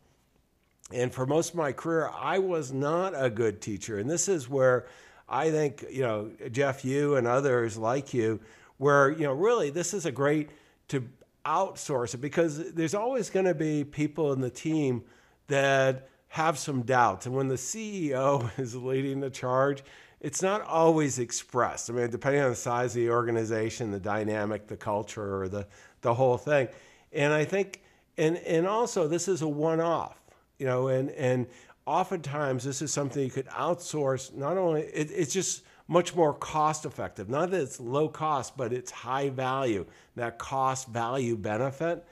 and 0.92 1.12
for 1.12 1.26
most 1.26 1.50
of 1.50 1.56
my 1.56 1.72
career, 1.72 2.10
I 2.12 2.38
was 2.38 2.72
not 2.72 3.12
a 3.16 3.30
good 3.30 3.60
teacher. 3.60 3.98
And 3.98 4.10
this 4.10 4.28
is 4.28 4.48
where 4.48 4.86
I 5.28 5.50
think, 5.50 5.84
you 5.90 6.02
know, 6.02 6.30
Jeff, 6.50 6.84
you 6.84 7.16
and 7.16 7.26
others 7.26 7.78
like 7.78 8.12
you, 8.12 8.40
where, 8.78 9.10
you 9.10 9.24
know, 9.24 9.32
really 9.32 9.70
this 9.70 9.94
is 9.94 10.06
a 10.06 10.12
great 10.12 10.50
to 10.88 11.06
outsource 11.46 12.14
it 12.14 12.20
because 12.20 12.72
there's 12.72 12.94
always 12.94 13.30
going 13.30 13.46
to 13.46 13.54
be 13.54 13.84
people 13.84 14.32
in 14.32 14.40
the 14.40 14.50
team 14.50 15.02
that 15.46 16.08
have 16.28 16.58
some 16.58 16.82
doubts. 16.82 17.26
And 17.26 17.34
when 17.34 17.48
the 17.48 17.56
CEO 17.56 18.50
is 18.58 18.74
leading 18.74 19.20
the 19.20 19.30
charge, 19.30 19.82
it's 20.20 20.42
not 20.42 20.62
always 20.62 21.18
expressed. 21.18 21.88
I 21.88 21.94
mean, 21.94 22.10
depending 22.10 22.42
on 22.42 22.50
the 22.50 22.56
size 22.56 22.90
of 22.90 23.02
the 23.02 23.10
organization, 23.10 23.90
the 23.90 24.00
dynamic, 24.00 24.66
the 24.66 24.76
culture, 24.76 25.42
or 25.42 25.48
the, 25.48 25.66
the 26.02 26.12
whole 26.12 26.36
thing. 26.36 26.68
And 27.12 27.32
I 27.32 27.44
think, 27.44 27.82
and, 28.18 28.36
and 28.38 28.66
also, 28.66 29.08
this 29.08 29.28
is 29.28 29.42
a 29.42 29.48
one 29.48 29.80
off 29.80 30.19
you 30.60 30.66
know, 30.66 30.88
and 30.88 31.10
and 31.10 31.46
oftentimes 31.86 32.62
this 32.62 32.82
is 32.82 32.92
something 32.92 33.24
you 33.24 33.30
could 33.30 33.48
outsource. 33.48 34.32
Not 34.34 34.56
only 34.58 34.82
it, 34.82 35.10
it's 35.10 35.32
just 35.32 35.64
much 35.88 36.14
more 36.14 36.34
cost 36.34 36.84
effective. 36.84 37.28
Not 37.28 37.50
that 37.50 37.62
it's 37.62 37.80
low 37.80 38.08
cost, 38.08 38.56
but 38.56 38.72
it's 38.72 38.90
high 38.90 39.30
value. 39.30 39.86
That 40.14 40.38
cost 40.38 40.88
value 40.88 41.36
benefit. 41.36 42.04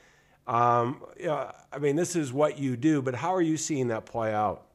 Um, 0.47 1.05
I 1.23 1.79
mean, 1.79 1.95
this 1.95 2.17
is 2.17 2.33
what 2.33 2.59
you 2.59 2.77
do, 2.77 3.03
but 3.03 3.15
how 3.15 3.35
are 3.35 3.43
you 3.43 3.59
seeing 3.59 3.89
that 3.89 4.07
play 4.07 4.33
out? 4.33 4.68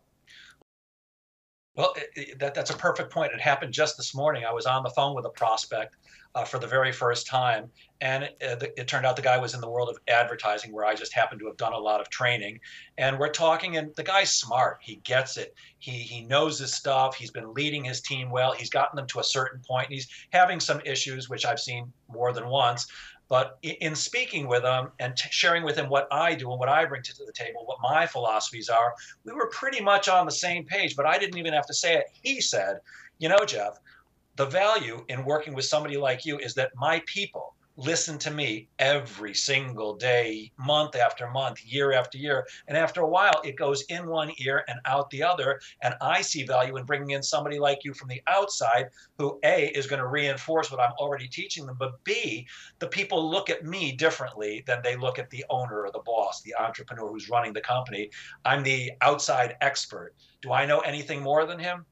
Well, 1.76 1.94
it, 1.96 2.12
it, 2.16 2.40
that, 2.40 2.54
that's 2.54 2.70
a 2.70 2.78
perfect 2.78 3.12
point. 3.12 3.34
It 3.34 3.42
happened 3.42 3.74
just 3.74 3.98
this 3.98 4.14
morning. 4.14 4.46
I 4.46 4.54
was 4.54 4.66
on 4.66 4.84
the 4.84 4.92
phone 4.92 5.16
with 5.16 5.26
a 5.26 5.30
prospect 5.30 5.96
uh, 6.36 6.44
for 6.44 6.60
the 6.60 6.68
very 6.68 6.92
first 6.92 7.28
time. 7.28 7.70
And 8.02 8.24
it, 8.24 8.38
it, 8.42 8.74
it, 8.78 8.88
turned 8.88 9.06
out 9.06 9.16
the 9.16 9.22
guy 9.22 9.38
was 9.38 9.54
in 9.54 9.62
the 9.62 9.70
world 9.70 9.88
of 9.88 9.98
advertising, 10.08 10.74
where 10.74 10.86
I 10.86 10.94
just 10.94 11.14
happened 11.14 11.40
to 11.40 11.48
have 11.48 11.58
done 11.58 11.74
a 11.74 11.78
lot 11.78 12.02
of 12.02 12.10
training. 12.10 12.60
And 12.98 13.18
we're 13.18 13.30
talking, 13.30 13.78
and 13.78 13.96
the 13.96 14.04
guy's 14.04 14.36
smart. 14.36 14.80
He 14.82 14.96
gets 14.98 15.38
it. 15.38 15.56
He 15.80 15.92
he 15.92 16.22
knows 16.26 16.60
his 16.60 16.74
stuff. 16.74 17.16
He's 17.16 17.32
been 17.32 17.54
leading 17.54 17.84
his 17.84 18.02
team 18.02 18.30
well. 18.30 18.52
He's 18.52 18.70
gotten 18.70 18.98
them 18.98 19.08
to 19.08 19.20
a 19.20 19.24
certain 19.24 19.62
point. 19.66 19.88
And 19.88 19.94
he's 19.94 20.10
having 20.32 20.60
some 20.60 20.82
issues, 20.86 21.30
which 21.30 21.46
I've 21.46 21.60
seen 21.60 21.92
more 22.10 22.34
than 22.34 22.48
once. 22.48 22.88
But 23.34 23.58
in 23.63 23.96
speaking 23.96 24.48
with 24.48 24.63
him 24.63 24.91
and 25.00 25.17
t- 25.17 25.28
sharing 25.32 25.63
with 25.63 25.76
him 25.76 25.89
what 25.89 26.08
I 26.12 26.36
do 26.36 26.52
and 26.52 26.60
what 26.60 26.69
I 26.69 26.86
bring 26.86 27.02
to 27.02 27.15
the 27.26 27.34
table, 27.34 27.65
what 27.65 27.80
my 27.82 28.06
philosophies 28.06 28.69
are, 28.69 28.93
we 29.24 29.34
were 29.34 29.48
pretty 29.48 29.82
much 29.82 30.08
on 30.08 30.28
the 30.28 30.32
same 30.32 30.65
page. 30.65 30.96
But 30.96 31.08
I 31.08 31.17
didn't 31.17 31.39
even 31.39 31.52
have 31.54 31.65
to 31.65 31.74
say 31.74 31.96
it. 31.96 32.06
He 32.22 32.39
said, 32.39 32.80
"You 33.17 33.30
know, 33.30 33.43
Jeff." 33.43 33.80
the 34.36 34.46
value 34.46 35.06
in 35.10 35.26
working 35.26 35.54
with 35.54 35.65
somebody 35.65 35.96
like 35.96 36.26
you 36.26 36.39
is 36.39 36.56
that 36.56 36.72
my 36.76 37.02
people 37.06 37.56
listen 37.76 38.18
to 38.20 38.32
me 38.32 38.68
every 38.80 39.34
single 39.34 39.96
day, 39.96 40.52
month 40.58 40.96
after 40.96 41.30
month, 41.30 41.66
year 41.66 41.92
after 41.92 42.18
year. 42.18 42.46
And 42.68 42.78
after 42.78 43.02
a 43.02 43.08
while, 43.08 43.42
it 43.44 43.56
goes 43.56 43.84
in 43.84 44.08
one 44.08 44.32
ear 44.38 44.64
and 44.68 44.80
out 44.86 45.10
the 45.10 45.24
other. 45.24 45.60
And 45.82 45.96
I 46.02 46.22
see 46.22 46.44
value 46.44 46.78
in 46.78 46.86
bringing 46.86 47.12
in 47.12 47.24
somebody 47.24 47.60
like 47.60 47.84
you 47.84 47.94
from 47.94 48.10
the 48.10 48.22
outside 48.28 48.90
who, 49.18 49.40
A, 49.44 49.68
is 49.70 49.88
going 49.88 50.02
to 50.02 50.08
reinforce 50.08 50.72
what 50.72 50.80
I'm 50.80 50.94
already 51.00 51.28
teaching 51.28 51.66
them, 51.66 51.78
but 51.80 52.04
B, 52.04 52.48
the 52.80 52.88
people 52.88 53.30
look 53.30 53.50
at 53.50 53.66
me 53.66 53.92
differently 53.92 54.64
than 54.68 54.82
they 54.84 54.96
look 54.96 55.18
at 55.18 55.30
the 55.30 55.46
owner 55.50 55.86
or 55.86 55.92
the 55.92 56.00
boss, 56.06 56.42
the 56.42 56.56
entrepreneur 56.56 57.10
who's 57.10 57.30
running 57.30 57.54
the 57.54 57.62
company. 57.62 58.10
I'm 58.46 58.64
the 58.64 58.92
outside 59.02 59.56
expert. 59.62 60.14
Do 60.42 60.52
I 60.52 60.66
know 60.66 60.80
anything 60.80 61.22
more 61.22 61.46
than 61.46 61.60
him? 61.60 61.86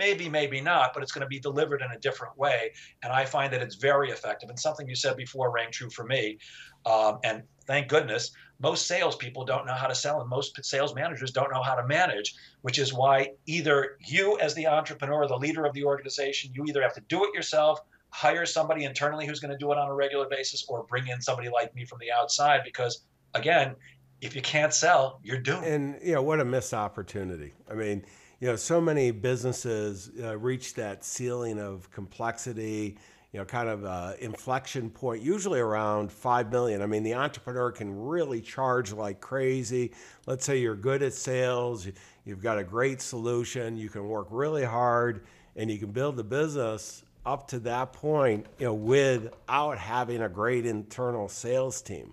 Maybe, 0.00 0.30
maybe 0.30 0.62
not, 0.62 0.94
but 0.94 1.02
it's 1.02 1.12
going 1.12 1.26
to 1.28 1.28
be 1.28 1.38
delivered 1.38 1.82
in 1.82 1.90
a 1.92 1.98
different 1.98 2.34
way. 2.38 2.72
And 3.02 3.12
I 3.12 3.26
find 3.26 3.52
that 3.52 3.60
it's 3.60 3.74
very 3.74 4.10
effective. 4.10 4.48
And 4.48 4.58
something 4.58 4.88
you 4.88 4.96
said 4.96 5.14
before 5.14 5.52
rang 5.52 5.70
true 5.70 5.90
for 5.90 6.06
me. 6.06 6.38
Um, 6.86 7.18
and 7.22 7.42
thank 7.66 7.88
goodness, 7.88 8.32
most 8.60 8.86
salespeople 8.86 9.44
don't 9.44 9.66
know 9.66 9.74
how 9.74 9.86
to 9.86 9.94
sell, 9.94 10.20
and 10.22 10.28
most 10.30 10.58
sales 10.64 10.94
managers 10.94 11.32
don't 11.32 11.52
know 11.52 11.62
how 11.62 11.74
to 11.74 11.86
manage, 11.86 12.34
which 12.62 12.78
is 12.78 12.94
why 12.94 13.32
either 13.46 13.98
you, 14.06 14.38
as 14.38 14.54
the 14.54 14.66
entrepreneur, 14.66 15.26
the 15.26 15.36
leader 15.36 15.64
of 15.66 15.74
the 15.74 15.84
organization, 15.84 16.50
you 16.54 16.64
either 16.66 16.82
have 16.82 16.94
to 16.94 17.02
do 17.08 17.24
it 17.24 17.34
yourself, 17.34 17.78
hire 18.10 18.46
somebody 18.46 18.84
internally 18.84 19.26
who's 19.26 19.40
going 19.40 19.52
to 19.52 19.58
do 19.58 19.70
it 19.72 19.78
on 19.78 19.88
a 19.88 19.94
regular 19.94 20.26
basis, 20.28 20.64
or 20.68 20.84
bring 20.84 21.08
in 21.08 21.20
somebody 21.20 21.48
like 21.48 21.74
me 21.74 21.84
from 21.84 21.98
the 22.00 22.10
outside. 22.10 22.60
Because 22.64 23.04
again, 23.34 23.76
if 24.20 24.34
you 24.34 24.42
can't 24.42 24.74
sell, 24.74 25.20
you're 25.22 25.38
doomed. 25.38 25.64
And 25.64 25.98
you 26.02 26.14
know 26.14 26.22
what 26.22 26.40
a 26.40 26.44
missed 26.44 26.74
opportunity. 26.74 27.52
I 27.70 27.74
mean, 27.74 28.04
you 28.40 28.48
know, 28.48 28.56
so 28.56 28.80
many 28.80 29.10
businesses 29.10 30.10
uh, 30.22 30.36
reach 30.36 30.74
that 30.74 31.04
ceiling 31.04 31.58
of 31.58 31.90
complexity. 31.92 32.96
you 33.32 33.38
know, 33.38 33.44
kind 33.44 33.68
of 33.68 33.84
uh, 33.84 34.14
inflection 34.20 34.90
point, 34.90 35.22
usually 35.22 35.60
around 35.60 36.10
five 36.10 36.50
million. 36.50 36.82
I 36.82 36.86
mean, 36.86 37.04
the 37.04 37.14
entrepreneur 37.14 37.70
can 37.70 38.06
really 38.06 38.40
charge 38.40 38.92
like 38.92 39.20
crazy. 39.20 39.92
Let's 40.26 40.44
say 40.44 40.58
you're 40.58 40.74
good 40.74 41.02
at 41.02 41.12
sales, 41.12 41.86
you've 42.24 42.42
got 42.42 42.58
a 42.58 42.64
great 42.64 43.00
solution, 43.00 43.76
you 43.76 43.88
can 43.88 44.08
work 44.08 44.28
really 44.30 44.64
hard, 44.64 45.24
and 45.54 45.70
you 45.70 45.78
can 45.78 45.92
build 45.92 46.16
the 46.16 46.24
business 46.24 47.04
up 47.24 47.46
to 47.48 47.60
that 47.60 47.92
point, 47.92 48.46
you 48.58 48.66
know, 48.66 48.74
without 48.74 49.78
having 49.78 50.22
a 50.22 50.28
great 50.28 50.66
internal 50.66 51.28
sales 51.28 51.82
team. 51.82 52.12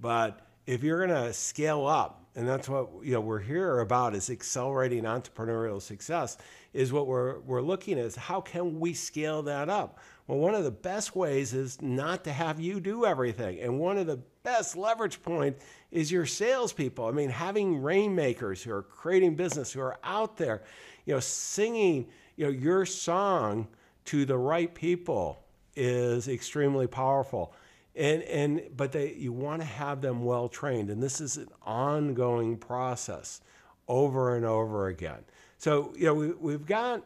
But 0.00 0.40
if 0.66 0.82
you're 0.82 1.06
going 1.06 1.26
to 1.26 1.32
scale 1.32 1.86
up, 1.86 2.24
and 2.36 2.46
that's 2.46 2.68
what 2.68 2.90
you 3.02 3.12
know 3.12 3.20
we're 3.20 3.40
here 3.40 3.80
about 3.80 4.14
is 4.14 4.28
accelerating 4.28 5.04
entrepreneurial 5.04 5.80
success 5.80 6.36
is 6.74 6.92
what 6.92 7.06
we're 7.06 7.40
we're 7.40 7.62
looking 7.62 7.98
at 7.98 8.04
is 8.04 8.14
how 8.14 8.40
can 8.42 8.78
we 8.78 8.92
scale 8.92 9.42
that 9.42 9.70
up? 9.70 9.98
Well 10.26 10.38
one 10.38 10.54
of 10.54 10.62
the 10.62 10.70
best 10.70 11.16
ways 11.16 11.54
is 11.54 11.80
not 11.80 12.24
to 12.24 12.32
have 12.32 12.60
you 12.60 12.78
do 12.78 13.06
everything. 13.06 13.58
And 13.60 13.80
one 13.80 13.96
of 13.96 14.06
the 14.06 14.20
best 14.42 14.76
leverage 14.76 15.22
point 15.22 15.56
is 15.90 16.12
your 16.12 16.26
salespeople. 16.26 17.06
I 17.06 17.10
mean 17.10 17.30
having 17.30 17.82
rainmakers 17.82 18.62
who 18.62 18.70
are 18.70 18.82
creating 18.82 19.34
business 19.34 19.72
who 19.72 19.80
are 19.80 19.98
out 20.04 20.36
there 20.36 20.62
you 21.06 21.14
know 21.14 21.20
singing 21.20 22.06
you 22.36 22.44
know 22.44 22.50
your 22.50 22.84
song 22.84 23.66
to 24.04 24.26
the 24.26 24.36
right 24.36 24.72
people 24.74 25.42
is 25.74 26.28
extremely 26.28 26.86
powerful 26.86 27.54
and 27.96 28.22
and 28.24 28.62
but 28.76 28.92
they 28.92 29.14
you 29.14 29.32
want 29.32 29.62
to 29.62 29.66
have 29.66 30.00
them 30.00 30.24
well 30.24 30.48
trained. 30.48 30.90
And 30.90 31.02
this 31.02 31.20
is 31.20 31.36
an 31.36 31.48
ongoing 31.62 32.56
process 32.56 33.40
over 33.88 34.36
and 34.36 34.44
over 34.44 34.88
again. 34.88 35.24
So 35.58 35.92
you 35.96 36.06
know 36.06 36.14
we, 36.14 36.28
we've 36.32 36.66
got 36.66 37.02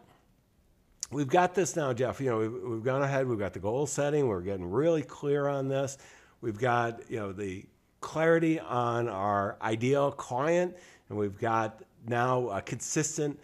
we've 1.11 1.29
got 1.29 1.55
this 1.55 1.76
now 1.76 1.92
jeff. 1.92 2.20
You 2.20 2.31
know 2.31 2.38
we've, 2.38 2.62
we've 2.70 2.85
gone 2.85 3.03
ahead 3.03 3.26
we've 3.29 3.38
got 3.38 3.53
the 3.53 3.61
goal 3.61 3.87
setting. 3.87 4.26
We're 4.26 4.42
getting 4.42 4.68
really 4.68 5.03
clear 5.03 5.46
on 5.46 5.68
this. 5.68 5.96
We've 6.40 6.59
got 6.59 7.09
you 7.09 7.18
know 7.18 7.33
the 7.33 7.64
clarity 8.00 8.59
on 8.59 9.09
our 9.09 9.57
ideal 9.62 10.11
client. 10.11 10.76
And 11.09 11.18
we've 11.18 11.38
got 11.38 11.83
now 12.07 12.48
a 12.48 12.62
consistent 12.62 13.38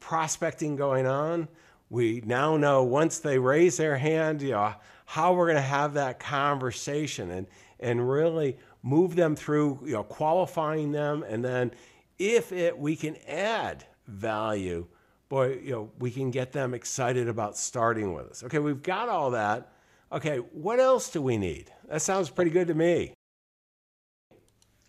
prospecting 0.00 0.76
going 0.76 1.06
on. 1.06 1.48
We 1.90 2.22
now 2.24 2.56
know 2.56 2.84
once 2.84 3.18
they 3.18 3.38
raise 3.38 3.76
their 3.76 3.96
hand 3.96 4.40
you 4.40 4.52
know 4.52 4.74
how 5.12 5.34
we're 5.34 5.44
going 5.44 5.56
to 5.56 5.60
have 5.60 5.92
that 5.92 6.18
conversation 6.18 7.30
and, 7.32 7.46
and 7.80 8.10
really 8.10 8.56
move 8.82 9.14
them 9.14 9.36
through, 9.36 9.78
you 9.84 9.92
know, 9.92 10.02
qualifying 10.02 10.90
them. 10.90 11.22
And 11.28 11.44
then 11.44 11.70
if 12.18 12.50
it, 12.50 12.78
we 12.78 12.96
can 12.96 13.18
add 13.28 13.84
value, 14.06 14.86
boy, 15.28 15.58
you 15.62 15.72
know, 15.72 15.90
we 15.98 16.10
can 16.10 16.30
get 16.30 16.52
them 16.52 16.72
excited 16.72 17.28
about 17.28 17.58
starting 17.58 18.14
with 18.14 18.26
us. 18.30 18.42
Okay, 18.44 18.58
we've 18.58 18.82
got 18.82 19.10
all 19.10 19.32
that. 19.32 19.70
Okay, 20.12 20.38
what 20.38 20.80
else 20.80 21.10
do 21.10 21.20
we 21.20 21.36
need? 21.36 21.70
That 21.90 22.00
sounds 22.00 22.30
pretty 22.30 22.50
good 22.50 22.68
to 22.68 22.74
me. 22.74 23.12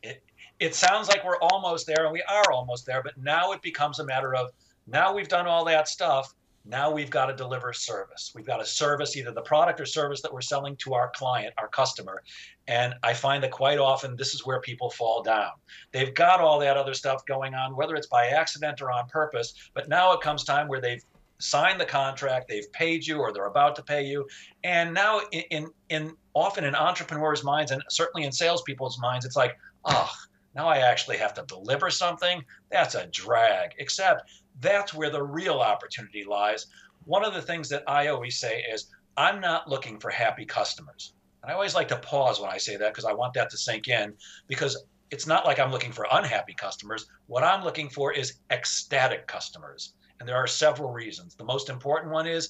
It, 0.04 0.24
it 0.58 0.74
sounds 0.74 1.10
like 1.10 1.26
we're 1.26 1.40
almost 1.40 1.86
there, 1.86 2.06
and 2.06 2.14
we 2.14 2.24
are 2.30 2.50
almost 2.50 2.86
there, 2.86 3.04
but 3.04 3.18
now 3.18 3.52
it 3.52 3.62
becomes 3.62 4.00
a 4.00 4.06
matter 4.06 4.34
of 4.34 4.52
now 4.88 5.14
we've 5.14 5.28
done 5.28 5.48
all 5.48 5.66
that 5.66 5.90
stuff. 5.90 6.34
Now 6.66 6.92
we've 6.92 7.10
got 7.10 7.26
to 7.26 7.36
deliver 7.36 7.74
service. 7.74 8.32
We've 8.34 8.46
got 8.46 8.58
to 8.58 8.66
service 8.66 9.18
either 9.18 9.32
the 9.32 9.42
product 9.42 9.82
or 9.82 9.86
service 9.86 10.22
that 10.22 10.34
we're 10.34 10.42
selling 10.42 10.78
to 10.78 10.94
our 10.94 11.12
client, 11.16 11.54
our 11.58 11.68
customer. 11.68 12.24
And 12.68 12.94
I 13.04 13.14
find 13.14 13.44
that 13.44 13.52
quite 13.52 13.80
often 13.80 14.16
this 14.16 14.34
is 14.34 14.46
where 14.46 14.62
people 14.62 14.90
fall 14.90 15.22
down. 15.22 15.52
They've 15.92 16.14
got 16.14 16.40
all 16.40 16.60
that 16.60 16.78
other 16.78 16.94
stuff 16.94 17.26
going 17.26 17.54
on, 17.54 17.76
whether 17.76 17.96
it's 17.96 18.08
by 18.08 18.28
accident 18.28 18.82
or 18.82 18.92
on 18.92 19.08
purpose, 19.10 19.54
but 19.74 19.90
now 19.90 20.14
it 20.14 20.22
comes 20.22 20.46
time 20.46 20.68
where 20.70 20.80
they've 20.80 21.04
signed 21.40 21.82
the 21.82 21.86
contract, 21.86 22.48
they've 22.48 22.72
paid 22.72 23.06
you 23.06 23.18
or 23.18 23.34
they're 23.34 23.46
about 23.46 23.76
to 23.76 23.84
pay 23.84 24.04
you. 24.04 24.26
And 24.64 24.94
now 24.94 25.22
in 25.32 25.44
in, 25.50 25.68
in 25.90 26.16
often 26.34 26.64
in 26.64 26.76
entrepreneurs' 26.76 27.44
minds 27.44 27.72
and 27.72 27.84
certainly 27.90 28.26
in 28.26 28.32
salespeople's 28.32 28.98
minds, 29.00 29.26
it's 29.26 29.36
like, 29.36 29.58
oh, 29.86 30.12
now 30.56 30.68
I 30.68 30.78
actually 30.78 31.18
have 31.18 31.34
to 31.36 31.46
deliver 31.48 31.90
something. 31.90 32.44
That's 32.72 32.96
a 32.96 33.08
drag. 33.08 33.72
Except 33.80 34.30
that's 34.60 34.94
where 34.94 35.10
the 35.10 35.24
real 35.24 35.60
opportunity 35.60 36.24
lies. 36.24 36.68
One 37.06 37.26
of 37.26 37.34
the 37.34 37.42
things 37.42 37.70
that 37.70 37.84
I 37.88 38.08
always 38.08 38.40
say 38.40 38.64
is, 38.72 38.88
I'm 39.18 39.40
not 39.40 39.70
looking 39.70 40.00
for 40.00 40.10
happy 40.10 40.46
customers. 40.46 41.14
And 41.42 41.52
I 41.52 41.56
always 41.56 41.76
like 41.76 41.88
to 41.90 41.98
pause 41.98 42.40
when 42.40 42.50
I 42.50 42.58
say 42.58 42.78
that 42.78 42.94
because 42.94 43.06
I 43.06 43.14
want 43.14 43.34
that 43.34 43.50
to 43.50 43.58
sink 43.58 43.88
in 43.88 44.14
because 44.48 44.86
it's 45.12 45.28
not 45.28 45.46
like 45.46 45.60
I'm 45.60 45.72
looking 45.72 45.92
for 45.92 46.08
unhappy 46.12 46.54
customers. 46.54 47.06
What 47.28 47.44
I'm 47.44 47.64
looking 47.64 47.90
for 47.90 48.14
is 48.14 48.40
ecstatic 48.50 49.28
customers. 49.28 49.94
And 50.20 50.28
there 50.28 50.38
are 50.38 50.48
several 50.48 50.92
reasons. 50.92 51.36
The 51.36 51.44
most 51.44 51.70
important 51.70 52.14
one 52.14 52.26
is 52.26 52.50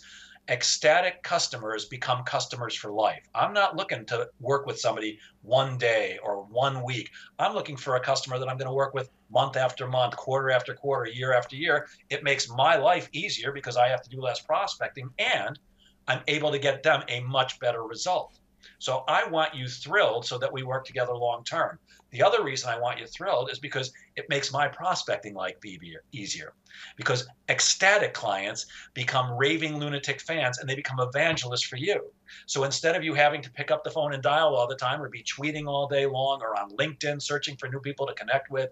ecstatic 0.50 1.24
customers 1.24 1.86
become 1.86 2.24
customers 2.24 2.76
for 2.76 2.92
life. 2.92 3.28
I'm 3.34 3.54
not 3.54 3.78
looking 3.78 4.06
to 4.08 4.30
work 4.40 4.66
with 4.66 4.80
somebody 4.80 5.20
one 5.42 5.78
day 5.78 6.20
or 6.22 6.44
one 6.44 6.84
week. 6.84 7.12
I'm 7.40 7.54
looking 7.54 7.78
for 7.78 7.96
a 7.96 8.00
customer 8.00 8.38
that 8.38 8.50
I'm 8.50 8.58
going 8.58 8.68
to 8.68 8.74
work 8.74 8.94
with 8.94 9.10
month 9.32 9.56
after 9.56 9.88
month, 9.88 10.18
quarter 10.18 10.52
after 10.52 10.74
quarter, 10.74 11.10
year 11.10 11.34
after 11.34 11.56
year. 11.56 11.88
It 12.10 12.24
makes 12.24 12.50
my 12.50 12.76
life 12.76 13.08
easier 13.14 13.52
because 13.54 13.78
I 13.78 13.88
have 13.88 14.02
to 14.02 14.10
do 14.10 14.22
less 14.22 14.42
prospecting 14.42 15.10
and 15.18 15.58
I'm 16.08 16.22
able 16.28 16.52
to 16.52 16.60
get 16.60 16.84
them 16.84 17.04
a 17.08 17.22
much 17.22 17.60
better 17.60 17.84
result. 17.84 18.38
So 18.80 19.04
I 19.08 19.28
want 19.28 19.56
you 19.56 19.68
thrilled 19.68 20.26
so 20.26 20.38
that 20.38 20.52
we 20.52 20.64
work 20.64 20.86
together 20.86 21.16
long 21.16 21.44
term. 21.44 21.80
The 22.12 22.22
other 22.22 22.44
reason 22.44 22.70
I 22.70 22.80
want 22.80 23.00
you 23.00 23.08
thrilled 23.08 23.50
is 23.52 23.60
because 23.60 23.92
it 24.16 24.30
makes 24.30 24.52
my 24.52 24.68
prospecting 24.68 25.34
life 25.34 25.56
easier. 26.12 26.54
Because 26.96 27.28
ecstatic 27.50 28.14
clients 28.14 28.66
become 28.94 29.32
raving 29.32 29.78
lunatic 29.80 30.22
fans 30.22 30.60
and 30.60 30.70
they 30.70 30.76
become 30.76 31.00
evangelists 31.00 31.64
for 31.64 31.78
you. 31.78 32.12
So 32.46 32.64
instead 32.64 32.96
of 32.96 33.04
you 33.04 33.14
having 33.14 33.42
to 33.42 33.52
pick 33.52 33.72
up 33.72 33.84
the 33.84 33.92
phone 33.92 34.14
and 34.14 34.22
dial 34.22 34.56
all 34.56 34.68
the 34.68 34.76
time 34.76 35.02
or 35.02 35.10
be 35.10 35.24
tweeting 35.24 35.68
all 35.68 35.88
day 35.88 36.06
long 36.06 36.42
or 36.42 36.60
on 36.60 36.70
LinkedIn 36.72 37.22
searching 37.22 37.56
for 37.58 37.68
new 37.68 37.80
people 37.80 38.06
to 38.06 38.14
connect 38.14 38.52
with, 38.52 38.70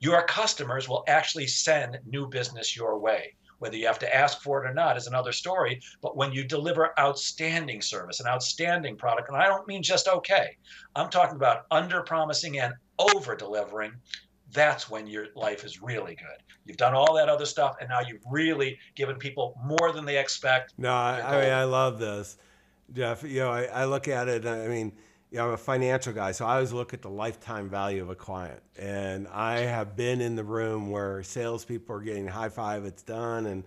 your 0.00 0.22
customers 0.24 0.88
will 0.88 1.04
actually 1.06 1.46
send 1.46 1.98
new 2.04 2.28
business 2.28 2.76
your 2.76 2.98
way. 2.98 3.34
Whether 3.64 3.78
you 3.78 3.86
have 3.86 3.98
to 4.00 4.14
ask 4.14 4.42
for 4.42 4.62
it 4.62 4.68
or 4.68 4.74
not 4.74 4.98
is 4.98 5.06
another 5.06 5.32
story. 5.32 5.80
But 6.02 6.18
when 6.18 6.32
you 6.32 6.44
deliver 6.44 6.92
outstanding 7.00 7.80
service, 7.80 8.20
an 8.20 8.26
outstanding 8.26 8.94
product, 8.94 9.30
and 9.30 9.38
I 9.38 9.46
don't 9.46 9.66
mean 9.66 9.82
just 9.82 10.06
okay, 10.06 10.58
I'm 10.94 11.08
talking 11.08 11.36
about 11.36 11.64
under 11.70 12.02
promising 12.02 12.58
and 12.58 12.74
over 12.98 13.34
delivering, 13.34 13.92
that's 14.52 14.90
when 14.90 15.06
your 15.06 15.28
life 15.34 15.64
is 15.64 15.80
really 15.80 16.14
good. 16.14 16.42
You've 16.66 16.76
done 16.76 16.92
all 16.92 17.14
that 17.14 17.30
other 17.30 17.46
stuff, 17.46 17.76
and 17.80 17.88
now 17.88 18.00
you've 18.06 18.20
really 18.30 18.78
given 18.96 19.16
people 19.16 19.58
more 19.64 19.92
than 19.92 20.04
they 20.04 20.18
expect. 20.18 20.74
No, 20.76 20.92
I, 20.92 21.22
I 21.24 21.40
mean, 21.40 21.52
I 21.54 21.64
love 21.64 21.98
this, 21.98 22.36
Jeff. 22.92 23.22
You 23.22 23.40
know, 23.40 23.50
I, 23.50 23.64
I 23.64 23.84
look 23.86 24.08
at 24.08 24.28
it, 24.28 24.44
I 24.44 24.68
mean, 24.68 24.92
you 25.34 25.40
know, 25.40 25.48
I'm 25.48 25.54
a 25.54 25.56
financial 25.56 26.12
guy, 26.12 26.30
so 26.30 26.46
I 26.46 26.54
always 26.54 26.72
look 26.72 26.94
at 26.94 27.02
the 27.02 27.10
lifetime 27.10 27.68
value 27.68 28.00
of 28.00 28.08
a 28.08 28.14
client. 28.14 28.62
And 28.78 29.26
I 29.26 29.62
have 29.62 29.96
been 29.96 30.20
in 30.20 30.36
the 30.36 30.44
room 30.44 30.92
where 30.92 31.24
salespeople 31.24 31.96
are 31.96 32.00
getting 32.00 32.28
high 32.28 32.50
five, 32.50 32.84
it's 32.84 33.02
done, 33.02 33.46
and 33.46 33.64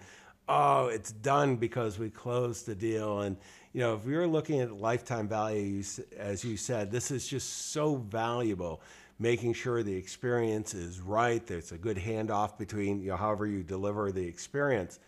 oh, 0.47 0.87
it's 0.87 1.11
done 1.11 1.57
because 1.57 1.99
we 1.99 2.09
closed 2.09 2.67
the 2.67 2.73
deal. 2.73 3.19
And 3.19 3.35
you 3.73 3.81
know, 3.81 3.95
if 3.95 4.05
you're 4.05 4.27
looking 4.27 4.61
at 4.61 4.71
lifetime 4.71 5.27
value, 5.27 5.83
as 6.17 6.45
you 6.45 6.55
said, 6.55 6.89
this 6.89 7.11
is 7.11 7.27
just 7.27 7.73
so 7.73 7.97
valuable. 7.97 8.81
Making 9.19 9.51
sure 9.51 9.83
the 9.83 9.95
experience 9.95 10.73
is 10.73 11.01
right, 11.01 11.45
there's 11.45 11.73
a 11.73 11.77
good 11.77 11.97
handoff 11.97 12.57
between 12.57 13.01
you 13.01 13.09
know, 13.09 13.17
however 13.17 13.45
you 13.45 13.61
deliver 13.61 14.13
the 14.13 14.25
experience. 14.25 14.99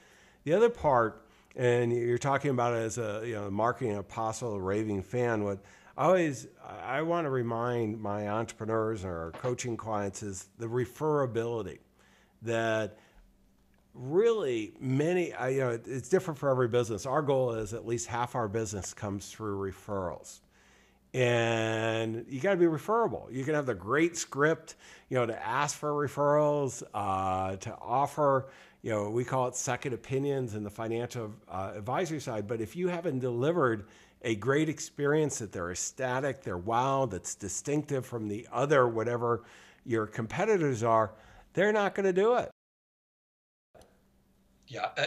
The 0.44 0.52
other 0.52 0.70
part, 0.70 1.24
and 1.56 1.94
you're 1.94 2.18
talking 2.18 2.52
about 2.52 2.74
it 2.74 2.80
as 2.80 2.98
a 2.98 3.24
you 3.26 3.36
know 3.36 3.50
marketing 3.50 3.96
apostle, 3.96 4.56
a 4.56 4.60
raving 4.60 5.04
fan. 5.04 5.46
What 5.46 5.60
I 6.00 6.06
always 6.06 6.48
I 6.66 7.02
want 7.02 7.26
to 7.26 7.30
remind 7.30 8.00
my 8.00 8.30
entrepreneurs 8.30 9.04
or 9.04 9.34
coaching 9.42 9.76
clients 9.76 10.24
is 10.24 10.48
the 10.58 10.66
referability 10.66 11.80
that 12.44 12.98
really 13.94 14.76
many 14.80 15.34
I, 15.34 15.50
you 15.50 15.60
know 15.60 15.80
it's 15.86 16.08
different 16.08 16.40
for 16.40 16.50
every 16.50 16.70
business. 16.70 17.06
Our 17.06 17.22
goal 17.22 17.52
is 17.52 17.74
at 17.74 17.86
least 17.86 18.08
half 18.08 18.34
our 18.36 18.48
business 18.48 18.94
comes 18.94 19.30
through 19.30 19.58
referrals. 19.58 20.40
And 21.14 22.26
you 22.30 22.40
got 22.40 22.52
to 22.52 22.58
be 22.58 22.68
referable. 22.68 23.28
You 23.30 23.44
can 23.44 23.56
have 23.56 23.66
the 23.66 23.76
great 23.76 24.16
script 24.16 24.76
you 25.10 25.18
know 25.18 25.26
to 25.26 25.46
ask 25.46 25.78
for 25.78 25.92
referrals 25.92 26.82
uh, 26.94 27.58
to 27.58 27.76
offer 27.82 28.48
you 28.84 28.92
know 28.92 29.10
we 29.10 29.26
call 29.26 29.50
it 29.50 29.56
second 29.58 29.92
opinions 29.92 30.56
in 30.56 30.64
the 30.64 30.70
financial 30.70 31.34
uh, 31.50 31.74
advisory 31.76 32.22
side. 32.22 32.48
But 32.48 32.62
if 32.62 32.78
you 32.78 32.88
haven't 32.88 33.20
delivered 33.20 33.88
a 34.22 34.36
great 34.36 34.70
experience 34.70 35.40
that 35.40 35.52
they're 35.52 35.72
ecstatic, 35.72 36.44
they're 36.44 36.58
wow, 36.58 37.06
that's 37.06 37.36
distinctive 37.36 38.06
from 38.06 38.28
the 38.28 38.48
other, 38.52 38.88
whatever 38.88 39.44
your 39.86 40.06
competitors 40.06 40.84
are, 40.84 41.12
they're 41.54 41.72
not 41.72 41.96
going 41.96 42.06
to 42.06 42.14
do 42.14 42.36
it. 42.36 42.50
Yeah. 44.68 44.90
Uh, 44.98 45.06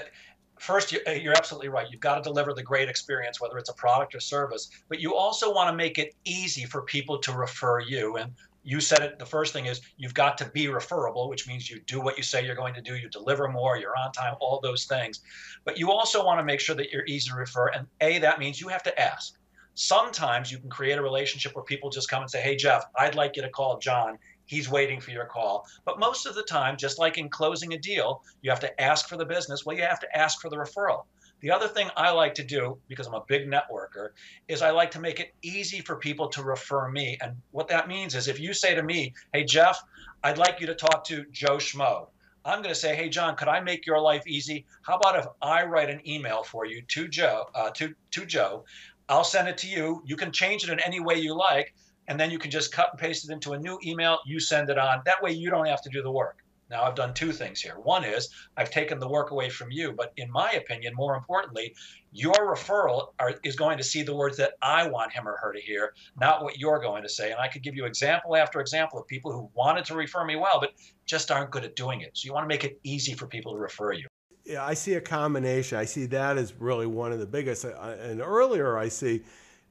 first, 0.58 0.96
uh, 1.06 1.10
you're 1.12 1.34
absolutely 1.36 1.68
right. 1.68 1.86
You've 1.90 2.00
got 2.00 2.16
to 2.16 2.22
deliver 2.22 2.52
the 2.52 2.62
great 2.62 2.88
experience, 2.88 3.40
whether 3.40 3.58
it's 3.58 3.70
a 3.70 3.74
product 3.74 4.14
or 4.14 4.20
service, 4.20 4.70
but 4.88 4.98
you 4.98 5.14
also 5.14 5.52
want 5.52 5.68
to 5.70 5.76
make 5.76 5.98
it 5.98 6.14
easy 6.24 6.64
for 6.64 6.82
people 6.82 7.18
to 7.18 7.32
refer 7.32 7.80
you. 7.80 8.16
And 8.16 8.32
you 8.64 8.80
said 8.80 9.00
it 9.00 9.18
the 9.18 9.26
first 9.26 9.52
thing 9.52 9.66
is 9.66 9.80
you've 9.96 10.14
got 10.14 10.38
to 10.38 10.44
be 10.46 10.68
referable 10.68 11.28
which 11.28 11.48
means 11.48 11.68
you 11.68 11.80
do 11.86 12.00
what 12.00 12.16
you 12.16 12.22
say 12.22 12.44
you're 12.44 12.54
going 12.54 12.74
to 12.74 12.80
do 12.80 12.96
you 12.96 13.08
deliver 13.08 13.48
more 13.48 13.76
you're 13.76 13.96
on 13.96 14.12
time 14.12 14.34
all 14.40 14.60
those 14.60 14.84
things. 14.84 15.20
But 15.64 15.78
you 15.78 15.90
also 15.90 16.24
want 16.24 16.38
to 16.40 16.44
make 16.44 16.60
sure 16.60 16.76
that 16.76 16.90
you're 16.90 17.06
easy 17.06 17.30
to 17.30 17.36
refer 17.36 17.68
and 17.68 17.86
a 18.00 18.18
that 18.20 18.38
means 18.38 18.60
you 18.60 18.68
have 18.68 18.82
to 18.84 19.00
ask. 19.00 19.38
Sometimes 19.74 20.52
you 20.52 20.58
can 20.58 20.68
create 20.68 20.98
a 20.98 21.02
relationship 21.02 21.54
where 21.54 21.64
people 21.64 21.90
just 21.90 22.08
come 22.08 22.22
and 22.22 22.30
say 22.30 22.40
hey 22.40 22.56
jeff 22.56 22.84
i'd 22.98 23.14
like 23.14 23.36
you 23.36 23.42
to 23.42 23.50
call 23.50 23.78
john. 23.78 24.18
He's 24.44 24.68
waiting 24.68 25.00
for 25.00 25.12
your 25.12 25.24
call. 25.24 25.64
But 25.84 25.98
most 25.98 26.26
of 26.26 26.34
the 26.34 26.42
time 26.42 26.76
just 26.76 26.98
like 26.98 27.18
in 27.18 27.28
closing 27.28 27.72
a 27.72 27.78
deal 27.78 28.22
you 28.42 28.50
have 28.50 28.60
to 28.60 28.80
ask 28.80 29.08
for 29.08 29.16
the 29.16 29.26
business. 29.26 29.64
Well 29.64 29.76
you 29.76 29.82
have 29.82 30.00
to 30.00 30.16
ask 30.16 30.40
for 30.40 30.50
the 30.50 30.56
referral 30.56 31.04
the 31.42 31.50
other 31.50 31.66
thing 31.66 31.90
I 31.96 32.10
like 32.12 32.34
to 32.34 32.44
do, 32.44 32.78
because 32.88 33.08
I'm 33.08 33.14
a 33.14 33.24
big 33.26 33.50
networker, 33.50 34.10
is 34.46 34.62
I 34.62 34.70
like 34.70 34.92
to 34.92 35.00
make 35.00 35.18
it 35.18 35.34
easy 35.42 35.80
for 35.80 35.96
people 35.96 36.28
to 36.28 36.42
refer 36.42 36.88
me. 36.88 37.18
And 37.20 37.36
what 37.50 37.68
that 37.68 37.88
means 37.88 38.14
is 38.14 38.28
if 38.28 38.38
you 38.38 38.54
say 38.54 38.74
to 38.76 38.82
me, 38.82 39.12
hey, 39.32 39.44
Jeff, 39.44 39.82
I'd 40.22 40.38
like 40.38 40.60
you 40.60 40.68
to 40.68 40.74
talk 40.74 41.04
to 41.06 41.24
Joe 41.32 41.56
Schmo. 41.56 42.06
I'm 42.44 42.62
going 42.62 42.74
to 42.74 42.80
say, 42.80 42.94
hey, 42.94 43.08
John, 43.08 43.34
could 43.36 43.48
I 43.48 43.60
make 43.60 43.86
your 43.86 44.00
life 44.00 44.22
easy? 44.26 44.66
How 44.82 44.96
about 44.96 45.18
if 45.18 45.26
I 45.42 45.64
write 45.64 45.90
an 45.90 46.00
email 46.08 46.44
for 46.44 46.64
you 46.64 46.82
to 46.82 47.08
Joe, 47.08 47.46
uh, 47.54 47.70
to, 47.70 47.94
to 48.12 48.24
Joe? 48.24 48.64
I'll 49.08 49.24
send 49.24 49.48
it 49.48 49.58
to 49.58 49.68
you. 49.68 50.02
You 50.04 50.16
can 50.16 50.32
change 50.32 50.62
it 50.64 50.70
in 50.70 50.78
any 50.80 51.00
way 51.00 51.16
you 51.16 51.36
like. 51.36 51.74
And 52.08 52.18
then 52.18 52.30
you 52.30 52.38
can 52.38 52.50
just 52.50 52.72
cut 52.72 52.90
and 52.92 53.00
paste 53.00 53.28
it 53.28 53.32
into 53.32 53.52
a 53.52 53.58
new 53.58 53.78
email. 53.84 54.18
You 54.26 54.40
send 54.40 54.70
it 54.70 54.78
on. 54.78 55.02
That 55.04 55.22
way 55.22 55.32
you 55.32 55.50
don't 55.50 55.66
have 55.66 55.82
to 55.82 55.90
do 55.90 56.02
the 56.02 56.10
work. 56.10 56.41
Now, 56.72 56.84
I've 56.84 56.94
done 56.94 57.12
two 57.12 57.32
things 57.32 57.60
here. 57.60 57.74
One 57.74 58.02
is 58.02 58.30
I've 58.56 58.70
taken 58.70 58.98
the 58.98 59.08
work 59.08 59.30
away 59.30 59.50
from 59.50 59.70
you, 59.70 59.92
but 59.92 60.12
in 60.16 60.30
my 60.32 60.52
opinion, 60.52 60.94
more 60.96 61.14
importantly, 61.14 61.74
your 62.12 62.32
referral 62.34 63.08
are, 63.20 63.34
is 63.44 63.56
going 63.56 63.76
to 63.76 63.84
see 63.84 64.02
the 64.02 64.14
words 64.14 64.38
that 64.38 64.54
I 64.62 64.88
want 64.88 65.12
him 65.12 65.28
or 65.28 65.36
her 65.36 65.52
to 65.52 65.60
hear, 65.60 65.92
not 66.18 66.42
what 66.42 66.58
you're 66.58 66.80
going 66.80 67.02
to 67.02 67.10
say. 67.10 67.30
And 67.30 67.38
I 67.38 67.48
could 67.48 67.62
give 67.62 67.76
you 67.76 67.84
example 67.84 68.36
after 68.36 68.58
example 68.58 68.98
of 68.98 69.06
people 69.06 69.30
who 69.32 69.50
wanted 69.54 69.84
to 69.84 69.94
refer 69.94 70.24
me 70.24 70.36
well, 70.36 70.60
but 70.60 70.72
just 71.04 71.30
aren't 71.30 71.50
good 71.50 71.64
at 71.64 71.76
doing 71.76 72.00
it. 72.00 72.12
So 72.14 72.26
you 72.26 72.32
want 72.32 72.44
to 72.44 72.48
make 72.48 72.64
it 72.64 72.80
easy 72.84 73.12
for 73.12 73.26
people 73.26 73.52
to 73.52 73.58
refer 73.58 73.92
you. 73.92 74.06
Yeah, 74.44 74.64
I 74.64 74.72
see 74.72 74.94
a 74.94 75.00
combination. 75.00 75.76
I 75.76 75.84
see 75.84 76.06
that 76.06 76.38
as 76.38 76.54
really 76.58 76.86
one 76.86 77.12
of 77.12 77.18
the 77.18 77.26
biggest. 77.26 77.64
And 77.64 78.22
earlier, 78.22 78.78
I 78.78 78.88
see 78.88 79.22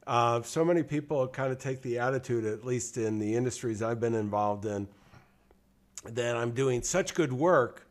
uh, 0.05 0.43
so 0.43 0.63
many 0.63 0.83
people 0.83 1.27
kind 1.27 1.51
of 1.51 1.57
take 1.57 1.81
the 1.81 1.97
attitude, 1.97 2.45
at 2.45 2.63
least 2.63 2.97
in 2.97 3.17
the 3.17 3.35
industries 3.35 3.81
I've 3.81 3.99
been 3.99 4.15
involved 4.15 4.65
in 4.65 4.87
that 6.03 6.35
I'm 6.35 6.51
doing 6.51 6.81
such 6.81 7.13
good 7.13 7.31
work 7.31 7.87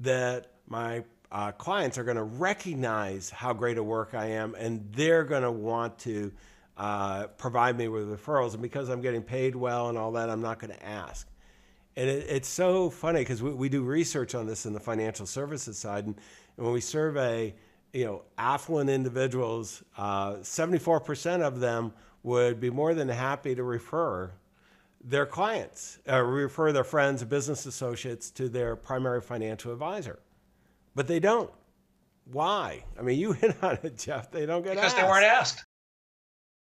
that 0.00 0.48
my 0.66 1.04
uh, 1.30 1.52
clients 1.52 1.98
are 1.98 2.04
going 2.04 2.16
to 2.16 2.22
recognize 2.22 3.30
how 3.30 3.52
great 3.52 3.78
a 3.78 3.82
work 3.82 4.14
I 4.14 4.26
am, 4.26 4.54
and 4.54 4.86
they're 4.92 5.24
going 5.24 5.42
to 5.42 5.50
want 5.50 5.98
to 6.00 6.32
uh, 6.76 7.26
provide 7.38 7.76
me 7.76 7.88
with 7.88 8.08
referrals. 8.08 8.52
And 8.52 8.62
because 8.62 8.88
I'm 8.88 9.00
getting 9.00 9.22
paid 9.22 9.54
well 9.54 9.88
and 9.88 9.96
all 9.96 10.12
that, 10.12 10.28
I'm 10.28 10.42
not 10.42 10.58
going 10.58 10.72
to 10.72 10.86
ask. 10.86 11.26
And 11.96 12.08
it, 12.08 12.26
it's 12.28 12.48
so 12.48 12.90
funny 12.90 13.20
because 13.20 13.42
we, 13.42 13.52
we, 13.52 13.68
do 13.68 13.82
research 13.82 14.34
on 14.34 14.46
this 14.46 14.66
in 14.66 14.72
the 14.72 14.80
financial 14.80 15.26
services 15.26 15.78
side, 15.78 16.06
and, 16.06 16.14
and 16.56 16.66
when 16.66 16.74
we 16.74 16.80
survey, 16.80 17.54
you 17.92 18.04
know, 18.04 18.22
affluent 18.38 18.88
individuals, 18.88 19.82
uh, 19.96 20.34
74% 20.36 21.42
of 21.42 21.60
them 21.60 21.92
would 22.22 22.60
be 22.60 22.70
more 22.70 22.94
than 22.94 23.08
happy 23.08 23.54
to 23.54 23.62
refer 23.62 24.30
their 25.04 25.26
clients, 25.26 25.98
uh, 26.08 26.20
refer 26.22 26.72
their 26.72 26.84
friends, 26.84 27.24
business 27.24 27.66
associates 27.66 28.30
to 28.32 28.48
their 28.48 28.76
primary 28.76 29.20
financial 29.20 29.72
advisor. 29.72 30.20
But 30.94 31.06
they 31.06 31.20
don't. 31.20 31.50
Why? 32.30 32.84
I 32.98 33.02
mean, 33.02 33.18
you 33.18 33.32
hit 33.32 33.62
on 33.62 33.78
it, 33.82 33.98
Jeff. 33.98 34.30
They 34.30 34.46
don't 34.46 34.62
get 34.62 34.76
asked. 34.76 34.76
because 34.76 34.92
asked. 34.92 34.96
they 34.96 35.08
weren't 35.08 35.24
asked. 35.24 35.64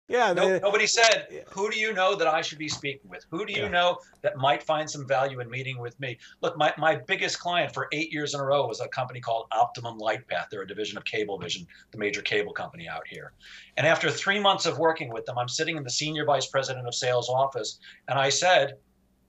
Yeah, 0.10 0.34
no, 0.34 0.50
they, 0.50 0.60
nobody 0.60 0.86
said, 0.86 1.46
"Who 1.52 1.72
do 1.72 1.80
you 1.80 1.94
know 1.94 2.16
that 2.16 2.28
I 2.28 2.42
should 2.42 2.58
be 2.58 2.68
speaking 2.68 3.10
with? 3.10 3.26
Who 3.32 3.46
do 3.46 3.54
you 3.54 3.64
yeah. 3.64 3.70
know 3.70 3.98
that 4.22 4.36
might 4.36 4.62
find 4.62 4.90
some 4.90 5.08
value 5.08 5.40
in 5.40 5.50
meeting 5.50 5.80
with 5.80 5.98
me?" 5.98 6.18
Look, 6.42 6.58
my, 6.58 6.74
my 6.78 6.98
biggest 7.08 7.40
client 7.40 7.74
for 7.74 7.88
eight 7.94 8.12
years 8.12 8.34
in 8.34 8.42
a 8.42 8.44
row 8.44 8.68
was 8.68 8.82
a 8.82 8.88
company 8.90 9.22
called 9.22 9.48
Optimum 9.54 9.98
Lightpath. 9.98 10.50
They're 10.52 10.64
a 10.64 10.68
division 10.68 10.98
of 10.98 11.06
Cablevision, 11.06 11.66
the 11.92 11.98
major 11.98 12.22
cable 12.22 12.52
company 12.52 12.88
out 12.88 13.08
here. 13.08 13.32
And 13.78 13.88
after 13.88 14.12
three 14.12 14.40
months 14.40 14.66
of 14.66 14.78
working 14.78 15.10
with 15.10 15.26
them, 15.26 15.38
I'm 15.38 15.48
sitting 15.48 15.78
in 15.78 15.84
the 15.84 15.90
senior 15.90 16.26
vice 16.26 16.48
president 16.48 16.86
of 16.86 16.94
sales 16.94 17.30
office, 17.30 17.80
and 18.10 18.20
I 18.20 18.28
said, 18.28 18.74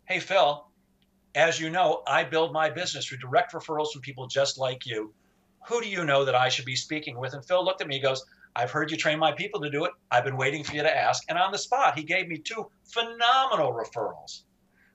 "Hey, 0.06 0.18
Phil, 0.18 0.66
as 1.36 1.60
you 1.60 1.70
know, 1.70 2.02
I 2.08 2.24
build 2.24 2.52
my 2.52 2.68
business 2.68 3.06
through 3.06 3.18
direct 3.18 3.52
referrals 3.52 3.92
from 3.92 4.02
people 4.02 4.26
just 4.26 4.58
like 4.58 4.86
you. 4.86 5.14
Who 5.68 5.80
do 5.80 5.88
you 5.88 6.04
know 6.04 6.24
that 6.24 6.34
I 6.34 6.48
should 6.48 6.64
be 6.64 6.74
speaking 6.74 7.16
with?" 7.16 7.32
And 7.32 7.44
Phil 7.44 7.64
looked 7.64 7.80
at 7.80 7.86
me, 7.86 7.94
he 7.94 8.00
goes 8.00 8.24
I've 8.56 8.70
heard 8.70 8.92
you 8.92 8.96
train 8.96 9.18
my 9.18 9.32
people 9.32 9.60
to 9.62 9.70
do 9.70 9.84
it. 9.84 9.90
I've 10.12 10.24
been 10.24 10.36
waiting 10.36 10.62
for 10.62 10.76
you 10.76 10.82
to 10.82 10.96
ask. 10.96 11.24
And 11.28 11.36
on 11.36 11.50
the 11.50 11.58
spot, 11.58 11.98
he 11.98 12.04
gave 12.04 12.28
me 12.28 12.38
two 12.38 12.70
phenomenal 12.84 13.72
referrals. 13.72 14.42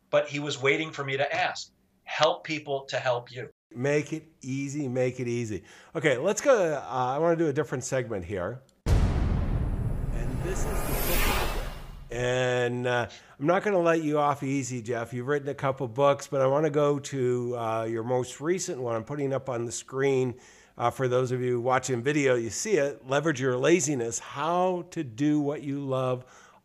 But 0.09 0.29
he 0.29 0.39
was 0.39 0.61
waiting 0.61 0.91
for 0.91 1.03
me 1.03 1.17
to 1.17 1.35
ask. 1.35 1.69
Help 2.05 2.45
people 2.45 2.85
to 2.89 2.97
help 2.97 3.31
you. 3.31 3.49
Make 3.75 4.13
it 4.13 4.27
easy, 4.41 4.87
make 4.87 5.19
it 5.19 5.27
easy. 5.27 5.63
Okay, 5.93 6.17
let's 6.17 6.39
go. 6.41 6.73
Uh, 6.73 6.81
I 6.89 7.17
want 7.17 7.37
to 7.37 7.43
do 7.43 7.49
a 7.49 7.53
different 7.53 7.83
segment 7.83 8.23
here. 8.23 8.61
And 8.85 10.43
this 10.43 10.59
is 10.59 10.65
the 10.65 11.29
book. 11.29 11.63
and 12.11 12.87
uh, 12.87 13.07
I'm 13.39 13.45
not 13.45 13.63
going 13.63 13.75
to 13.75 13.81
let 13.81 14.01
you 14.01 14.19
off 14.19 14.41
easy, 14.41 14.81
Jeff. 14.81 15.13
You've 15.13 15.27
written 15.27 15.49
a 15.49 15.53
couple 15.53 15.87
books, 15.87 16.27
but 16.27 16.41
I 16.41 16.47
want 16.47 16.63
to 16.65 16.71
go 16.71 16.97
to 16.97 17.57
uh, 17.57 17.83
your 17.83 18.03
most 18.03 18.39
recent 18.39 18.79
one. 18.79 18.95
I'm 18.95 19.03
putting 19.03 19.33
up 19.33 19.49
on 19.49 19.65
the 19.65 19.71
screen 19.71 20.35
uh, 20.79 20.89
for 20.89 21.09
those 21.09 21.33
of 21.33 21.41
you 21.41 21.59
watching 21.59 22.01
video, 22.01 22.35
you 22.35 22.49
see 22.49 22.77
it. 22.77 23.07
Leverage 23.07 23.41
your 23.41 23.57
laziness. 23.57 24.17
How 24.17 24.85
to 24.91 25.03
do 25.03 25.41
what 25.41 25.61
you 25.61 25.81
love 25.81 26.23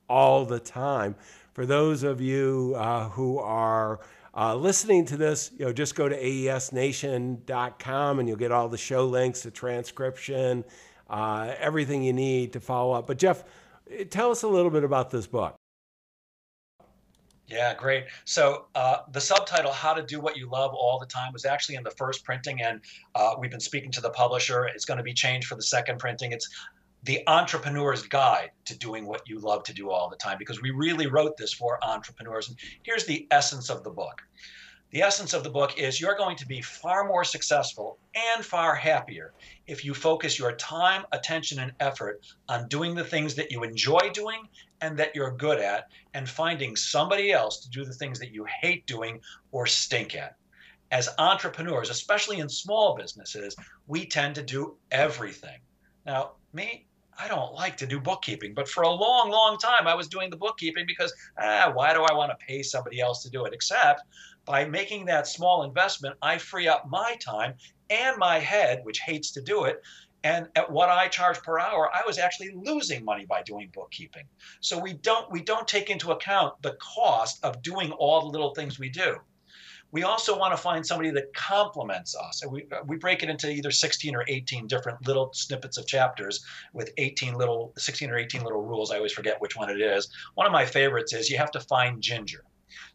all 0.08 0.44
the 0.44 0.60
time. 0.60 1.16
For 1.52 1.66
those 1.66 2.04
of 2.04 2.20
you 2.20 2.74
uh, 2.76 3.08
who 3.08 3.40
are 3.40 3.98
uh, 4.36 4.54
listening 4.54 5.04
to 5.06 5.16
this, 5.16 5.50
you 5.58 5.64
know, 5.64 5.72
just 5.72 5.96
go 5.96 6.08
to 6.08 6.16
aesnation.com 6.16 8.18
and 8.20 8.28
you'll 8.28 8.38
get 8.38 8.52
all 8.52 8.68
the 8.68 8.78
show 8.78 9.06
links, 9.06 9.42
the 9.42 9.50
transcription, 9.50 10.64
uh, 11.10 11.52
everything 11.58 12.04
you 12.04 12.12
need 12.12 12.52
to 12.52 12.60
follow 12.60 12.92
up. 12.92 13.08
But 13.08 13.18
Jeff, 13.18 13.42
tell 14.10 14.30
us 14.30 14.44
a 14.44 14.48
little 14.48 14.70
bit 14.70 14.84
about 14.84 15.10
this 15.10 15.26
book. 15.26 15.56
Yeah, 17.46 17.74
great. 17.74 18.04
So 18.24 18.66
uh, 18.74 18.98
the 19.12 19.20
subtitle 19.20 19.72
"How 19.72 19.92
to 19.92 20.02
Do 20.02 20.20
What 20.20 20.36
You 20.36 20.48
Love 20.48 20.72
All 20.74 20.98
the 20.98 21.06
Time" 21.06 21.32
was 21.32 21.44
actually 21.44 21.74
in 21.74 21.84
the 21.84 21.90
first 21.90 22.24
printing, 22.24 22.62
and 22.62 22.80
uh, 23.14 23.34
we've 23.38 23.50
been 23.50 23.60
speaking 23.60 23.90
to 23.92 24.00
the 24.00 24.10
publisher. 24.10 24.64
It's 24.64 24.86
going 24.86 24.96
to 24.96 25.04
be 25.04 25.12
changed 25.12 25.46
for 25.46 25.54
the 25.54 25.62
second 25.62 25.98
printing. 25.98 26.32
It's 26.32 26.48
the 27.02 27.20
entrepreneur's 27.26 28.02
guide 28.02 28.50
to 28.64 28.78
doing 28.78 29.04
what 29.04 29.28
you 29.28 29.38
love 29.38 29.62
to 29.64 29.74
do 29.74 29.90
all 29.90 30.08
the 30.08 30.16
time 30.16 30.38
because 30.38 30.62
we 30.62 30.70
really 30.70 31.06
wrote 31.06 31.36
this 31.36 31.52
for 31.52 31.78
entrepreneurs. 31.84 32.48
And 32.48 32.56
here's 32.82 33.04
the 33.04 33.26
essence 33.30 33.68
of 33.68 33.84
the 33.84 33.90
book. 33.90 34.22
The 34.90 35.02
essence 35.02 35.34
of 35.34 35.42
the 35.42 35.50
book 35.50 35.76
is 35.76 36.00
you're 36.00 36.16
going 36.16 36.36
to 36.36 36.46
be 36.46 36.62
far 36.62 37.04
more 37.04 37.24
successful 37.24 37.98
and 38.14 38.44
far 38.44 38.76
happier 38.76 39.34
if 39.66 39.84
you 39.84 39.92
focus 39.92 40.38
your 40.38 40.52
time, 40.52 41.04
attention, 41.10 41.58
and 41.58 41.72
effort 41.80 42.24
on 42.48 42.68
doing 42.68 42.94
the 42.94 43.04
things 43.04 43.34
that 43.34 43.50
you 43.50 43.64
enjoy 43.64 44.10
doing 44.12 44.48
and 44.84 44.98
that 44.98 45.14
you're 45.14 45.30
good 45.30 45.58
at, 45.58 45.88
and 46.12 46.28
finding 46.28 46.76
somebody 46.76 47.32
else 47.32 47.60
to 47.60 47.70
do 47.70 47.84
the 47.84 47.92
things 47.92 48.18
that 48.18 48.32
you 48.32 48.44
hate 48.60 48.86
doing 48.86 49.18
or 49.50 49.66
stink 49.66 50.14
at. 50.14 50.36
As 50.90 51.08
entrepreneurs, 51.18 51.88
especially 51.88 52.38
in 52.38 52.48
small 52.48 52.94
businesses, 52.94 53.56
we 53.86 54.04
tend 54.04 54.34
to 54.34 54.42
do 54.42 54.76
everything. 54.90 55.58
Now, 56.04 56.32
me, 56.52 56.86
I 57.18 57.28
don't 57.28 57.54
like 57.54 57.76
to 57.78 57.86
do 57.86 57.98
bookkeeping, 57.98 58.52
but 58.54 58.68
for 58.68 58.82
a 58.82 58.90
long, 58.90 59.30
long 59.30 59.56
time, 59.56 59.86
I 59.86 59.94
was 59.94 60.08
doing 60.08 60.28
the 60.28 60.36
bookkeeping 60.36 60.84
because, 60.86 61.12
ah, 61.38 61.70
why 61.72 61.94
do 61.94 62.02
I 62.02 62.12
want 62.12 62.30
to 62.32 62.46
pay 62.46 62.62
somebody 62.62 63.00
else 63.00 63.22
to 63.22 63.30
do 63.30 63.46
it? 63.46 63.54
Except 63.54 64.02
by 64.44 64.66
making 64.66 65.06
that 65.06 65.26
small 65.26 65.62
investment, 65.62 66.16
I 66.20 66.36
free 66.36 66.68
up 66.68 66.86
my 66.88 67.16
time 67.24 67.54
and 67.88 68.18
my 68.18 68.38
head, 68.38 68.80
which 68.82 69.00
hates 69.00 69.30
to 69.32 69.40
do 69.40 69.64
it. 69.64 69.80
And 70.24 70.48
at 70.56 70.72
what 70.72 70.88
I 70.88 71.08
charge 71.08 71.40
per 71.42 71.58
hour, 71.58 71.90
I 71.94 72.02
was 72.06 72.18
actually 72.18 72.50
losing 72.54 73.04
money 73.04 73.26
by 73.26 73.42
doing 73.42 73.70
bookkeeping. 73.74 74.24
So 74.60 74.78
we 74.78 74.94
don't 74.94 75.30
we 75.30 75.42
don't 75.42 75.68
take 75.68 75.90
into 75.90 76.12
account 76.12 76.60
the 76.62 76.76
cost 76.80 77.44
of 77.44 77.62
doing 77.62 77.92
all 77.92 78.22
the 78.22 78.28
little 78.28 78.54
things 78.54 78.78
we 78.78 78.88
do. 78.88 79.18
We 79.92 80.02
also 80.02 80.36
want 80.36 80.52
to 80.52 80.56
find 80.56 80.84
somebody 80.84 81.10
that 81.10 81.32
complements 81.34 82.16
us. 82.16 82.42
And 82.42 82.50
we, 82.50 82.66
we 82.86 82.96
break 82.96 83.22
it 83.22 83.28
into 83.28 83.48
either 83.48 83.70
16 83.70 84.16
or 84.16 84.24
18 84.26 84.66
different 84.66 85.06
little 85.06 85.32
snippets 85.32 85.76
of 85.76 85.86
chapters 85.86 86.44
with 86.72 86.90
18 86.98 87.34
little, 87.34 87.72
16 87.78 88.10
or 88.10 88.16
18 88.16 88.42
little 88.42 88.62
rules. 88.62 88.90
I 88.90 88.96
always 88.96 89.12
forget 89.12 89.40
which 89.40 89.56
one 89.56 89.70
it 89.70 89.80
is. 89.80 90.08
One 90.34 90.46
of 90.46 90.52
my 90.52 90.66
favorites 90.66 91.12
is 91.12 91.30
you 91.30 91.38
have 91.38 91.52
to 91.52 91.60
find 91.60 92.02
ginger. 92.02 92.42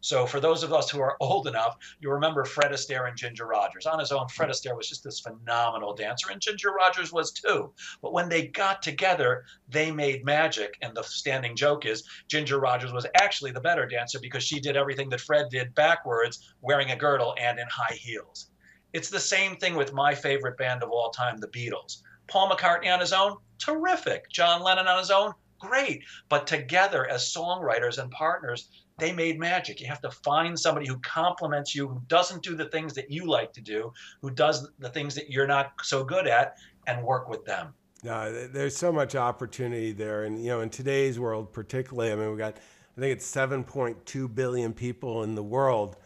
So 0.00 0.26
for 0.26 0.40
those 0.40 0.62
of 0.62 0.72
us 0.72 0.90
who 0.90 1.00
are 1.00 1.16
old 1.20 1.46
enough, 1.46 1.76
you 2.00 2.10
remember 2.10 2.44
Fred 2.44 2.72
Astaire 2.72 3.08
and 3.08 3.16
Ginger 3.16 3.46
Rogers. 3.46 3.86
On 3.86 3.98
his 3.98 4.12
own, 4.12 4.28
Fred 4.28 4.50
mm-hmm. 4.50 4.68
Astaire 4.68 4.76
was 4.76 4.88
just 4.88 5.04
this 5.04 5.20
phenomenal 5.20 5.94
dancer, 5.94 6.30
and 6.30 6.40
Ginger 6.40 6.70
Rogers 6.70 7.12
was 7.12 7.32
too. 7.32 7.72
But 8.02 8.12
when 8.12 8.28
they 8.28 8.48
got 8.48 8.82
together, 8.82 9.44
they 9.68 9.90
made 9.90 10.24
magic. 10.24 10.76
And 10.82 10.96
the 10.96 11.02
standing 11.02 11.56
joke 11.56 11.86
is 11.86 12.04
Ginger 12.28 12.58
Rogers 12.58 12.92
was 12.92 13.06
actually 13.14 13.52
the 13.52 13.60
better 13.60 13.86
dancer 13.86 14.18
because 14.20 14.44
she 14.44 14.60
did 14.60 14.76
everything 14.76 15.08
that 15.10 15.20
Fred 15.20 15.48
did 15.50 15.74
backwards, 15.74 16.54
wearing 16.60 16.90
a 16.90 16.96
girdle 16.96 17.34
and 17.38 17.58
in 17.58 17.66
high 17.70 17.94
heels. 17.94 18.50
It's 18.92 19.10
the 19.10 19.20
same 19.20 19.56
thing 19.56 19.76
with 19.76 19.92
my 19.92 20.14
favorite 20.14 20.58
band 20.58 20.82
of 20.82 20.90
all 20.90 21.10
time, 21.10 21.38
the 21.38 21.48
Beatles. 21.48 21.98
Paul 22.26 22.50
McCartney 22.50 22.92
on 22.92 23.00
his 23.00 23.12
own, 23.12 23.36
terrific. 23.58 24.28
John 24.30 24.62
Lennon 24.62 24.88
on 24.88 24.98
his 24.98 25.10
own, 25.10 25.32
great. 25.58 26.02
But 26.28 26.46
together 26.46 27.08
as 27.08 27.32
songwriters 27.32 27.98
and 27.98 28.10
partners, 28.10 28.68
they 29.00 29.12
made 29.12 29.38
magic. 29.38 29.80
You 29.80 29.86
have 29.88 30.00
to 30.02 30.10
find 30.10 30.58
somebody 30.58 30.86
who 30.86 30.98
complements 30.98 31.74
you, 31.74 31.88
who 31.88 32.00
doesn't 32.06 32.42
do 32.42 32.54
the 32.54 32.66
things 32.66 32.94
that 32.94 33.10
you 33.10 33.26
like 33.26 33.52
to 33.54 33.60
do, 33.60 33.92
who 34.20 34.30
does 34.30 34.70
the 34.78 34.90
things 34.90 35.14
that 35.14 35.30
you're 35.30 35.46
not 35.46 35.72
so 35.82 36.04
good 36.04 36.26
at, 36.26 36.56
and 36.86 37.02
work 37.02 37.28
with 37.28 37.44
them. 37.44 37.74
No, 38.02 38.46
there's 38.48 38.76
so 38.76 38.90
much 38.92 39.14
opportunity 39.14 39.92
there, 39.92 40.24
and 40.24 40.42
you 40.42 40.48
know, 40.48 40.60
in 40.60 40.70
today's 40.70 41.18
world, 41.18 41.52
particularly, 41.52 42.12
I 42.12 42.16
mean, 42.16 42.30
we 42.30 42.38
got, 42.38 42.56
I 42.96 43.00
think 43.00 43.12
it's 43.12 43.30
7.2 43.30 44.34
billion 44.34 44.72
people 44.72 45.22
in 45.22 45.34
the 45.34 45.42
world. 45.42 45.96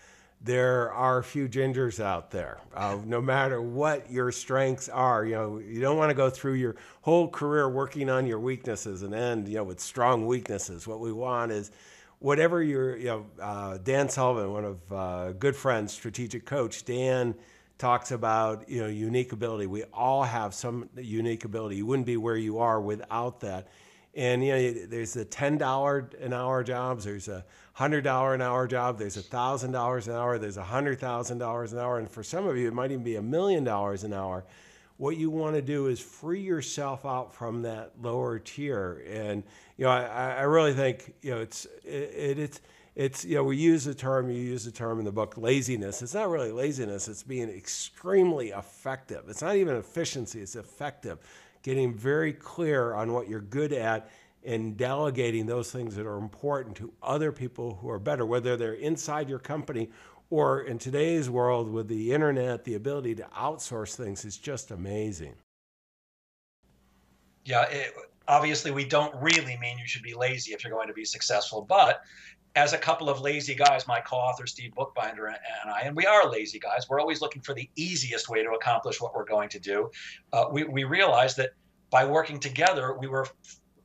There 0.42 0.92
are 0.92 1.18
a 1.18 1.24
few 1.24 1.48
gingers 1.48 2.00
out 2.00 2.30
there. 2.30 2.58
Uh, 2.74 2.98
no 3.04 3.20
matter 3.20 3.62
what 3.62 4.10
your 4.10 4.30
strengths 4.30 4.88
are, 4.90 5.24
you 5.24 5.34
know, 5.34 5.58
you 5.58 5.80
don't 5.80 5.96
want 5.96 6.10
to 6.10 6.14
go 6.14 6.28
through 6.28 6.54
your 6.54 6.76
whole 7.02 7.28
career 7.28 7.68
working 7.68 8.10
on 8.10 8.26
your 8.26 8.40
weaknesses 8.40 9.02
and 9.02 9.14
end, 9.14 9.48
you 9.48 9.54
know, 9.54 9.64
with 9.64 9.80
strong 9.80 10.26
weaknesses. 10.26 10.86
What 10.86 11.00
we 11.00 11.12
want 11.12 11.50
is 11.50 11.70
whatever 12.24 12.62
your, 12.62 12.96
you 12.96 13.04
know, 13.04 13.26
uh, 13.38 13.76
Dan 13.76 14.08
Sullivan, 14.08 14.50
one 14.50 14.64
of 14.64 14.92
uh, 14.92 15.32
good 15.32 15.54
friends, 15.54 15.92
strategic 15.92 16.46
coach, 16.46 16.82
Dan 16.86 17.34
talks 17.76 18.12
about 18.12 18.66
you 18.66 18.80
know 18.80 18.86
unique 18.86 19.32
ability. 19.32 19.66
We 19.66 19.82
all 19.92 20.22
have 20.22 20.54
some 20.54 20.88
unique 20.96 21.44
ability. 21.44 21.76
You 21.76 21.84
wouldn't 21.84 22.06
be 22.06 22.16
where 22.16 22.36
you 22.36 22.60
are 22.60 22.80
without 22.80 23.40
that. 23.40 23.68
And 24.14 24.42
you 24.42 24.52
know, 24.52 24.72
there's 24.86 25.12
the 25.12 25.26
ten 25.26 25.58
dollar 25.58 26.08
an 26.18 26.32
hour 26.32 26.64
jobs. 26.64 27.04
There's 27.04 27.28
a 27.28 27.44
hundred 27.74 28.04
dollar 28.04 28.32
an 28.32 28.40
hour 28.40 28.66
job. 28.66 28.98
There's 28.98 29.18
a 29.18 29.22
thousand 29.22 29.72
dollars 29.72 30.08
an 30.08 30.14
hour. 30.14 30.38
There's 30.38 30.56
a 30.56 30.64
hundred 30.64 31.00
thousand 31.00 31.38
dollars 31.38 31.74
an 31.74 31.78
hour. 31.78 31.98
And 31.98 32.10
for 32.10 32.22
some 32.22 32.46
of 32.46 32.56
you, 32.56 32.68
it 32.68 32.74
might 32.74 32.90
even 32.90 33.04
be 33.04 33.16
a 33.16 33.22
million 33.22 33.64
dollars 33.64 34.02
an 34.02 34.14
hour. 34.14 34.46
What 34.96 35.16
you 35.16 35.28
want 35.28 35.56
to 35.56 35.62
do 35.62 35.88
is 35.88 35.98
free 35.98 36.40
yourself 36.40 37.04
out 37.04 37.34
from 37.34 37.62
that 37.62 37.92
lower 38.00 38.38
tier. 38.38 39.04
And 39.08 39.42
you 39.76 39.86
know, 39.86 39.90
I, 39.90 40.36
I 40.36 40.42
really 40.42 40.72
think 40.72 41.14
you 41.20 41.32
know 41.32 41.40
it's 41.40 41.66
it, 41.84 42.12
it 42.14 42.38
it's 42.38 42.60
it's 42.94 43.24
you 43.24 43.34
know 43.34 43.44
we 43.44 43.56
use 43.56 43.84
the 43.84 43.94
term 43.94 44.30
you 44.30 44.40
use 44.40 44.64
the 44.64 44.70
term 44.70 45.00
in 45.00 45.04
the 45.04 45.12
book 45.12 45.36
laziness. 45.36 46.00
It's 46.00 46.14
not 46.14 46.28
really 46.28 46.52
laziness 46.52 47.08
it's 47.08 47.24
being 47.24 47.48
extremely 47.48 48.50
effective. 48.50 49.24
It's 49.28 49.42
not 49.42 49.56
even 49.56 49.76
efficiency 49.76 50.40
it's 50.40 50.56
effective. 50.56 51.18
Getting 51.62 51.94
very 51.94 52.32
clear 52.32 52.94
on 52.94 53.12
what 53.12 53.28
you're 53.28 53.40
good 53.40 53.72
at 53.72 54.10
and 54.44 54.76
delegating 54.76 55.46
those 55.46 55.72
things 55.72 55.96
that 55.96 56.06
are 56.06 56.18
important 56.18 56.76
to 56.76 56.92
other 57.02 57.32
people 57.32 57.78
who 57.80 57.88
are 57.88 57.98
better 57.98 58.26
whether 58.26 58.56
they're 58.56 58.74
inside 58.74 59.28
your 59.28 59.38
company 59.38 59.88
or 60.34 60.62
in 60.62 60.78
today's 60.78 61.30
world 61.30 61.72
with 61.72 61.86
the 61.86 62.12
internet 62.12 62.64
the 62.64 62.74
ability 62.74 63.14
to 63.14 63.22
outsource 63.38 63.94
things 63.94 64.24
is 64.24 64.36
just 64.36 64.72
amazing 64.72 65.34
yeah 67.44 67.62
it, 67.70 67.94
obviously 68.26 68.72
we 68.72 68.84
don't 68.84 69.14
really 69.22 69.56
mean 69.58 69.78
you 69.78 69.86
should 69.86 70.02
be 70.02 70.14
lazy 70.14 70.52
if 70.52 70.64
you're 70.64 70.72
going 70.72 70.88
to 70.88 70.94
be 70.94 71.04
successful 71.04 71.64
but 71.68 72.02
as 72.56 72.72
a 72.72 72.78
couple 72.78 73.08
of 73.08 73.20
lazy 73.20 73.54
guys, 73.54 73.88
my 73.88 74.00
co-author 74.00 74.46
Steve 74.46 74.72
Bookbinder 74.74 75.26
and 75.26 75.70
I, 75.72 75.80
and 75.80 75.96
we 75.96 76.06
are 76.06 76.30
lazy 76.30 76.60
guys. 76.60 76.86
We're 76.88 77.00
always 77.00 77.20
looking 77.20 77.42
for 77.42 77.52
the 77.52 77.68
easiest 77.74 78.28
way 78.28 78.44
to 78.44 78.50
accomplish 78.50 79.00
what 79.00 79.12
we're 79.12 79.24
going 79.24 79.48
to 79.48 79.58
do. 79.58 79.90
Uh, 80.32 80.44
we 80.52 80.62
we 80.62 80.84
realized 80.84 81.36
that 81.38 81.50
by 81.90 82.04
working 82.04 82.38
together, 82.38 82.96
we 82.96 83.08
were. 83.08 83.26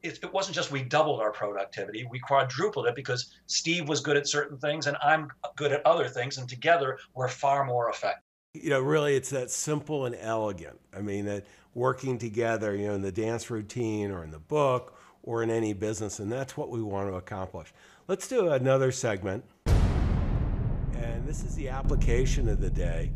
It, 0.01 0.19
it 0.23 0.33
wasn't 0.33 0.55
just 0.55 0.71
we 0.71 0.83
doubled 0.83 1.19
our 1.19 1.31
productivity; 1.31 2.05
we 2.09 2.19
quadrupled 2.19 2.87
it 2.87 2.95
because 2.95 3.33
Steve 3.47 3.87
was 3.87 3.99
good 3.99 4.17
at 4.17 4.27
certain 4.27 4.57
things 4.57 4.87
and 4.87 4.97
I'm 5.01 5.29
good 5.55 5.71
at 5.71 5.85
other 5.85 6.07
things, 6.07 6.37
and 6.37 6.47
together 6.47 6.97
we're 7.13 7.27
far 7.27 7.65
more 7.65 7.89
effective. 7.89 8.23
You 8.53 8.71
know, 8.71 8.79
really, 8.79 9.15
it's 9.15 9.29
that 9.29 9.51
simple 9.51 10.05
and 10.05 10.15
elegant. 10.19 10.79
I 10.95 11.01
mean, 11.01 11.25
that 11.25 11.45
working 11.75 12.17
together, 12.17 12.75
you 12.75 12.87
know, 12.87 12.95
in 12.95 13.01
the 13.01 13.11
dance 13.11 13.49
routine 13.49 14.11
or 14.11 14.23
in 14.23 14.31
the 14.31 14.39
book 14.39 14.97
or 15.23 15.43
in 15.43 15.49
any 15.49 15.73
business, 15.73 16.19
and 16.19 16.31
that's 16.31 16.57
what 16.57 16.69
we 16.69 16.81
want 16.81 17.09
to 17.09 17.15
accomplish. 17.15 17.73
Let's 18.07 18.27
do 18.27 18.49
another 18.49 18.91
segment. 18.91 19.43
And 19.67 21.27
this 21.27 21.43
is 21.43 21.55
the 21.55 21.69
application 21.69 22.49
of 22.49 22.59
the 22.59 22.69
day. 22.69 23.11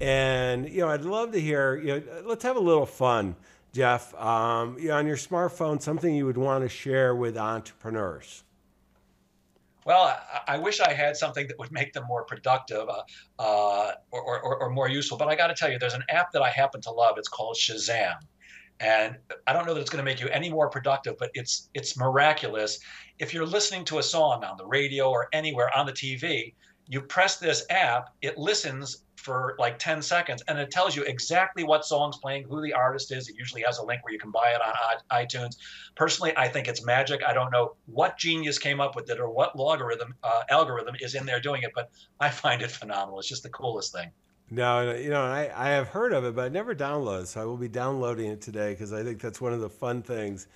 And, 0.00 0.68
you 0.68 0.82
know, 0.82 0.88
I'd 0.88 1.02
love 1.02 1.32
to 1.32 1.40
hear, 1.40 1.76
you 1.78 1.86
know, 1.86 2.02
let's 2.24 2.44
have 2.44 2.56
a 2.56 2.60
little 2.60 2.86
fun, 2.86 3.34
Jeff. 3.76 4.14
Um, 4.14 4.76
on 4.90 5.06
your 5.06 5.16
smartphone, 5.16 5.80
something 5.80 6.14
you 6.14 6.26
would 6.26 6.38
want 6.38 6.64
to 6.64 6.68
share 6.68 7.14
with 7.14 7.36
entrepreneurs. 7.36 8.42
Well, 9.84 10.02
I, 10.02 10.54
I 10.54 10.58
wish 10.58 10.80
I 10.80 10.92
had 10.92 11.16
something 11.16 11.46
that 11.46 11.58
would 11.58 11.70
make 11.70 11.92
them 11.92 12.04
more 12.08 12.24
productive 12.24 12.88
uh, 12.88 13.02
uh, 13.38 13.92
or, 14.10 14.40
or, 14.40 14.56
or 14.62 14.70
more 14.70 14.88
useful. 14.88 15.16
But 15.16 15.28
I 15.28 15.36
got 15.36 15.48
to 15.48 15.54
tell 15.54 15.70
you, 15.70 15.78
there's 15.78 15.94
an 15.94 16.04
app 16.08 16.32
that 16.32 16.42
I 16.42 16.50
happen 16.50 16.80
to 16.82 16.90
love. 16.90 17.16
It's 17.18 17.28
called 17.28 17.56
Shazam 17.56 18.16
and 18.80 19.16
I 19.46 19.52
don't 19.52 19.66
know 19.66 19.74
that 19.74 19.80
it's 19.80 19.90
going 19.90 20.04
to 20.04 20.10
make 20.10 20.20
you 20.20 20.28
any 20.28 20.50
more 20.50 20.68
productive, 20.68 21.16
but 21.18 21.30
it's 21.34 21.70
it's 21.72 21.96
miraculous. 21.96 22.78
If 23.18 23.32
you're 23.32 23.46
listening 23.46 23.84
to 23.86 23.98
a 23.98 24.02
song 24.02 24.44
on 24.44 24.56
the 24.58 24.66
radio 24.66 25.10
or 25.10 25.28
anywhere 25.32 25.74
on 25.76 25.86
the 25.86 25.92
TV, 25.92 26.54
you 26.86 27.00
press 27.00 27.38
this 27.38 27.64
app, 27.70 28.10
it 28.20 28.36
listens 28.36 29.05
for 29.26 29.56
like 29.58 29.76
10 29.80 30.00
seconds 30.02 30.40
and 30.46 30.56
it 30.56 30.70
tells 30.70 30.94
you 30.94 31.02
exactly 31.02 31.64
what 31.64 31.84
song's 31.84 32.16
playing, 32.16 32.44
who 32.44 32.62
the 32.62 32.72
artist 32.72 33.10
is. 33.10 33.28
It 33.28 33.34
usually 33.36 33.62
has 33.62 33.78
a 33.78 33.84
link 33.84 34.04
where 34.04 34.12
you 34.12 34.20
can 34.20 34.30
buy 34.30 34.54
it 34.54 34.60
on 34.60 34.72
iTunes. 35.10 35.56
Personally, 35.96 36.32
I 36.36 36.46
think 36.46 36.68
it's 36.68 36.84
magic. 36.84 37.22
I 37.26 37.34
don't 37.34 37.50
know 37.50 37.74
what 37.86 38.16
genius 38.16 38.56
came 38.56 38.80
up 38.80 38.94
with 38.94 39.10
it 39.10 39.18
or 39.18 39.28
what 39.28 39.58
logarithm 39.58 40.14
uh, 40.22 40.42
algorithm 40.48 40.94
is 41.00 41.16
in 41.16 41.26
there 41.26 41.40
doing 41.40 41.62
it, 41.64 41.72
but 41.74 41.90
I 42.20 42.30
find 42.30 42.62
it 42.62 42.70
phenomenal. 42.70 43.18
It's 43.18 43.28
just 43.28 43.42
the 43.42 43.48
coolest 43.48 43.92
thing. 43.92 44.12
No, 44.48 44.94
you 44.94 45.10
know, 45.10 45.22
I, 45.22 45.50
I 45.56 45.70
have 45.70 45.88
heard 45.88 46.12
of 46.12 46.24
it, 46.24 46.36
but 46.36 46.44
I 46.44 46.48
never 46.48 46.72
downloaded. 46.72 47.26
So 47.26 47.42
I 47.42 47.44
will 47.44 47.56
be 47.56 47.68
downloading 47.68 48.30
it 48.30 48.40
today 48.40 48.74
because 48.74 48.92
I 48.92 49.02
think 49.02 49.20
that's 49.20 49.40
one 49.40 49.52
of 49.52 49.60
the 49.60 49.68
fun 49.68 50.02
things. 50.02 50.46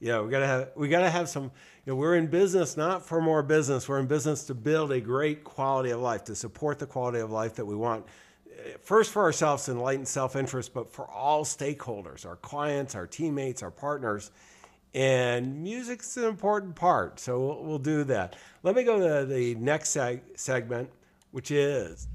Know, 0.00 0.24
we 0.24 0.30
gotta 0.30 0.46
have 0.46 0.70
we 0.76 0.88
gotta 0.88 1.10
have 1.10 1.28
some. 1.28 1.44
You 1.84 1.92
know, 1.92 1.96
we're 1.96 2.16
in 2.16 2.26
business 2.26 2.76
not 2.76 3.04
for 3.04 3.20
more 3.20 3.42
business. 3.42 3.88
We're 3.88 4.00
in 4.00 4.06
business 4.06 4.44
to 4.44 4.54
build 4.54 4.92
a 4.92 5.00
great 5.00 5.44
quality 5.44 5.90
of 5.90 6.00
life, 6.00 6.24
to 6.24 6.34
support 6.34 6.78
the 6.78 6.86
quality 6.86 7.20
of 7.20 7.30
life 7.30 7.54
that 7.54 7.64
we 7.64 7.74
want. 7.74 8.04
Eh, 8.50 8.72
first 8.82 9.12
for 9.12 9.22
ourselves, 9.22 9.68
enlightened 9.68 10.08
self-interest, 10.08 10.74
but 10.74 10.92
for 10.92 11.08
all 11.08 11.44
stakeholders, 11.44 12.26
our 12.26 12.36
clients, 12.36 12.94
our 12.94 13.06
teammates, 13.06 13.62
our 13.62 13.70
partners. 13.70 14.30
And 14.94 15.62
music's 15.62 16.16
an 16.16 16.24
important 16.24 16.74
part, 16.74 17.20
so 17.20 17.38
we'll, 17.38 17.64
we'll 17.64 17.78
do 17.78 18.04
that. 18.04 18.36
Let 18.62 18.74
me 18.74 18.82
go 18.82 18.98
to 18.98 19.26
the 19.26 19.54
next 19.56 19.94
seg- 19.94 20.22
segment, 20.36 20.90
which 21.32 21.50
is 21.50 22.08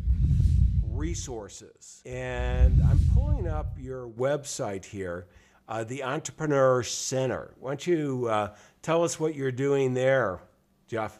resources. 0.91 2.02
And 2.06 2.82
I'm 2.84 3.00
pulling 3.13 3.48
up 3.48 3.76
your 3.80 4.08
website 4.10 4.86
here, 4.86 5.28
uh, 5.72 5.86
the 5.86 6.04
Entrepreneur 6.04 6.84
Center. 6.84 7.54
Why 7.58 7.72
don't 7.72 7.88
you 7.88 8.28
uh, 8.30 8.54
tell 8.82 9.06
us 9.06 9.22
what 9.22 9.36
you're 9.36 9.54
doing 9.54 9.94
there, 9.94 10.42
Jeff? 10.90 11.18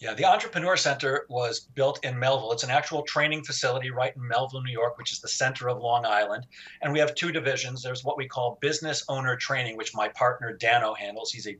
Yeah, 0.00 0.12
the 0.12 0.24
Entrepreneur 0.24 0.76
Center 0.76 1.24
was 1.28 1.60
built 1.60 2.04
in 2.04 2.18
Melville. 2.18 2.50
It's 2.50 2.64
an 2.64 2.70
actual 2.70 3.02
training 3.02 3.44
facility 3.44 3.92
right 3.92 4.12
in 4.16 4.26
Melville, 4.26 4.62
New 4.62 4.72
York, 4.72 4.98
which 4.98 5.12
is 5.12 5.20
the 5.20 5.28
center 5.28 5.68
of 5.68 5.78
Long 5.78 6.04
Island. 6.04 6.48
And 6.82 6.92
we 6.92 6.98
have 6.98 7.14
two 7.14 7.30
divisions. 7.30 7.80
There's 7.80 8.02
what 8.02 8.16
we 8.16 8.26
call 8.26 8.58
business 8.60 9.04
owner 9.08 9.36
training, 9.36 9.76
which 9.76 9.94
my 9.94 10.08
partner 10.08 10.52
Dano 10.52 10.94
handles. 10.94 11.30
He's 11.30 11.46
a 11.46 11.56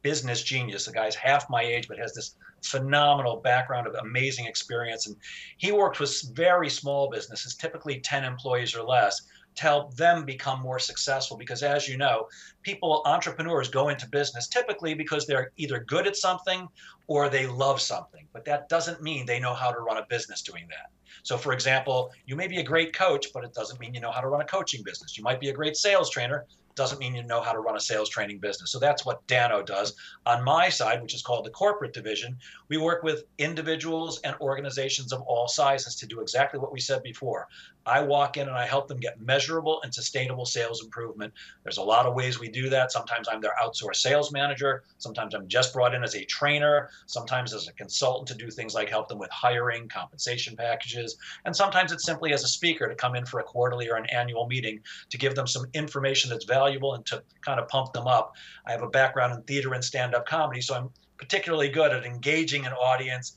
business 0.00 0.42
genius. 0.42 0.86
The 0.86 0.92
guy's 0.92 1.14
half 1.14 1.50
my 1.50 1.60
age, 1.62 1.88
but 1.88 1.98
has 1.98 2.14
this 2.14 2.36
phenomenal 2.62 3.36
background 3.36 3.86
of 3.86 3.94
amazing 3.96 4.46
experience. 4.46 5.06
And 5.06 5.16
he 5.58 5.72
worked 5.72 6.00
with 6.00 6.34
very 6.34 6.70
small 6.70 7.10
businesses, 7.10 7.54
typically 7.54 8.00
10 8.00 8.24
employees 8.24 8.74
or 8.74 8.82
less, 8.82 9.20
to 9.56 9.62
help 9.62 9.94
them 9.96 10.24
become 10.24 10.60
more 10.60 10.78
successful. 10.78 11.36
Because 11.36 11.62
as 11.62 11.88
you 11.88 11.96
know, 11.96 12.28
people, 12.62 13.02
entrepreneurs 13.04 13.68
go 13.68 13.88
into 13.88 14.08
business 14.08 14.48
typically 14.48 14.94
because 14.94 15.26
they're 15.26 15.52
either 15.56 15.80
good 15.80 16.06
at 16.06 16.16
something 16.16 16.68
or 17.06 17.28
they 17.28 17.46
love 17.46 17.80
something. 17.80 18.26
But 18.32 18.44
that 18.44 18.68
doesn't 18.68 19.02
mean 19.02 19.26
they 19.26 19.40
know 19.40 19.54
how 19.54 19.70
to 19.70 19.80
run 19.80 19.96
a 19.96 20.06
business 20.08 20.42
doing 20.42 20.66
that. 20.68 20.90
So, 21.22 21.38
for 21.38 21.52
example, 21.52 22.12
you 22.26 22.36
may 22.36 22.46
be 22.46 22.58
a 22.58 22.62
great 22.62 22.94
coach, 22.94 23.26
but 23.32 23.44
it 23.44 23.54
doesn't 23.54 23.80
mean 23.80 23.94
you 23.94 24.00
know 24.00 24.10
how 24.10 24.20
to 24.20 24.28
run 24.28 24.40
a 24.40 24.46
coaching 24.46 24.82
business. 24.84 25.16
You 25.16 25.24
might 25.24 25.40
be 25.40 25.48
a 25.48 25.52
great 25.52 25.76
sales 25.76 26.10
trainer, 26.10 26.46
doesn't 26.76 27.00
mean 27.00 27.14
you 27.14 27.22
know 27.24 27.40
how 27.40 27.52
to 27.52 27.58
run 27.58 27.74
a 27.74 27.80
sales 27.80 28.08
training 28.08 28.38
business. 28.38 28.70
So 28.70 28.78
that's 28.78 29.04
what 29.04 29.26
Dano 29.26 29.62
does. 29.62 29.94
On 30.26 30.44
my 30.44 30.68
side, 30.68 31.02
which 31.02 31.14
is 31.14 31.22
called 31.22 31.46
the 31.46 31.50
corporate 31.50 31.94
division, 31.94 32.38
we 32.68 32.76
work 32.76 33.02
with 33.02 33.24
individuals 33.38 34.20
and 34.20 34.36
organizations 34.40 35.12
of 35.12 35.22
all 35.22 35.48
sizes 35.48 35.96
to 35.96 36.06
do 36.06 36.20
exactly 36.20 36.60
what 36.60 36.72
we 36.72 36.80
said 36.80 37.02
before. 37.02 37.48
I 37.86 38.02
walk 38.02 38.36
in 38.36 38.48
and 38.48 38.56
I 38.56 38.66
help 38.66 38.88
them 38.88 38.98
get 38.98 39.20
measurable 39.20 39.80
and 39.82 39.94
sustainable 39.94 40.44
sales 40.44 40.82
improvement. 40.82 41.32
There's 41.62 41.78
a 41.78 41.82
lot 41.82 42.04
of 42.04 42.14
ways 42.14 42.40
we 42.40 42.48
do 42.48 42.68
that. 42.70 42.90
Sometimes 42.90 43.28
I'm 43.30 43.40
their 43.40 43.54
outsourced 43.62 43.96
sales 43.96 44.32
manager. 44.32 44.82
Sometimes 44.98 45.34
I'm 45.34 45.46
just 45.46 45.72
brought 45.72 45.94
in 45.94 46.02
as 46.02 46.16
a 46.16 46.24
trainer. 46.24 46.90
Sometimes 47.06 47.54
as 47.54 47.68
a 47.68 47.72
consultant 47.74 48.28
to 48.28 48.34
do 48.34 48.50
things 48.50 48.74
like 48.74 48.88
help 48.88 49.08
them 49.08 49.18
with 49.18 49.30
hiring, 49.30 49.88
compensation 49.88 50.56
packages. 50.56 51.16
And 51.44 51.54
sometimes 51.54 51.92
it's 51.92 52.04
simply 52.04 52.32
as 52.32 52.42
a 52.42 52.48
speaker 52.48 52.88
to 52.88 52.94
come 52.94 53.14
in 53.14 53.24
for 53.24 53.38
a 53.40 53.44
quarterly 53.44 53.88
or 53.88 53.96
an 53.96 54.06
annual 54.06 54.46
meeting 54.46 54.80
to 55.10 55.18
give 55.18 55.34
them 55.36 55.46
some 55.46 55.66
information 55.72 56.28
that's 56.28 56.44
valuable 56.44 56.94
and 56.94 57.06
to 57.06 57.22
kind 57.42 57.60
of 57.60 57.68
pump 57.68 57.92
them 57.92 58.08
up. 58.08 58.34
I 58.66 58.72
have 58.72 58.82
a 58.82 58.88
background 58.88 59.32
in 59.32 59.42
theater 59.42 59.74
and 59.74 59.84
stand 59.84 60.14
up 60.14 60.26
comedy, 60.26 60.60
so 60.60 60.74
I'm 60.74 60.90
particularly 61.18 61.68
good 61.68 61.92
at 61.92 62.04
engaging 62.04 62.66
an 62.66 62.72
audience 62.72 63.34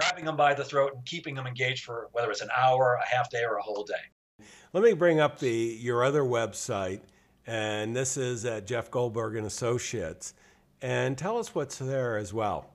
grabbing 0.00 0.24
them 0.24 0.36
by 0.36 0.54
the 0.54 0.64
throat 0.64 0.92
and 0.94 1.04
keeping 1.04 1.34
them 1.34 1.46
engaged 1.46 1.84
for 1.84 2.08
whether 2.12 2.30
it's 2.30 2.40
an 2.40 2.50
hour, 2.56 2.98
a 3.02 3.06
half 3.06 3.30
day, 3.30 3.44
or 3.44 3.56
a 3.56 3.62
whole 3.62 3.84
day. 3.84 4.46
Let 4.72 4.82
me 4.82 4.92
bring 4.94 5.20
up 5.20 5.38
the 5.38 5.50
your 5.50 6.04
other 6.04 6.22
website, 6.22 7.00
and 7.46 7.94
this 7.94 8.16
is 8.16 8.44
at 8.44 8.66
Jeff 8.66 8.90
Goldberg 8.90 9.36
and 9.36 9.46
Associates, 9.46 10.34
and 10.80 11.18
tell 11.18 11.38
us 11.38 11.54
what's 11.54 11.76
there 11.78 12.16
as 12.16 12.32
well. 12.32 12.69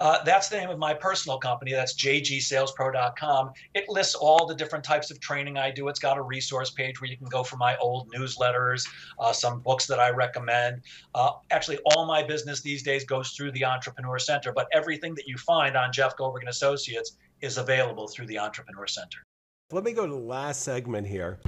Uh, 0.00 0.22
that's 0.24 0.48
the 0.48 0.56
name 0.56 0.70
of 0.70 0.78
my 0.78 0.94
personal 0.94 1.38
company. 1.38 1.72
That's 1.72 1.94
jgsalespro.com. 1.94 3.52
It 3.74 3.88
lists 3.88 4.14
all 4.14 4.46
the 4.46 4.54
different 4.54 4.84
types 4.84 5.10
of 5.10 5.20
training 5.20 5.58
I 5.58 5.70
do. 5.70 5.88
It's 5.88 5.98
got 5.98 6.18
a 6.18 6.22
resource 6.22 6.70
page 6.70 7.00
where 7.00 7.10
you 7.10 7.16
can 7.16 7.28
go 7.28 7.42
for 7.42 7.56
my 7.56 7.76
old 7.78 8.12
newsletters, 8.12 8.88
uh, 9.18 9.32
some 9.32 9.60
books 9.60 9.86
that 9.86 9.98
I 9.98 10.10
recommend. 10.10 10.82
Uh, 11.14 11.32
actually, 11.50 11.78
all 11.84 12.06
my 12.06 12.22
business 12.22 12.60
these 12.60 12.82
days 12.82 13.04
goes 13.04 13.30
through 13.30 13.52
the 13.52 13.64
Entrepreneur 13.64 14.18
Center, 14.18 14.52
but 14.52 14.68
everything 14.72 15.14
that 15.16 15.26
you 15.26 15.36
find 15.36 15.76
on 15.76 15.92
Jeff 15.92 16.16
Goldberg 16.16 16.42
and 16.42 16.50
Associates 16.50 17.16
is 17.40 17.58
available 17.58 18.08
through 18.08 18.26
the 18.26 18.38
Entrepreneur 18.38 18.86
Center. 18.86 19.18
Let 19.70 19.84
me 19.84 19.92
go 19.92 20.06
to 20.06 20.12
the 20.12 20.18
last 20.18 20.62
segment 20.62 21.06
here. 21.06 21.38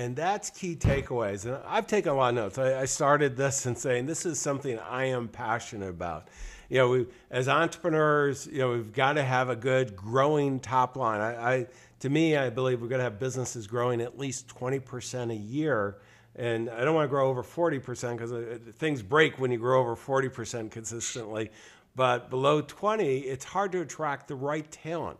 And 0.00 0.16
that's 0.16 0.48
key 0.48 0.76
takeaways. 0.76 1.44
And 1.44 1.58
I've 1.66 1.86
taken 1.86 2.10
a 2.12 2.14
lot 2.14 2.30
of 2.30 2.34
notes. 2.34 2.56
I, 2.56 2.80
I 2.80 2.84
started 2.86 3.36
this 3.36 3.66
and 3.66 3.76
saying 3.76 4.06
this 4.06 4.24
is 4.24 4.40
something 4.40 4.78
I 4.78 5.04
am 5.04 5.28
passionate 5.28 5.90
about. 5.90 6.28
You 6.70 6.78
know, 6.78 6.88
we, 6.88 7.06
as 7.30 7.50
entrepreneurs, 7.50 8.48
you 8.50 8.60
know, 8.60 8.70
we've 8.70 8.94
got 8.94 9.14
to 9.14 9.22
have 9.22 9.50
a 9.50 9.56
good 9.56 9.94
growing 9.94 10.58
top 10.58 10.96
line. 10.96 11.20
I, 11.20 11.52
I 11.52 11.66
to 11.98 12.08
me, 12.08 12.34
I 12.34 12.48
believe 12.48 12.80
we're 12.80 12.88
going 12.88 13.00
to 13.00 13.04
have 13.04 13.18
businesses 13.18 13.66
growing 13.66 14.00
at 14.00 14.18
least 14.18 14.48
20% 14.48 15.32
a 15.32 15.34
year. 15.34 15.98
And 16.34 16.70
I 16.70 16.82
don't 16.82 16.94
want 16.94 17.04
to 17.04 17.10
grow 17.10 17.28
over 17.28 17.42
40% 17.42 18.12
because 18.12 18.32
uh, 18.32 18.58
things 18.78 19.02
break 19.02 19.38
when 19.38 19.52
you 19.52 19.58
grow 19.58 19.80
over 19.80 19.96
40% 19.96 20.70
consistently. 20.70 21.50
But 21.94 22.30
below 22.30 22.62
20, 22.62 23.18
it's 23.18 23.44
hard 23.44 23.70
to 23.72 23.82
attract 23.82 24.28
the 24.28 24.34
right 24.36 24.70
talent 24.70 25.18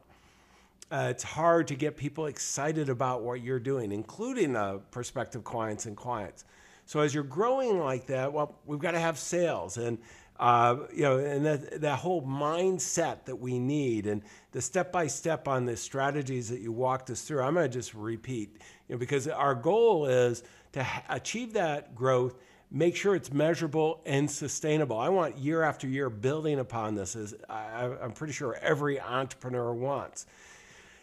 uh, 0.90 1.08
it's 1.10 1.22
hard 1.22 1.68
to 1.68 1.74
get 1.74 1.96
people 1.96 2.26
excited 2.26 2.88
about 2.88 3.22
what 3.22 3.42
you're 3.42 3.60
doing, 3.60 3.92
including 3.92 4.56
uh, 4.56 4.78
prospective 4.90 5.44
clients 5.44 5.86
and 5.86 5.96
clients. 5.96 6.44
So 6.86 7.00
as 7.00 7.14
you're 7.14 7.22
growing 7.22 7.78
like 7.78 8.06
that, 8.06 8.32
well, 8.32 8.58
we've 8.66 8.80
got 8.80 8.92
to 8.92 8.98
have 8.98 9.18
sales 9.18 9.76
and 9.76 9.98
uh, 10.40 10.86
you 10.94 11.02
know, 11.02 11.18
and 11.18 11.44
that, 11.44 11.82
that 11.82 11.98
whole 11.98 12.22
mindset 12.22 13.26
that 13.26 13.36
we 13.36 13.58
need 13.58 14.06
and 14.06 14.22
the 14.52 14.60
step 14.62 14.90
by 14.90 15.06
step 15.06 15.46
on 15.46 15.66
the 15.66 15.76
strategies 15.76 16.48
that 16.48 16.60
you 16.60 16.72
walked 16.72 17.10
us 17.10 17.20
through. 17.20 17.42
I'm 17.42 17.52
going 17.52 17.70
to 17.70 17.72
just 17.72 17.92
repeat, 17.92 18.56
you 18.88 18.94
know, 18.94 18.98
because 18.98 19.28
our 19.28 19.54
goal 19.54 20.06
is 20.06 20.42
to 20.72 20.82
ha- 20.82 21.04
achieve 21.10 21.52
that 21.52 21.94
growth, 21.94 22.36
make 22.70 22.96
sure 22.96 23.14
it's 23.14 23.30
measurable 23.30 24.00
and 24.06 24.30
sustainable. 24.30 24.96
I 24.96 25.10
want 25.10 25.36
year 25.36 25.62
after 25.62 25.86
year 25.86 26.08
building 26.08 26.58
upon 26.58 26.94
this, 26.94 27.16
as 27.16 27.34
I, 27.50 27.90
I'm 28.00 28.12
pretty 28.12 28.32
sure 28.32 28.56
every 28.62 28.98
entrepreneur 28.98 29.74
wants. 29.74 30.24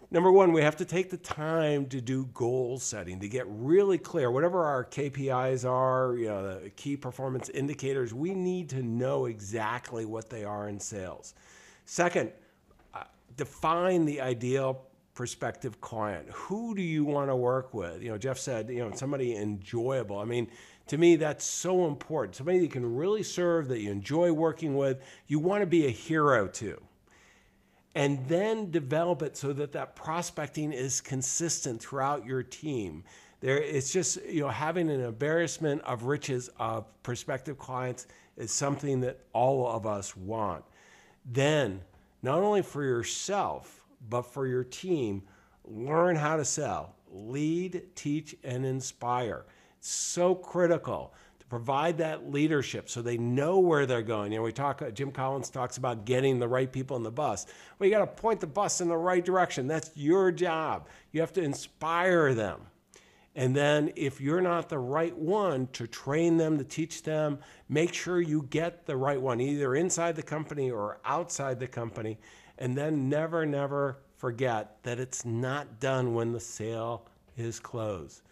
Number 0.10 0.32
one, 0.32 0.54
we 0.54 0.62
have 0.62 0.78
to 0.78 0.86
take 0.86 1.10
the 1.10 1.18
time 1.18 1.88
to 1.88 2.00
do 2.00 2.28
goal 2.34 2.80
setting, 2.80 3.20
to 3.20 3.28
get 3.28 3.46
really 3.50 3.98
clear. 3.98 4.32
Whatever 4.32 4.64
our 4.64 4.86
KPIs 4.86 5.70
are, 5.70 6.16
you 6.16 6.28
know, 6.28 6.62
the 6.62 6.70
key 6.70 6.96
performance 6.96 7.50
indicators, 7.50 8.14
we 8.14 8.34
need 8.34 8.70
to 8.70 8.82
know 8.82 9.26
exactly 9.26 10.06
what 10.06 10.30
they 10.30 10.46
are 10.46 10.70
in 10.70 10.80
sales. 10.80 11.34
Second, 11.84 12.32
uh, 12.94 13.04
define 13.36 14.06
the 14.06 14.22
ideal 14.22 14.82
prospective 15.14 15.82
client. 15.82 16.30
Who 16.32 16.74
do 16.74 16.82
you 16.82 17.04
want 17.04 17.30
to 17.30 17.36
work 17.36 17.74
with? 17.74 18.02
You 18.02 18.12
know, 18.12 18.18
Jeff 18.18 18.38
said, 18.38 18.70
you 18.70 18.80
know, 18.80 18.92
somebody 18.96 19.36
enjoyable. 19.36 20.20
I 20.20 20.26
mean, 20.26 20.48
to 20.88 20.98
me, 20.98 21.18
that's 21.18 21.44
so 21.44 21.86
important. 21.86 22.38
Somebody 22.38 22.60
that 22.60 22.72
can 22.72 22.96
really 22.96 23.24
serve, 23.24 23.68
that 23.68 23.82
you 23.82 23.92
enjoy 23.92 24.32
working 24.32 24.78
with, 24.78 25.02
you 25.28 25.40
want 25.40 25.64
to 25.64 25.68
be 25.68 25.86
a 25.86 25.90
hero 25.90 26.48
to 26.48 26.82
and 27.98 28.24
then 28.28 28.70
develop 28.70 29.24
it 29.24 29.36
so 29.36 29.52
that 29.52 29.72
that 29.72 29.96
prospecting 29.96 30.72
is 30.72 31.02
consistent 31.02 31.82
throughout 31.82 32.24
your 32.24 32.44
team. 32.44 33.04
There, 33.40 33.58
it's 33.58 33.92
just 33.92 34.24
you 34.24 34.42
know 34.42 34.50
having 34.50 34.92
an 34.92 35.02
embarrassment 35.02 35.82
of 35.82 36.04
riches 36.04 36.48
of 36.60 36.86
prospective 37.02 37.58
clients 37.58 38.06
is 38.38 38.52
something 38.52 39.00
that 39.02 39.22
all 39.34 39.68
of 39.68 39.88
us 39.88 40.16
want. 40.16 40.64
Then, 41.26 41.82
not 42.22 42.44
only 42.44 42.62
for 42.62 42.84
yourself 42.84 43.82
but 44.10 44.22
for 44.22 44.46
your 44.46 44.64
team, 44.64 45.24
learn 45.66 46.16
how 46.16 46.38
to 46.38 46.46
sell, 46.46 46.94
lead, 47.10 47.82
teach, 47.96 48.36
and 48.44 48.64
inspire. 48.64 49.44
It's 49.80 49.90
so 49.90 50.36
critical 50.36 51.16
provide 51.50 51.98
that 51.98 52.32
leadership 52.32 52.90
so 52.90 53.02
they 53.02 53.18
know 53.18 53.60
where 53.60 53.86
they're 53.86 54.02
going. 54.02 54.32
You 54.32 54.40
know, 54.40 54.44
we 54.44 54.52
talk, 54.52 54.84
Jim 54.94 55.12
Collins 55.12 55.50
talks 55.50 55.78
about 55.78 56.06
getting 56.06 56.40
the 56.40 56.48
right 56.48 56.72
people 56.72 56.98
in 56.98 57.04
the 57.04 57.12
bus. 57.12 57.46
Well, 57.78 57.88
you 57.88 57.96
got 57.96 58.00
to 58.00 58.22
point 58.22 58.40
the 58.40 58.48
bus 58.48 58.82
in 58.82 58.88
the 58.88 58.98
right 58.98 59.24
direction. 59.24 59.68
That's 59.68 59.92
your 59.96 60.32
job. 60.32 60.88
You 61.12 61.22
have 61.22 61.34
to 61.34 61.42
inspire 61.42 62.34
them. 62.34 62.62
And 63.36 63.56
then, 63.56 63.94
if 63.96 64.20
you're 64.20 64.42
not 64.42 64.68
the 64.68 64.80
right 64.80 65.16
one 65.16 65.68
to 65.74 65.86
train 65.86 66.38
them, 66.38 66.58
to 66.58 66.64
teach 66.64 67.04
them, 67.04 67.38
make 67.70 67.94
sure 67.94 68.20
you 68.20 68.48
get 68.50 68.88
the 68.88 68.98
right 68.98 69.22
one, 69.22 69.40
either 69.40 69.76
inside 69.76 70.16
the 70.16 70.24
company 70.24 70.72
or 70.72 71.00
outside 71.06 71.60
the 71.60 71.68
company. 71.68 72.18
And 72.58 72.76
then 72.76 73.10
never, 73.10 73.46
never 73.46 74.00
forget 74.16 74.82
that 74.82 75.00
it's 75.00 75.24
not 75.24 75.80
done 75.80 76.16
when 76.16 76.32
the 76.32 76.40
sale 76.40 77.06
is 77.38 77.60
closed. 77.60 78.24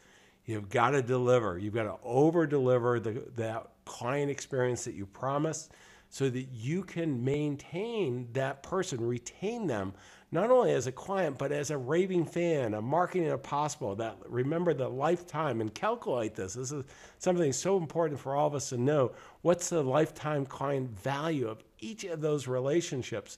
You've 0.46 0.70
got 0.70 0.92
to 0.92 1.02
deliver. 1.02 1.58
You've 1.58 1.74
got 1.74 1.84
to 1.84 1.98
over 2.04 2.46
deliver 2.46 3.00
the, 3.00 3.24
that 3.36 3.68
client 3.86 4.30
experience 4.30 4.86
that 4.86 4.94
you 4.94 5.06
promised 5.06 5.72
so 6.10 6.30
that 6.30 6.48
you 6.54 6.84
can 6.84 7.24
maintain 7.24 8.30
that 8.34 8.64
person, 8.64 9.06
retain 9.06 9.68
them, 9.68 9.94
not 10.32 10.52
only 10.52 10.72
as 10.72 10.88
a 10.88 10.92
client, 10.92 11.38
but 11.38 11.52
as 11.52 11.72
a 11.72 11.78
raving 11.78 12.26
fan, 12.26 12.74
a 12.74 12.82
marketing 12.82 13.28
impossible 13.28 13.96
that 13.96 14.18
remember 14.28 14.74
the 14.74 14.88
lifetime 14.88 15.62
and 15.62 15.74
calculate 15.74 16.36
this. 16.36 16.54
This 16.54 16.72
is 16.72 16.84
something 17.18 17.52
so 17.52 17.78
important 17.78 18.20
for 18.20 18.36
all 18.36 18.48
of 18.48 18.56
us 18.56 18.70
to 18.70 18.78
know. 18.78 19.14
What's 19.42 19.70
the 19.70 19.84
lifetime 19.84 20.46
client 20.46 20.92
value 21.00 21.48
of 21.48 21.64
each 21.80 22.04
of 22.04 22.22
those 22.22 22.48
relationships? 22.48 23.38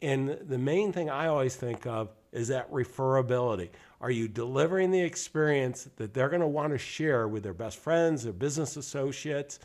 And 0.00 0.28
the 0.48 0.58
main 0.58 0.92
thing 0.92 1.08
I 1.08 1.28
always 1.28 1.54
think 1.54 1.86
of 1.86 2.10
is 2.32 2.48
that 2.48 2.70
referability. 2.72 3.70
Are 4.02 4.10
you 4.10 4.26
delivering 4.26 4.90
the 4.90 5.00
experience 5.00 5.88
that 5.94 6.12
they're 6.12 6.28
going 6.28 6.40
to 6.40 6.46
want 6.48 6.72
to 6.72 6.78
share 6.78 7.28
with 7.28 7.44
their 7.44 7.54
best 7.54 7.78
friends, 7.78 8.24
their 8.24 8.32
business 8.32 8.76
associates, 8.76 9.60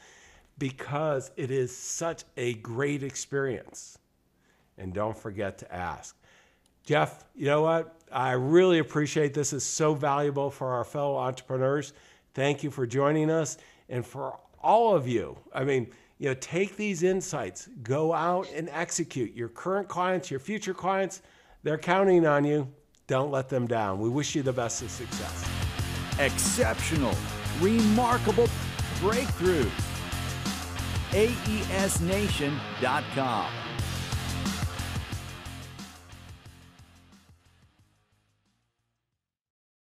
because 0.59 1.31
it 1.35 1.49
is 1.49 1.75
such 1.75 2.23
a 2.37 2.53
great 2.53 3.01
experience? 3.01 3.97
And 4.77 4.93
don't 4.93 5.17
forget 5.17 5.57
to 5.57 5.73
ask. 5.73 6.15
Jeff, 6.85 7.25
you 7.35 7.47
know 7.47 7.63
what? 7.63 7.99
I 8.11 8.33
really 8.33 8.77
appreciate 8.77 9.33
this. 9.33 9.53
is 9.53 9.63
so 9.63 9.95
valuable 9.95 10.51
for 10.51 10.67
our 10.67 10.83
fellow 10.83 11.17
entrepreneurs. 11.17 11.93
Thank 12.35 12.63
you 12.63 12.69
for 12.69 12.85
joining 12.85 13.31
us. 13.31 13.57
And 13.89 14.05
for 14.05 14.37
all 14.61 14.95
of 14.95 15.07
you, 15.07 15.35
I 15.51 15.63
mean, 15.63 15.87
you 16.19 16.29
know, 16.29 16.35
take 16.35 16.77
these 16.77 17.01
insights, 17.01 17.69
go 17.81 18.13
out 18.13 18.47
and 18.53 18.69
execute. 18.69 19.33
Your 19.35 19.49
current 19.49 19.87
clients, 19.87 20.29
your 20.29 20.39
future 20.39 20.75
clients, 20.75 21.23
they're 21.63 21.77
counting 21.79 22.25
on 22.27 22.45
you. 22.45 22.71
Don't 23.07 23.31
let 23.31 23.47
them 23.47 23.67
down. 23.67 24.01
We 24.01 24.09
wish 24.09 24.35
you 24.35 24.43
the 24.43 24.51
best 24.51 24.81
of 24.81 24.91
success. 24.91 25.49
Exceptional, 26.19 27.15
remarkable 27.61 28.49
breakthrough. 28.99 29.69
AESNation.com. 31.11 33.66